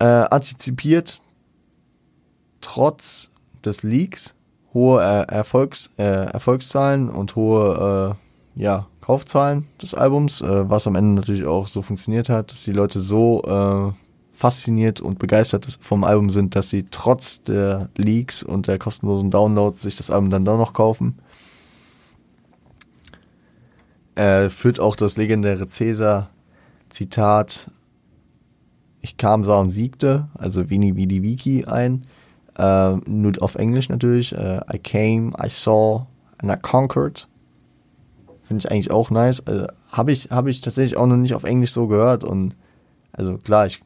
Äh, 0.00 0.04
antizipiert 0.04 1.22
trotz 2.60 3.30
des 3.64 3.82
Leaks 3.82 4.34
hohe 4.74 5.00
äh, 5.00 5.32
Erfolgs, 5.32 5.90
äh, 5.96 6.02
Erfolgszahlen 6.02 7.08
und 7.08 7.36
hohe 7.36 8.16
äh, 8.54 8.62
ja, 8.62 8.86
Kaufzahlen 9.00 9.66
des 9.80 9.94
Albums, 9.94 10.42
äh, 10.42 10.68
was 10.68 10.86
am 10.86 10.94
Ende 10.94 11.22
natürlich 11.22 11.46
auch 11.46 11.68
so 11.68 11.80
funktioniert 11.80 12.28
hat, 12.28 12.52
dass 12.52 12.64
die 12.64 12.72
Leute 12.72 13.00
so 13.00 13.42
äh, 13.46 14.09
fasziniert 14.40 15.02
und 15.02 15.18
begeistert 15.18 15.66
vom 15.82 16.02
Album 16.02 16.30
sind, 16.30 16.56
dass 16.56 16.70
sie 16.70 16.86
trotz 16.90 17.42
der 17.42 17.90
Leaks 17.98 18.42
und 18.42 18.68
der 18.68 18.78
kostenlosen 18.78 19.30
Downloads 19.30 19.82
sich 19.82 19.96
das 19.96 20.10
Album 20.10 20.30
dann 20.30 20.46
doch 20.46 20.56
noch 20.56 20.72
kaufen. 20.72 21.18
Er 24.14 24.48
führt 24.48 24.80
auch 24.80 24.96
das 24.96 25.18
legendäre 25.18 25.68
Cäsar-Zitat 25.68 27.70
Ich 29.02 29.18
kam, 29.18 29.44
sah 29.44 29.60
und 29.60 29.68
siegte, 29.68 30.28
also 30.32 30.70
Vini 30.70 30.96
Vidi 30.96 31.22
Wiki 31.22 31.66
ein. 31.66 32.06
Äh, 32.56 32.92
nur 33.06 33.34
auf 33.40 33.56
Englisch 33.56 33.90
natürlich. 33.90 34.32
Äh, 34.32 34.62
I 34.72 34.78
came, 34.78 35.32
I 35.38 35.50
saw 35.50 36.06
and 36.38 36.50
I 36.50 36.56
conquered. 36.56 37.28
Finde 38.42 38.64
ich 38.64 38.70
eigentlich 38.70 38.90
auch 38.90 39.10
nice. 39.10 39.46
Also, 39.46 39.66
Habe 39.92 40.12
ich, 40.12 40.30
hab 40.30 40.46
ich 40.46 40.62
tatsächlich 40.62 40.96
auch 40.96 41.06
noch 41.06 41.18
nicht 41.18 41.34
auf 41.34 41.44
Englisch 41.44 41.72
so 41.72 41.88
gehört 41.88 42.24
und 42.24 42.54
also 43.12 43.36
klar, 43.36 43.66
ich 43.66 43.82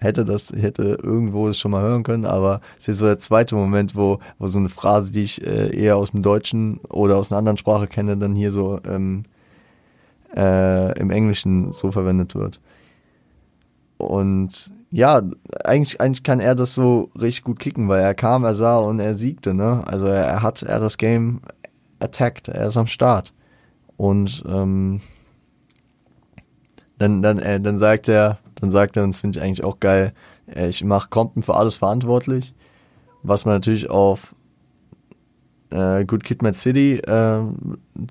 hätte 0.00 0.24
das, 0.24 0.52
hätte 0.52 0.98
irgendwo 1.02 1.48
das 1.48 1.58
schon 1.58 1.70
mal 1.70 1.82
hören 1.82 2.02
können, 2.02 2.26
aber 2.26 2.60
es 2.78 2.88
ist 2.88 2.98
so 2.98 3.06
der 3.06 3.18
zweite 3.18 3.54
Moment, 3.54 3.96
wo, 3.96 4.18
wo 4.38 4.46
so 4.46 4.58
eine 4.58 4.68
Phrase, 4.68 5.12
die 5.12 5.22
ich 5.22 5.44
äh, 5.44 5.74
eher 5.74 5.96
aus 5.96 6.10
dem 6.10 6.22
Deutschen 6.22 6.78
oder 6.88 7.16
aus 7.16 7.30
einer 7.30 7.38
anderen 7.38 7.56
Sprache 7.56 7.86
kenne, 7.86 8.16
dann 8.16 8.34
hier 8.34 8.50
so 8.50 8.80
ähm, 8.88 9.24
äh, 10.34 10.98
im 10.98 11.10
Englischen 11.10 11.72
so 11.72 11.90
verwendet 11.92 12.34
wird. 12.34 12.60
Und 13.98 14.70
ja, 14.90 15.22
eigentlich, 15.64 16.00
eigentlich 16.00 16.22
kann 16.22 16.40
er 16.40 16.54
das 16.54 16.74
so 16.74 17.10
richtig 17.20 17.44
gut 17.44 17.58
kicken, 17.58 17.88
weil 17.88 18.02
er 18.02 18.14
kam, 18.14 18.44
er 18.44 18.54
sah 18.54 18.78
und 18.78 19.00
er 19.00 19.14
siegte, 19.14 19.54
ne? 19.54 19.82
Also 19.86 20.06
er, 20.06 20.24
er 20.24 20.42
hat, 20.42 20.62
er 20.62 20.78
das 20.78 20.98
Game 20.98 21.40
attacked, 21.98 22.48
er 22.48 22.66
ist 22.66 22.76
am 22.76 22.86
Start. 22.86 23.32
Und 23.96 24.44
ähm, 24.46 25.00
dann, 26.98 27.22
dann, 27.22 27.38
äh, 27.38 27.60
dann 27.60 27.78
sagt 27.78 28.08
er, 28.08 28.38
dann 28.56 28.70
sagt 28.70 28.96
er, 28.96 29.04
und 29.04 29.12
das 29.12 29.20
finde 29.20 29.38
ich 29.38 29.44
eigentlich 29.44 29.64
auch 29.64 29.80
geil, 29.80 30.12
äh, 30.54 30.68
ich 30.68 30.82
mache 30.84 31.08
Compton 31.08 31.42
für 31.42 31.54
alles 31.54 31.76
verantwortlich, 31.76 32.54
was 33.22 33.44
man 33.44 33.54
natürlich 33.54 33.90
auf 33.90 34.34
äh, 35.70 36.04
Good 36.04 36.24
Kid, 36.24 36.42
Mad 36.42 36.56
City 36.56 36.94
äh, 36.98 37.40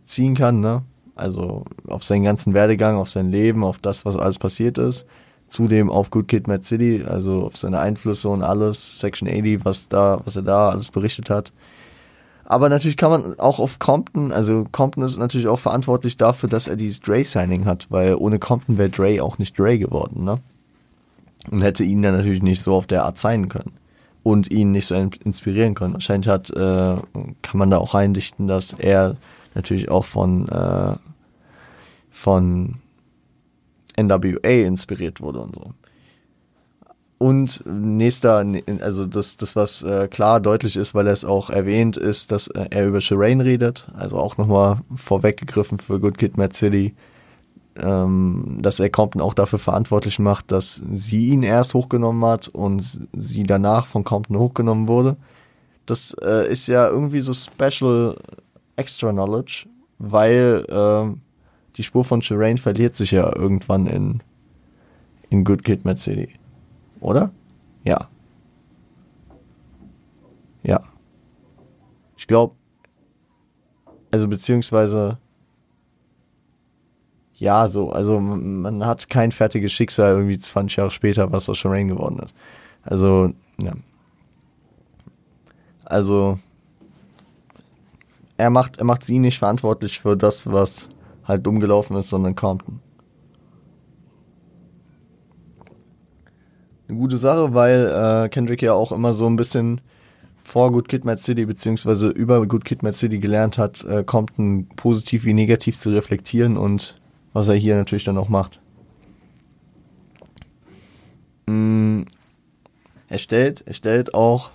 ziehen 0.04 0.36
kann, 0.36 0.60
ne? 0.60 0.84
Also 1.16 1.64
auf 1.88 2.04
seinen 2.04 2.24
ganzen 2.24 2.54
Werdegang, 2.54 2.98
auf 2.98 3.10
sein 3.10 3.30
Leben, 3.30 3.64
auf 3.64 3.78
das, 3.78 4.04
was 4.04 4.18
alles 4.18 4.38
passiert 4.38 4.78
ist. 4.78 5.06
Zudem 5.48 5.90
auf 5.90 6.10
Good 6.10 6.28
Kid, 6.28 6.48
Mad 6.48 6.64
City, 6.64 7.04
also 7.08 7.46
auf 7.46 7.56
seine 7.56 7.80
Einflüsse 7.80 8.28
und 8.28 8.44
alles, 8.44 9.00
Section 9.00 9.30
80, 9.30 9.64
was 9.64 9.88
da, 9.88 10.20
was 10.26 10.36
er 10.36 10.42
da 10.42 10.70
alles 10.70 10.92
berichtet 10.92 11.30
hat. 11.30 11.54
Aber 12.46 12.70
natürlich 12.70 12.96
kann 12.96 13.10
man 13.10 13.39
auch 13.39 13.60
auf 13.60 13.80
Compton, 13.80 14.32
also 14.32 14.66
Compton 14.72 15.04
ist 15.04 15.18
natürlich 15.18 15.48
auch 15.48 15.60
verantwortlich 15.60 16.16
dafür, 16.16 16.48
dass 16.48 16.68
er 16.68 16.76
dieses 16.76 17.00
Dre-Signing 17.00 17.66
hat, 17.66 17.88
weil 17.89 18.16
ohne 18.16 18.38
Compton 18.38 18.78
wäre 18.78 18.89
Dre 18.89 19.22
auch 19.24 19.39
nicht 19.39 19.58
Dre 19.58 19.80
geworden, 19.80 20.24
ne? 20.24 20.39
Und 21.50 21.62
hätte 21.62 21.84
ihn 21.84 22.02
dann 22.02 22.16
natürlich 22.16 22.43
nicht 22.43 22.62
so 22.62 22.76
auf 22.76 22.88
der 22.88 23.06
Art 23.06 23.18
signen 23.18 23.50
können 23.50 23.74
und 24.24 24.50
ihn 24.50 24.72
nicht 24.72 24.88
so 24.88 24.96
inspirieren 24.96 25.76
können. 25.76 25.93
Wahrscheinlich 25.93 26.28
hat, 26.28 26.50
äh, 26.50 26.96
kann 27.41 27.58
man 27.58 27.70
da 27.70 27.78
auch 27.78 27.93
reindichten, 27.93 28.48
dass 28.48 28.74
er 28.74 29.16
natürlich 29.54 29.89
auch 29.89 30.06
von, 30.06 30.48
äh, 30.50 30.96
von 32.10 32.76
NWA 33.96 34.66
inspiriert 34.66 35.22
wurde 35.22 35.39
und 35.39 35.56
so. 35.56 35.74
Und 37.18 37.63
nächster, 37.66 38.45
also 38.82 39.05
das, 39.05 39.38
das 39.38 39.55
was 39.55 39.82
äh, 39.84 40.07
klar 40.09 40.41
deutlich 40.41 40.76
ist, 40.76 40.93
weil 40.93 41.07
er 41.07 41.13
es 41.13 41.24
auch 41.24 41.49
erwähnt, 41.49 41.95
ist, 41.95 42.32
dass 42.32 42.47
äh, 42.47 42.68
er 42.70 42.88
über 42.88 42.99
Shireen 42.99 43.39
redet. 43.39 43.89
Also 43.97 44.18
auch 44.18 44.38
nochmal 44.38 44.80
vorweggegriffen 44.95 45.80
für 45.80 45.99
Good 45.99 46.18
Kid, 46.18 46.38
Mad 46.38 46.55
City 46.55 46.93
ähm, 47.78 48.57
dass 48.61 48.80
er 48.80 48.89
Compton 48.89 49.22
auch 49.22 49.34
dafür 49.34 49.59
verantwortlich 49.59 50.20
macht, 50.20 50.51
dass 50.51 50.82
sie 50.93 51.28
ihn 51.30 51.43
erst 51.43 51.74
hochgenommen 51.74 52.24
hat 52.26 52.47
und 52.47 53.07
sie 53.13 53.43
danach 53.43 53.88
von 53.88 54.03
Compton 54.03 54.38
hochgenommen 54.38 54.88
wurde. 54.88 55.18
Das 55.86 56.16
äh, 56.22 56.51
ist 56.51 56.68
ja 56.68 56.88
irgendwie 56.88 57.20
so 57.20 57.34
Special 57.34 58.18
Extra 58.76 59.11
Knowledge, 59.11 59.66
weil 59.99 60.66
äh, 60.68 61.18
die 61.76 61.84
Spur 61.84 62.05
von 62.05 62.22
Shireen 62.22 62.57
verliert 62.57 62.95
sich 62.95 63.11
ja 63.11 63.36
irgendwann 63.36 63.88
in, 63.88 64.22
in 65.30 65.43
Good 65.43 65.63
Kid 65.63 65.86
Mad 65.86 65.99
City. 65.99 66.30
Oder? 67.06 67.30
Ja. 67.84 68.08
Ja. 70.64 70.82
Ich 72.18 72.26
glaube, 72.26 72.56
also 74.10 74.28
beziehungsweise 74.28 75.20
ja, 77.36 77.68
so, 77.68 77.91
also 77.91 78.20
man 78.20 78.84
hat 78.86 79.08
kein 79.08 79.32
fertiges 79.32 79.72
Schicksal 79.72 80.14
irgendwie 80.14 80.39
20 80.39 80.78
Jahre 80.78 80.89
später, 80.89 81.32
was 81.32 81.47
aus 81.47 81.60
Shireen 81.60 81.89
geworden 81.89 82.18
ist. 82.20 82.34
Also, 82.82 83.34
ja. 83.62 83.74
Also, 85.84 86.39
er 88.38 88.49
macht, 88.49 88.78
er 88.78 88.86
macht 88.86 89.03
sie 89.03 89.20
nicht 89.20 89.38
verantwortlich 89.38 89.99
für 89.99 90.18
das, 90.18 90.51
was 90.51 90.89
halt 91.26 91.45
dumm 91.45 91.60
gelaufen 91.60 91.97
ist, 91.97 92.10
sondern 92.10 92.36
Compton. 92.36 92.80
Eine 96.88 96.98
gute 96.98 97.18
Sache, 97.18 97.54
weil 97.54 98.26
äh, 98.26 98.30
Kendrick 98.30 98.62
ja 98.62 98.74
auch 98.74 98.92
immer 98.92 99.14
so 99.14 99.26
ein 99.26 99.36
bisschen 99.36 99.82
vor 100.44 100.72
Good 100.72 100.88
Kid 100.88 101.06
Mad 101.06 101.22
City 101.22 101.46
beziehungsweise 101.46 102.10
über 102.10 102.46
Good 102.46 102.66
Kid 102.66 102.84
Mad 102.84 102.96
City 102.96 103.18
gelernt 103.18 103.58
hat, 103.58 103.84
äh, 103.84 104.04
Compton 104.04 104.68
positiv 104.76 105.26
wie 105.26 105.34
negativ 105.34 105.80
zu 105.80 105.90
reflektieren 105.90 106.56
und 106.58 107.00
was 107.34 107.48
er 107.48 107.56
hier 107.56 107.76
natürlich 107.76 108.04
dann 108.04 108.18
auch 108.18 108.30
macht. 108.30 108.60
Mm, 111.48 112.04
er 113.10 113.18
stellt, 113.18 113.64
er 113.66 113.74
stellt 113.74 114.14
auch 114.14 114.52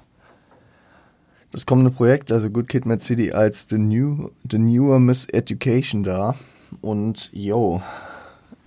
das 1.50 1.66
kommende 1.66 1.90
Projekt, 1.90 2.30
also 2.30 2.48
Good 2.48 2.68
Kid 2.68 2.86
Mad 2.86 3.02
City, 3.02 3.32
als 3.32 3.66
The 3.68 3.78
New, 3.78 4.30
The 4.48 4.58
Newer 4.58 5.00
Miss 5.00 5.26
Education 5.26 6.04
dar. 6.04 6.36
Und 6.80 7.30
yo, 7.32 7.82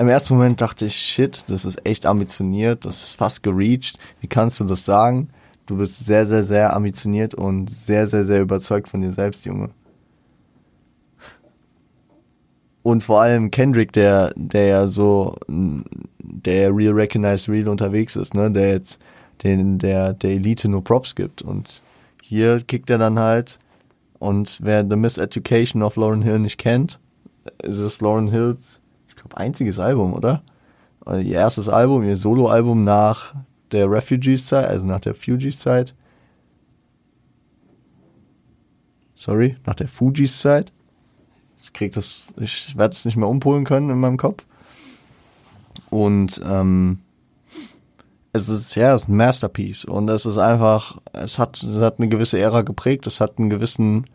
im 0.03 0.09
ersten 0.09 0.35
Moment 0.35 0.61
dachte 0.61 0.85
ich, 0.85 0.95
shit, 0.95 1.43
das 1.47 1.65
ist 1.65 1.85
echt 1.85 2.05
ambitioniert, 2.05 2.85
das 2.85 3.01
ist 3.01 3.15
fast 3.15 3.41
gereached. 3.41 3.97
Wie 4.21 4.27
kannst 4.27 4.59
du 4.59 4.65
das 4.65 4.85
sagen? 4.85 5.29
Du 5.65 5.77
bist 5.77 6.05
sehr, 6.05 6.25
sehr, 6.25 6.43
sehr 6.43 6.75
ambitioniert 6.75 7.33
und 7.33 7.69
sehr, 7.69 8.07
sehr, 8.07 8.25
sehr 8.25 8.41
überzeugt 8.41 8.89
von 8.89 9.01
dir 9.01 9.11
selbst, 9.11 9.45
Junge. 9.45 9.69
Und 12.83 13.01
vor 13.01 13.21
allem 13.21 13.49
Kendrick, 13.49 13.93
der, 13.93 14.33
der 14.35 14.65
ja 14.65 14.87
so, 14.87 15.37
der 15.47 16.75
Real 16.75 16.93
Recognized 16.93 17.47
Real 17.47 17.69
unterwegs 17.69 18.17
ist, 18.17 18.33
ne, 18.33 18.51
der 18.51 18.71
jetzt 18.71 19.01
den, 19.43 19.79
der, 19.79 20.11
der 20.13 20.31
Elite 20.31 20.67
nur 20.67 20.83
Props 20.83 21.15
gibt. 21.15 21.41
Und 21.41 21.81
hier 22.21 22.59
kickt 22.59 22.89
er 22.89 22.97
dann 22.97 23.17
halt. 23.17 23.57
Und 24.19 24.59
wer 24.61 24.85
The 24.87 24.97
Miseducation 24.97 25.81
of 25.81 25.95
Lauren 25.95 26.21
Hill 26.21 26.39
nicht 26.39 26.57
kennt, 26.57 26.99
ist 27.61 27.77
es 27.77 28.01
Lauren 28.01 28.27
Hills, 28.27 28.81
glaube, 29.23 29.37
einziges 29.37 29.79
Album, 29.79 30.13
oder? 30.13 30.43
Ihr 31.05 31.35
erstes 31.35 31.67
Album, 31.67 32.03
ihr 32.03 32.15
Soloalbum 32.15 32.83
nach 32.83 33.33
der 33.71 33.89
Refugees-Zeit, 33.89 34.67
also 34.67 34.85
nach 34.85 35.01
der 35.01 35.15
Fugees-Zeit. 35.15 35.95
Sorry, 39.15 39.57
nach 39.65 39.75
der 39.75 39.87
Fujis-Zeit. 39.87 40.71
Ich 41.61 41.81
ich 41.81 42.77
werde 42.77 42.93
es 42.93 43.05
nicht 43.05 43.15
mehr 43.15 43.29
umpolen 43.29 43.63
können 43.63 43.89
in 43.89 43.99
meinem 43.99 44.17
Kopf. 44.17 44.45
Und 45.89 46.41
ähm, 46.43 46.99
es 48.33 48.49
ist 48.49 48.75
ja, 48.75 48.93
es 48.93 49.03
ist 49.03 49.09
ein 49.09 49.15
Masterpiece 49.15 49.85
und 49.85 50.09
es 50.09 50.25
ist 50.25 50.37
einfach, 50.37 50.97
es 51.13 51.39
hat, 51.39 51.61
es 51.61 51.81
hat 51.81 51.99
eine 51.99 52.09
gewisse 52.09 52.39
Ära 52.39 52.63
geprägt, 52.63 53.07
es 53.07 53.21
hat 53.21 53.37
einen 53.37 53.49
gewissen 53.49 54.05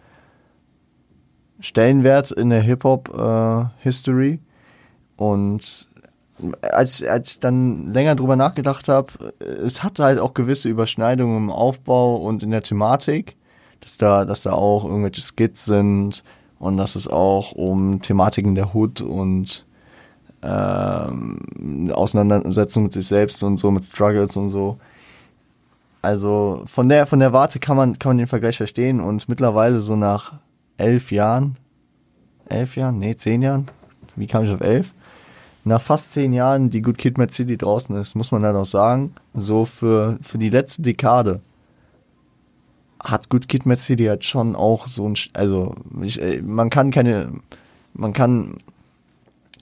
Stellenwert 1.60 2.30
in 2.32 2.50
der 2.50 2.60
Hip 2.60 2.84
Hop 2.84 3.08
äh, 3.16 3.64
History 3.82 4.40
und 5.18 5.88
als, 6.62 7.02
als 7.02 7.32
ich 7.32 7.40
dann 7.40 7.92
länger 7.92 8.14
drüber 8.14 8.36
nachgedacht 8.36 8.88
habe, 8.88 9.34
es 9.40 9.82
hat 9.82 9.98
halt 9.98 10.18
auch 10.18 10.32
gewisse 10.32 10.68
Überschneidungen 10.70 11.36
im 11.36 11.50
Aufbau 11.50 12.16
und 12.16 12.42
in 12.42 12.50
der 12.50 12.62
Thematik, 12.62 13.36
dass 13.80 13.98
da, 13.98 14.24
dass 14.24 14.42
da 14.42 14.52
auch 14.52 14.84
irgendwelche 14.84 15.20
Skits 15.20 15.66
sind, 15.66 16.22
und 16.58 16.76
dass 16.76 16.96
es 16.96 17.08
auch 17.08 17.52
um 17.52 18.02
Thematiken 18.02 18.54
der 18.54 18.74
Hood 18.74 19.00
und 19.00 19.64
ähm, 20.42 21.90
Auseinandersetzung 21.92 22.84
mit 22.84 22.92
sich 22.92 23.06
selbst 23.06 23.42
und 23.42 23.56
so, 23.56 23.70
mit 23.70 23.84
Struggles 23.84 24.36
und 24.36 24.50
so. 24.50 24.78
Also 26.02 26.62
von 26.66 26.88
der 26.88 27.06
von 27.06 27.18
der 27.20 27.32
Warte 27.32 27.58
kann 27.58 27.76
man 27.76 27.98
kann 27.98 28.10
man 28.10 28.18
den 28.18 28.26
Vergleich 28.28 28.56
verstehen 28.56 29.00
und 29.00 29.28
mittlerweile 29.28 29.80
so 29.80 29.96
nach 29.96 30.34
elf 30.76 31.10
Jahren, 31.10 31.56
elf 32.48 32.76
Jahren, 32.76 32.98
nee 32.98 33.16
zehn 33.16 33.42
Jahren, 33.42 33.68
wie 34.14 34.26
kam 34.26 34.44
ich 34.44 34.50
auf 34.50 34.60
elf? 34.60 34.94
Nach 35.64 35.82
fast 35.82 36.12
zehn 36.12 36.32
Jahren, 36.32 36.70
die 36.70 36.82
Good 36.82 36.98
Kid 36.98 37.18
Mad 37.18 37.32
City 37.32 37.56
draußen 37.56 37.94
ist, 37.96 38.14
muss 38.14 38.32
man 38.32 38.42
dann 38.42 38.56
auch 38.56 38.64
sagen, 38.64 39.14
so 39.34 39.64
für 39.64 40.18
für 40.22 40.38
die 40.38 40.50
letzte 40.50 40.82
Dekade 40.82 41.40
hat 43.02 43.28
Good 43.28 43.48
Kid 43.48 43.66
Mad 43.66 43.80
City 43.80 44.04
halt 44.06 44.24
schon 44.24 44.56
auch 44.56 44.86
so 44.86 45.08
ein, 45.08 45.14
also 45.34 45.74
ich, 46.02 46.20
äh, 46.20 46.42
man 46.42 46.70
kann 46.70 46.90
keine, 46.90 47.32
man 47.94 48.12
kann 48.12 48.58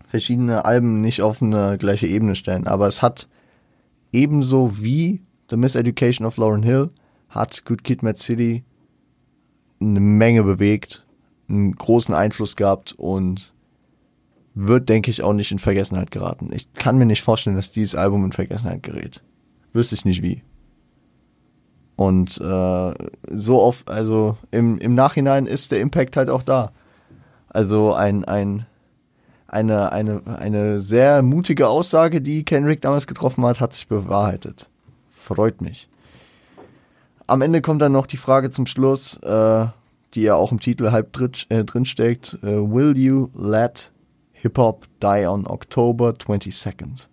verschiedene 0.09 0.65
Alben 0.65 1.01
nicht 1.01 1.23
auf 1.23 1.43
eine 1.43 1.77
gleiche 1.79 2.07
Ebene 2.07 2.35
stellen, 2.35 2.67
aber 2.67 2.87
es 2.87 3.03
hat 3.03 3.29
ebenso 4.13 4.81
wie 4.81 5.21
The 5.51 5.57
Miseducation 5.57 6.27
of 6.27 6.37
Lauren 6.39 6.63
Hill 6.63 6.91
hat 7.29 7.65
Good 7.65 7.85
Kid 7.85 8.03
Mad 8.03 8.19
City 8.19 8.65
eine 9.81 10.01
Menge 10.01 10.43
bewegt, 10.43 11.05
einen 11.49 11.73
großen 11.75 12.15
Einfluss 12.15 12.57
gehabt 12.57 12.95
und 12.97 13.53
wird, 14.57 14.89
denke 14.89 15.11
ich, 15.11 15.23
auch 15.23 15.35
nicht 15.35 15.53
in 15.53 15.59
Vergessenheit 15.59 16.11
geraten. 16.11 16.49
Ich 16.53 16.73
kann 16.73 16.97
mir 16.97 17.05
nicht 17.05 17.23
vorstellen, 17.23 17.57
dass 17.57 17.73
dieses 17.73 17.95
Album 17.95 18.25
in 18.25 18.33
Vergessenheit 18.33 18.83
gerät. 18.83 19.23
Wüsste 19.75 19.95
ich 19.95 20.07
nicht 20.07 20.23
wie. 20.23 20.43
Und 21.95 22.41
äh, 22.41 22.95
so 23.33 23.63
oft, 23.63 23.89
also 23.89 24.37
im, 24.51 24.79
im 24.79 24.95
Nachhinein 24.95 25.47
ist 25.47 25.73
der 25.73 25.81
Impact 25.81 26.17
halt 26.17 26.31
auch 26.31 26.43
da. 26.43 26.73
Also 27.51 27.93
ein, 27.93 28.25
ein, 28.25 28.65
eine, 29.47 29.93
eine, 29.93 30.23
eine 30.39 30.81
sehr 30.81 31.23
mutige 31.23 31.69
Aussage, 31.69 32.23
die 32.23 32.45
Kendrick 32.45 32.81
damals 32.81 33.07
getroffen 33.07 33.45
hat, 33.45 33.61
hat 33.61 33.75
sich 33.75 33.87
bewahrheitet. 33.89 34.71
Freut 35.11 35.61
mich. 35.61 35.89
Am 37.27 37.43
Ende 37.43 37.61
kommt 37.61 37.83
dann 37.83 37.93
noch 37.93 38.07
die 38.07 38.17
Frage 38.17 38.51
zum 38.51 38.67
Schluss, 38.67 39.19
äh, 39.19 39.67
die 40.15 40.23
ja 40.23 40.35
auch 40.35 40.51
im 40.51 40.61
Titel 40.61 40.93
halb 40.93 41.13
drin, 41.13 41.33
äh, 41.51 41.65
drin 41.65 41.85
steckt. 41.85 42.39
Äh, 42.43 42.47
Will 42.47 42.97
you 42.97 43.29
let 43.35 43.93
Hip-Hop 44.41 44.87
die 45.03 45.27
on 45.27 45.47
October 45.47 46.11
22nd? 46.11 47.09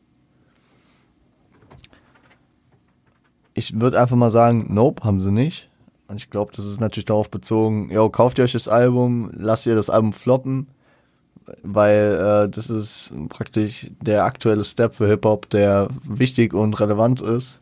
ich 3.53 3.79
würde 3.79 3.99
einfach 3.99 4.15
mal 4.15 4.29
sagen, 4.29 4.67
nope, 4.69 5.03
haben 5.03 5.19
sie 5.19 5.31
nicht. 5.31 5.69
Und 6.07 6.17
ich 6.17 6.29
glaube, 6.29 6.51
das 6.55 6.65
ist 6.65 6.79
natürlich 6.79 7.05
darauf 7.05 7.29
bezogen, 7.29 7.89
yo, 7.89 8.09
kauft 8.09 8.37
ihr 8.37 8.43
euch 8.43 8.51
das 8.51 8.67
Album, 8.67 9.31
lasst 9.35 9.65
ihr 9.65 9.75
das 9.75 9.89
Album 9.89 10.13
floppen, 10.13 10.67
weil 11.61 12.45
äh, 12.45 12.49
das 12.49 12.69
ist 12.69 13.13
praktisch 13.29 13.89
der 14.01 14.25
aktuelle 14.25 14.63
Step 14.63 14.95
für 14.95 15.07
Hip-Hop, 15.07 15.49
der 15.49 15.87
wichtig 16.03 16.53
und 16.53 16.79
relevant 16.79 17.21
ist. 17.21 17.61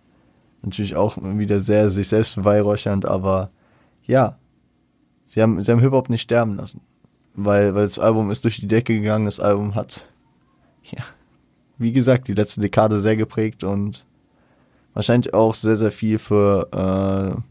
Natürlich 0.64 0.96
auch 0.96 1.18
wieder 1.22 1.62
sehr 1.62 1.90
sich 1.90 2.08
selbst 2.08 2.36
beweihräuchernd, 2.36 3.06
aber 3.06 3.50
ja, 4.06 4.38
sie 5.26 5.42
haben, 5.42 5.62
sie 5.62 5.72
haben 5.72 5.80
Hip-Hop 5.80 6.10
nicht 6.10 6.22
sterben 6.22 6.56
lassen. 6.56 6.82
Weil, 7.34 7.74
weil 7.76 7.86
das 7.86 8.00
Album 8.00 8.30
ist 8.30 8.44
durch 8.44 8.60
die 8.60 8.68
Decke 8.68 8.94
gegangen, 8.94 9.26
das 9.26 9.40
Album 9.40 9.76
hat, 9.76 10.06
ja, 10.84 11.04
wie 11.78 11.94
gesagt, 11.94 12.28
die 12.28 12.34
letzte 12.34 12.62
Dekade 12.62 13.00
sehr 13.00 13.16
geprägt 13.16 13.64
und 13.64 14.06
wahrscheinlich 14.94 15.34
auch 15.34 15.56
sehr, 15.56 15.78
sehr 15.78 15.92
viel 15.92 16.20
für 16.20 17.36
äh, 17.38 17.42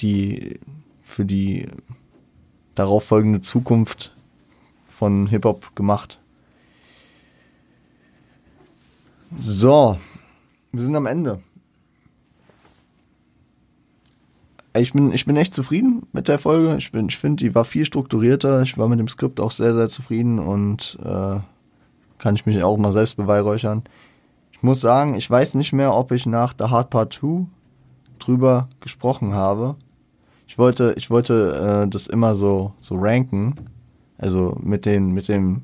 die, 0.00 0.58
für 1.04 1.24
die 1.24 1.68
darauf 2.74 3.04
folgende 3.04 3.40
Zukunft 3.40 4.14
von 4.88 5.28
Hip-Hop 5.28 5.76
gemacht. 5.76 6.18
So, 9.36 9.98
wir 10.72 10.80
sind 10.80 10.94
am 10.96 11.06
Ende. 11.06 11.40
Ich 14.76 14.92
bin, 14.92 15.12
ich 15.12 15.24
bin 15.24 15.36
echt 15.36 15.54
zufrieden 15.54 16.06
mit 16.12 16.26
der 16.26 16.38
Folge. 16.38 16.76
Ich, 16.76 16.92
ich 16.92 17.18
finde, 17.18 17.44
die 17.44 17.54
war 17.54 17.64
viel 17.64 17.84
strukturierter. 17.84 18.62
Ich 18.62 18.76
war 18.76 18.88
mit 18.88 18.98
dem 18.98 19.08
Skript 19.08 19.38
auch 19.38 19.52
sehr, 19.52 19.74
sehr 19.74 19.88
zufrieden 19.88 20.40
und 20.40 20.98
äh, 21.04 21.36
kann 22.18 22.34
ich 22.34 22.44
mich 22.44 22.62
auch 22.62 22.76
mal 22.76 22.90
selbst 22.90 23.16
beweihräuchern. 23.16 23.84
Ich 24.52 24.62
muss 24.62 24.80
sagen, 24.80 25.14
ich 25.14 25.30
weiß 25.30 25.54
nicht 25.54 25.72
mehr, 25.72 25.94
ob 25.94 26.10
ich 26.10 26.26
nach 26.26 26.54
The 26.58 26.64
Hard 26.64 26.90
Part 26.90 27.12
2 27.12 27.46
drüber 28.18 28.68
gesprochen 28.80 29.34
habe. 29.34 29.76
Ich 30.48 30.58
wollte, 30.58 30.94
ich 30.96 31.08
wollte 31.08 31.84
äh, 31.84 31.88
das 31.88 32.08
immer 32.08 32.34
so, 32.34 32.72
so 32.80 32.96
ranken. 32.96 33.54
Also 34.18 34.56
mit, 34.60 34.86
den, 34.86 35.12
mit 35.12 35.28
dem 35.28 35.62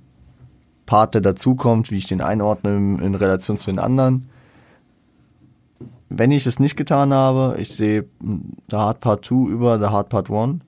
Part, 0.86 1.14
der 1.14 1.20
dazukommt, 1.20 1.90
wie 1.90 1.98
ich 1.98 2.06
den 2.06 2.20
einordne 2.20 2.76
in, 2.76 2.98
in 3.00 3.14
Relation 3.14 3.56
zu 3.56 3.70
den 3.70 3.78
anderen. 3.78 4.28
Wenn 6.12 6.32
ich 6.32 6.44
es 6.44 6.58
nicht 6.58 6.76
getan 6.76 7.14
habe, 7.14 7.56
ich 7.60 7.68
sehe 7.68 8.04
The 8.20 8.76
Hard 8.76 8.98
Part 8.98 9.24
2 9.24 9.48
über 9.48 9.78
The 9.78 9.86
Hard 9.86 10.08
Part 10.08 10.28
1. 10.28 10.60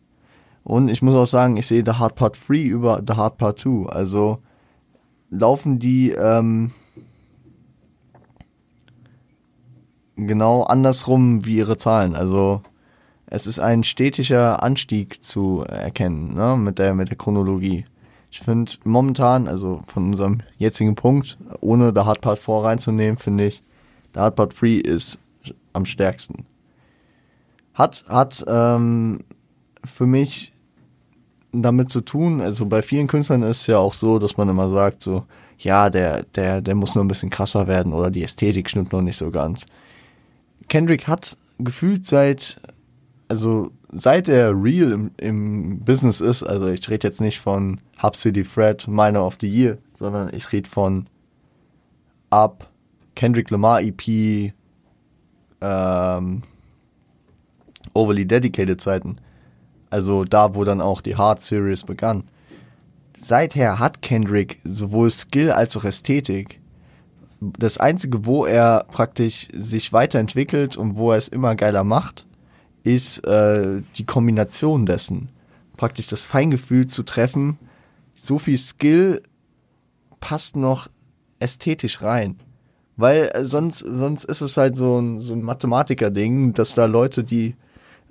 Und 0.62 0.88
ich 0.88 1.02
muss 1.02 1.16
auch 1.16 1.26
sagen, 1.26 1.56
ich 1.56 1.66
sehe 1.66 1.82
The 1.84 1.94
Hard 1.94 2.14
Part 2.14 2.38
3 2.48 2.54
über 2.58 3.02
The 3.04 3.14
Hard 3.14 3.38
Part 3.38 3.58
2. 3.58 3.88
Also 3.88 4.38
laufen 5.30 5.80
die 5.80 6.12
ähm, 6.12 6.70
genau 10.16 10.62
andersrum 10.62 11.44
wie 11.44 11.56
ihre 11.56 11.76
Zahlen. 11.76 12.14
Also 12.14 12.62
es 13.26 13.48
ist 13.48 13.58
ein 13.58 13.82
stetiger 13.82 14.62
Anstieg 14.62 15.24
zu 15.24 15.64
erkennen, 15.66 16.34
ne, 16.34 16.56
mit 16.56 16.78
der, 16.78 16.94
mit 16.94 17.08
der 17.08 17.16
Chronologie. 17.16 17.84
Ich 18.30 18.40
finde 18.40 18.70
momentan, 18.84 19.48
also 19.48 19.82
von 19.86 20.06
unserem 20.06 20.42
jetzigen 20.56 20.94
Punkt, 20.94 21.36
ohne 21.60 21.92
The 21.92 22.02
Hard 22.02 22.20
Part 22.20 22.38
4 22.38 22.54
reinzunehmen, 22.54 23.16
finde 23.16 23.46
ich, 23.46 23.64
The 24.14 24.20
Hard 24.20 24.36
Part 24.36 24.60
3 24.60 24.68
ist 24.68 25.18
am 25.72 25.84
stärksten. 25.84 26.46
Hat, 27.74 28.04
hat 28.08 28.44
ähm, 28.46 29.20
für 29.84 30.06
mich 30.06 30.52
damit 31.52 31.90
zu 31.90 32.00
tun, 32.00 32.40
also 32.40 32.66
bei 32.66 32.82
vielen 32.82 33.06
Künstlern 33.06 33.42
ist 33.42 33.62
es 33.62 33.66
ja 33.66 33.78
auch 33.78 33.94
so, 33.94 34.18
dass 34.18 34.36
man 34.36 34.48
immer 34.48 34.68
sagt, 34.68 35.02
so, 35.02 35.24
ja, 35.58 35.90
der, 35.90 36.24
der, 36.34 36.60
der 36.60 36.74
muss 36.74 36.94
nur 36.94 37.04
ein 37.04 37.08
bisschen 37.08 37.30
krasser 37.30 37.66
werden 37.66 37.92
oder 37.92 38.10
die 38.10 38.22
Ästhetik 38.22 38.70
stimmt 38.70 38.92
noch 38.92 39.02
nicht 39.02 39.16
so 39.16 39.30
ganz. 39.30 39.66
Kendrick 40.68 41.06
hat 41.06 41.36
gefühlt 41.58 42.06
seit, 42.06 42.60
also 43.28 43.70
seit 43.92 44.28
er 44.28 44.50
real 44.50 44.92
im, 44.92 45.10
im 45.18 45.80
Business 45.80 46.20
ist, 46.20 46.42
also 46.42 46.68
ich 46.68 46.88
rede 46.88 47.06
jetzt 47.06 47.20
nicht 47.20 47.38
von 47.38 47.80
Hub 48.02 48.16
City 48.16 48.44
Fred, 48.44 48.88
Minor 48.88 49.26
of 49.26 49.38
the 49.40 49.48
Year, 49.48 49.78
sondern 49.94 50.30
ich 50.34 50.50
rede 50.52 50.68
von 50.68 51.06
ab 52.30 52.70
Kendrick 53.14 53.50
Lamar 53.50 53.82
EP, 53.82 54.52
ähm, 55.62 56.42
overly 57.94 58.26
dedicated 58.26 58.80
Zeiten. 58.80 59.16
Also 59.90 60.24
da, 60.24 60.54
wo 60.54 60.64
dann 60.64 60.80
auch 60.80 61.00
die 61.00 61.16
Hard 61.16 61.44
Series 61.44 61.84
begann. 61.84 62.24
Seither 63.16 63.78
hat 63.78 64.02
Kendrick 64.02 64.58
sowohl 64.64 65.10
Skill 65.10 65.52
als 65.52 65.76
auch 65.76 65.84
Ästhetik. 65.84 66.60
Das 67.40 67.78
Einzige, 67.78 68.24
wo 68.26 68.46
er 68.46 68.84
praktisch 68.90 69.48
sich 69.52 69.92
weiterentwickelt 69.92 70.76
und 70.76 70.96
wo 70.96 71.12
er 71.12 71.18
es 71.18 71.28
immer 71.28 71.54
geiler 71.54 71.84
macht, 71.84 72.26
ist 72.84 73.24
äh, 73.24 73.82
die 73.96 74.06
Kombination 74.06 74.86
dessen. 74.86 75.28
Praktisch 75.76 76.06
das 76.06 76.24
Feingefühl 76.24 76.86
zu 76.86 77.02
treffen, 77.02 77.58
so 78.14 78.38
viel 78.38 78.58
Skill 78.58 79.22
passt 80.20 80.56
noch 80.56 80.88
ästhetisch 81.38 82.02
rein. 82.02 82.38
Weil 82.96 83.30
äh, 83.34 83.44
sonst, 83.44 83.78
sonst 83.78 84.24
ist 84.24 84.40
es 84.40 84.56
halt 84.56 84.76
so 84.76 85.00
ein, 85.00 85.20
so 85.20 85.32
ein 85.32 85.42
Mathematiker-Ding, 85.42 86.52
dass 86.54 86.74
da 86.74 86.84
Leute, 86.84 87.24
die, 87.24 87.56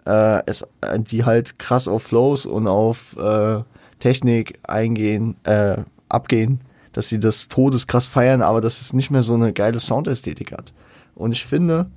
äh, 0.06 0.42
es, 0.46 0.64
äh, 0.82 1.00
die 1.00 1.24
halt 1.26 1.60
krass 1.60 1.88
auf 1.88 2.04
Flows 2.04 2.46
und 2.46 2.68
auf 2.68 3.16
äh, 3.18 3.62
Technik 4.00 4.60
eingehen, 4.64 5.36
äh, 5.44 5.78
abgehen, 6.10 6.62
dass 6.94 7.10
sie 7.10 7.20
das 7.20 7.48
todeskrass 7.48 8.08
feiern, 8.08 8.42
aber 8.42 8.62
dass 8.62 8.82
es 8.82 8.94
nicht 8.94 9.12
mehr 9.12 9.24
so 9.24 9.36
eine 9.36 9.54
geile 9.54 9.80
Soundästhetik 9.80 10.52
hat. 10.52 10.74
Und 11.16 11.32
ich 11.32 11.46
finde, 11.46 11.90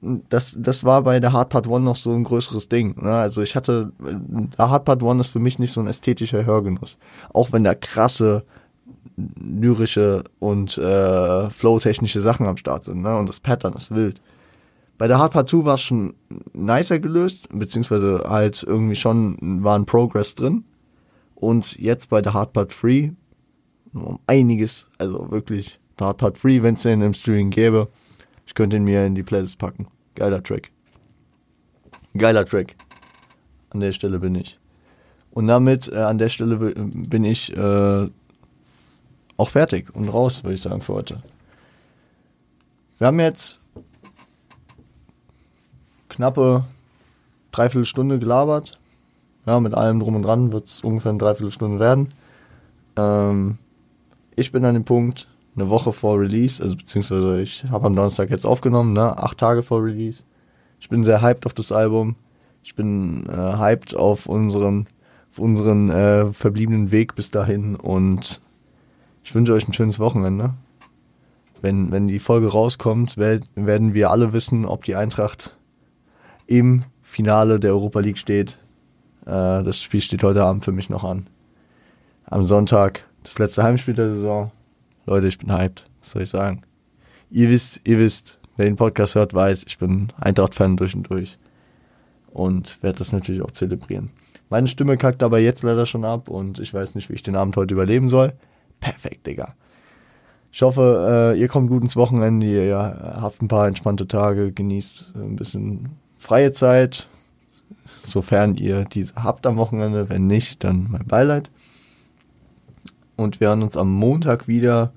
das, 0.00 0.56
das 0.58 0.84
war 0.84 1.02
bei 1.02 1.20
der 1.20 1.32
Hard 1.32 1.50
Part 1.50 1.66
One 1.66 1.84
noch 1.84 1.96
so 1.96 2.12
ein 2.12 2.24
größeres 2.24 2.68
Ding. 2.68 3.02
Ne? 3.02 3.12
Also 3.12 3.42
ich 3.42 3.56
hatte, 3.56 3.92
der 3.98 4.70
Hard 4.70 4.84
Part 4.84 5.02
One 5.02 5.20
ist 5.20 5.28
für 5.28 5.40
mich 5.40 5.58
nicht 5.58 5.72
so 5.72 5.80
ein 5.80 5.88
ästhetischer 5.88 6.44
Hörgenuss. 6.44 6.98
Auch 7.32 7.52
wenn 7.52 7.64
da 7.64 7.74
krasse 7.74 8.44
lyrische 9.16 10.24
und 10.38 10.78
äh, 10.78 11.50
flow-technische 11.50 12.20
Sachen 12.20 12.46
am 12.46 12.56
Start 12.56 12.84
sind, 12.84 13.02
ne? 13.02 13.16
Und 13.16 13.28
das 13.28 13.40
Pattern 13.40 13.74
ist 13.74 13.94
wild. 13.94 14.20
Bei 14.98 15.06
der 15.06 15.18
Hard 15.18 15.32
Part 15.32 15.48
2 15.48 15.64
war 15.64 15.74
es 15.74 15.82
schon 15.82 16.14
nicer 16.52 16.98
gelöst, 16.98 17.48
beziehungsweise 17.52 18.24
halt 18.28 18.64
irgendwie 18.64 18.96
schon 18.96 19.62
war 19.62 19.78
ein 19.78 19.86
Progress 19.86 20.34
drin. 20.34 20.64
Und 21.36 21.78
jetzt 21.78 22.08
bei 22.10 22.20
der 22.20 22.34
Hard 22.34 22.52
Part 22.52 22.74
3 22.82 23.12
um 23.94 24.18
einiges, 24.26 24.88
also 24.98 25.30
wirklich, 25.30 25.80
der 25.98 26.08
Hard 26.08 26.18
Part 26.18 26.42
3, 26.42 26.62
wenn 26.62 26.74
es 26.74 26.82
den 26.82 27.00
im 27.00 27.14
Streaming 27.14 27.50
gäbe, 27.50 27.88
ich 28.46 28.54
könnte 28.54 28.76
ihn 28.76 28.84
mir 28.84 29.06
in 29.06 29.14
die 29.14 29.22
Playlist 29.22 29.58
packen. 29.58 29.86
Geiler 30.14 30.42
Track. 30.42 30.70
Geiler 32.16 32.44
Track. 32.44 32.74
An 33.70 33.80
der 33.80 33.92
Stelle 33.92 34.18
bin 34.18 34.34
ich. 34.34 34.58
Und 35.30 35.46
damit, 35.46 35.88
äh, 35.92 35.96
an 35.96 36.18
der 36.18 36.28
Stelle 36.28 36.56
bin 36.56 37.24
ich 37.24 37.56
äh, 37.56 38.08
auch 39.38 39.48
fertig 39.48 39.94
und 39.94 40.08
raus, 40.08 40.44
würde 40.44 40.54
ich 40.54 40.60
sagen, 40.60 40.82
für 40.82 40.94
heute. 40.94 41.22
Wir 42.98 43.06
haben 43.06 43.20
jetzt 43.20 43.60
knappe 46.08 46.64
dreiviertel 47.52 47.86
Stunde 47.86 48.18
gelabert. 48.18 48.78
Ja, 49.46 49.60
mit 49.60 49.72
allem 49.72 50.00
drum 50.00 50.16
und 50.16 50.22
dran 50.22 50.52
wird 50.52 50.66
es 50.66 50.82
ungefähr 50.82 51.10
eine 51.10 51.18
Dreiviertelstunde 51.18 51.78
werden. 51.78 52.08
Ähm, 52.96 53.56
ich 54.36 54.52
bin 54.52 54.64
an 54.64 54.74
dem 54.74 54.84
Punkt, 54.84 55.26
eine 55.56 55.70
Woche 55.70 55.92
vor 55.92 56.20
Release, 56.20 56.62
also 56.62 56.76
beziehungsweise 56.76 57.40
ich 57.40 57.64
habe 57.70 57.86
am 57.86 57.96
Donnerstag 57.96 58.30
jetzt 58.30 58.44
aufgenommen, 58.44 58.92
ne, 58.92 59.16
acht 59.16 59.38
Tage 59.38 59.62
vor 59.62 59.82
Release. 59.82 60.22
Ich 60.80 60.88
bin 60.88 61.02
sehr 61.02 61.22
hyped 61.22 61.46
auf 61.46 61.54
das 61.54 61.72
Album. 61.72 62.16
Ich 62.62 62.74
bin 62.74 63.26
äh, 63.26 63.56
hyped 63.56 63.96
auf 63.96 64.26
unseren, 64.26 64.86
auf 65.30 65.38
unseren 65.38 65.88
äh, 65.90 66.32
verbliebenen 66.32 66.90
Weg 66.90 67.14
bis 67.14 67.30
dahin 67.30 67.74
und 67.76 68.40
ich 69.28 69.34
wünsche 69.34 69.52
euch 69.52 69.68
ein 69.68 69.74
schönes 69.74 69.98
Wochenende. 69.98 70.54
Wenn, 71.60 71.92
wenn 71.92 72.08
die 72.08 72.18
Folge 72.18 72.48
rauskommt, 72.48 73.18
werden 73.18 73.92
wir 73.92 74.10
alle 74.10 74.32
wissen, 74.32 74.64
ob 74.64 74.84
die 74.84 74.94
Eintracht 74.94 75.54
im 76.46 76.84
Finale 77.02 77.60
der 77.60 77.72
Europa 77.72 78.00
League 78.00 78.16
steht. 78.16 78.56
Äh, 79.26 79.62
das 79.64 79.82
Spiel 79.82 80.00
steht 80.00 80.22
heute 80.22 80.44
Abend 80.44 80.64
für 80.64 80.72
mich 80.72 80.88
noch 80.88 81.04
an. 81.04 81.26
Am 82.24 82.42
Sonntag, 82.44 83.04
das 83.22 83.38
letzte 83.38 83.62
Heimspiel 83.62 83.92
der 83.92 84.08
Saison. 84.08 84.50
Leute, 85.04 85.28
ich 85.28 85.36
bin 85.36 85.52
hyped. 85.52 85.84
Was 86.00 86.12
soll 86.12 86.22
ich 86.22 86.30
sagen? 86.30 86.62
Ihr 87.30 87.50
wisst, 87.50 87.82
ihr 87.84 87.98
wisst, 87.98 88.40
wer 88.56 88.64
den 88.64 88.76
Podcast 88.76 89.14
hört, 89.14 89.34
weiß, 89.34 89.64
ich 89.66 89.76
bin 89.76 90.08
Eintracht-Fan 90.18 90.78
durch 90.78 90.94
und 90.94 91.10
durch. 91.10 91.36
Und 92.32 92.82
werde 92.82 93.00
das 93.00 93.12
natürlich 93.12 93.42
auch 93.42 93.50
zelebrieren. 93.50 94.08
Meine 94.48 94.68
Stimme 94.68 94.96
kackt 94.96 95.22
aber 95.22 95.38
jetzt 95.38 95.64
leider 95.64 95.84
schon 95.84 96.06
ab 96.06 96.30
und 96.30 96.60
ich 96.60 96.72
weiß 96.72 96.94
nicht, 96.94 97.10
wie 97.10 97.14
ich 97.14 97.22
den 97.22 97.36
Abend 97.36 97.58
heute 97.58 97.74
überleben 97.74 98.08
soll 98.08 98.32
perfekt, 98.80 99.26
Digga. 99.26 99.54
Ich 100.50 100.62
hoffe, 100.62 101.34
äh, 101.34 101.40
ihr 101.40 101.48
kommt 101.48 101.68
gut 101.68 101.82
ins 101.82 101.96
Wochenende, 101.96 102.46
ihr 102.46 102.76
habt 103.20 103.42
ein 103.42 103.48
paar 103.48 103.68
entspannte 103.68 104.08
Tage, 104.08 104.50
genießt 104.50 105.12
ein 105.14 105.36
bisschen 105.36 105.90
freie 106.18 106.52
Zeit, 106.52 107.06
sofern 108.04 108.54
ihr 108.56 108.84
diese 108.84 109.14
habt 109.16 109.46
am 109.46 109.56
Wochenende. 109.56 110.08
Wenn 110.08 110.26
nicht, 110.26 110.64
dann 110.64 110.88
mein 110.90 111.06
Beileid. 111.06 111.50
Und 113.16 113.40
wir 113.40 113.48
hören 113.48 113.62
uns 113.62 113.76
am 113.76 113.92
Montag 113.92 114.48
wieder, 114.48 114.92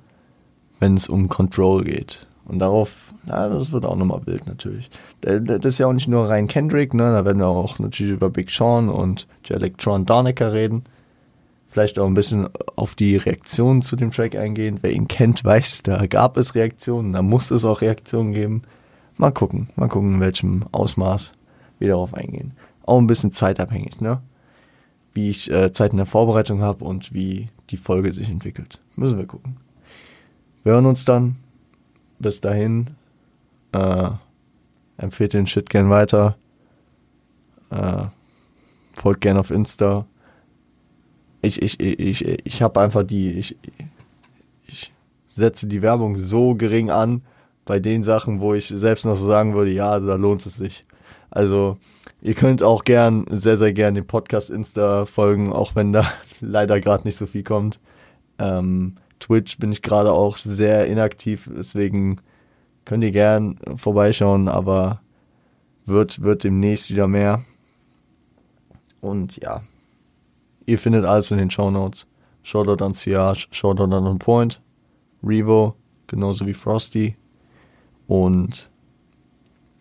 wenn 0.79 0.95
es 0.95 1.09
um 1.09 1.27
Control 1.27 1.83
geht. 1.83 2.25
Und 2.45 2.59
darauf, 2.59 3.13
na, 3.25 3.49
das 3.49 3.71
wird 3.71 3.85
auch 3.85 3.95
nochmal 3.95 4.25
wild 4.25 4.47
natürlich. 4.47 4.89
Das 5.21 5.65
ist 5.65 5.77
ja 5.77 5.87
auch 5.87 5.93
nicht 5.93 6.07
nur 6.07 6.29
rein 6.29 6.47
Kendrick, 6.47 6.93
ne? 6.93 7.03
Da 7.03 7.25
werden 7.25 7.39
wir 7.39 7.47
auch 7.47 7.77
natürlich 7.77 8.13
über 8.13 8.29
Big 8.29 8.51
Sean 8.51 8.89
und 8.89 9.27
Electron 9.49 10.05
Danica 10.05 10.47
reden 10.47 10.83
vielleicht 11.71 11.97
auch 11.97 12.05
ein 12.05 12.13
bisschen 12.13 12.49
auf 12.75 12.95
die 12.95 13.15
Reaktionen 13.15 13.81
zu 13.81 13.95
dem 13.95 14.11
Track 14.11 14.35
eingehen. 14.35 14.79
Wer 14.81 14.91
ihn 14.91 15.07
kennt, 15.07 15.43
weiß, 15.45 15.83
da 15.83 16.05
gab 16.05 16.37
es 16.37 16.53
Reaktionen, 16.55 17.13
da 17.13 17.21
muss 17.21 17.49
es 17.51 17.65
auch 17.65 17.81
Reaktionen 17.81 18.33
geben. 18.33 18.63
Mal 19.17 19.31
gucken, 19.31 19.69
mal 19.75 19.87
gucken, 19.87 20.15
in 20.15 20.19
welchem 20.19 20.65
Ausmaß 20.71 21.33
wir 21.79 21.89
darauf 21.89 22.13
eingehen. 22.13 22.53
Auch 22.83 22.97
ein 22.97 23.07
bisschen 23.07 23.31
zeitabhängig, 23.31 24.01
ne? 24.01 24.21
wie 25.13 25.29
ich 25.29 25.51
äh, 25.51 25.73
Zeit 25.73 25.91
in 25.91 25.97
der 25.97 26.05
Vorbereitung 26.05 26.61
habe 26.61 26.85
und 26.85 27.13
wie 27.13 27.49
die 27.69 27.77
Folge 27.77 28.11
sich 28.13 28.29
entwickelt. 28.29 28.79
Müssen 28.95 29.17
wir 29.17 29.25
gucken. 29.25 29.57
Wir 30.63 30.73
hören 30.73 30.85
uns 30.85 31.05
dann. 31.05 31.35
Bis 32.19 32.39
dahin. 32.39 32.87
Äh, 33.71 34.09
empfehlt 34.97 35.33
den 35.33 35.47
Shit 35.47 35.69
gern 35.69 35.89
weiter. 35.89 36.37
Äh, 37.71 38.05
folgt 38.93 39.21
gern 39.21 39.37
auf 39.37 39.51
Insta. 39.51 40.05
Ich, 41.41 41.61
ich, 41.61 41.79
ich, 41.79 42.25
ich, 42.45 42.61
habe 42.61 42.79
einfach 42.81 43.03
die, 43.03 43.31
ich, 43.31 43.57
ich 44.67 44.91
setze 45.29 45.67
die 45.67 45.81
Werbung 45.81 46.17
so 46.17 46.55
gering 46.55 46.89
an 46.89 47.21
bei 47.65 47.79
den 47.79 48.03
Sachen, 48.03 48.41
wo 48.41 48.53
ich 48.53 48.67
selbst 48.67 49.05
noch 49.05 49.15
so 49.15 49.27
sagen 49.27 49.55
würde, 49.55 49.71
ja, 49.71 49.99
da 49.99 50.15
lohnt 50.15 50.45
es 50.45 50.55
sich. 50.55 50.85
Also, 51.29 51.77
ihr 52.21 52.33
könnt 52.33 52.61
auch 52.61 52.83
gern, 52.83 53.25
sehr, 53.29 53.57
sehr 53.57 53.73
gern 53.73 53.95
den 53.95 54.05
Podcast 54.05 54.49
Insta 54.49 55.05
folgen, 55.05 55.51
auch 55.51 55.75
wenn 55.75 55.93
da 55.93 56.05
leider 56.41 56.79
gerade 56.79 57.05
nicht 57.05 57.17
so 57.17 57.25
viel 57.25 57.43
kommt. 57.43 57.79
Ähm, 58.37 58.95
Twitch 59.19 59.57
bin 59.57 59.71
ich 59.71 59.81
gerade 59.81 60.11
auch 60.11 60.37
sehr 60.37 60.87
inaktiv, 60.87 61.49
deswegen 61.55 62.19
könnt 62.85 63.03
ihr 63.03 63.11
gern 63.11 63.57
vorbeischauen, 63.75 64.47
aber 64.47 65.01
wird, 65.85 66.21
wird 66.21 66.43
demnächst 66.43 66.89
wieder 66.89 67.07
mehr. 67.07 67.41
Und 68.99 69.37
ja, 69.37 69.61
ihr 70.71 70.79
findet 70.79 71.05
alles 71.05 71.31
in 71.31 71.37
den 71.37 71.51
Show 71.51 71.69
Notes. 71.69 72.07
Shoutout 72.43 72.83
an 72.83 72.93
Siage, 72.93 73.47
Shoutout 73.51 73.93
an 73.93 74.07
On 74.07 74.17
Point, 74.17 74.59
Revo, 75.21 75.75
genauso 76.07 76.47
wie 76.47 76.53
Frosty. 76.53 77.15
Und 78.07 78.69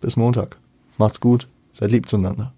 bis 0.01 0.17
Montag. 0.17 0.57
Macht's 0.99 1.21
gut, 1.21 1.47
seid 1.73 1.93
lieb 1.93 2.09
zueinander. 2.09 2.49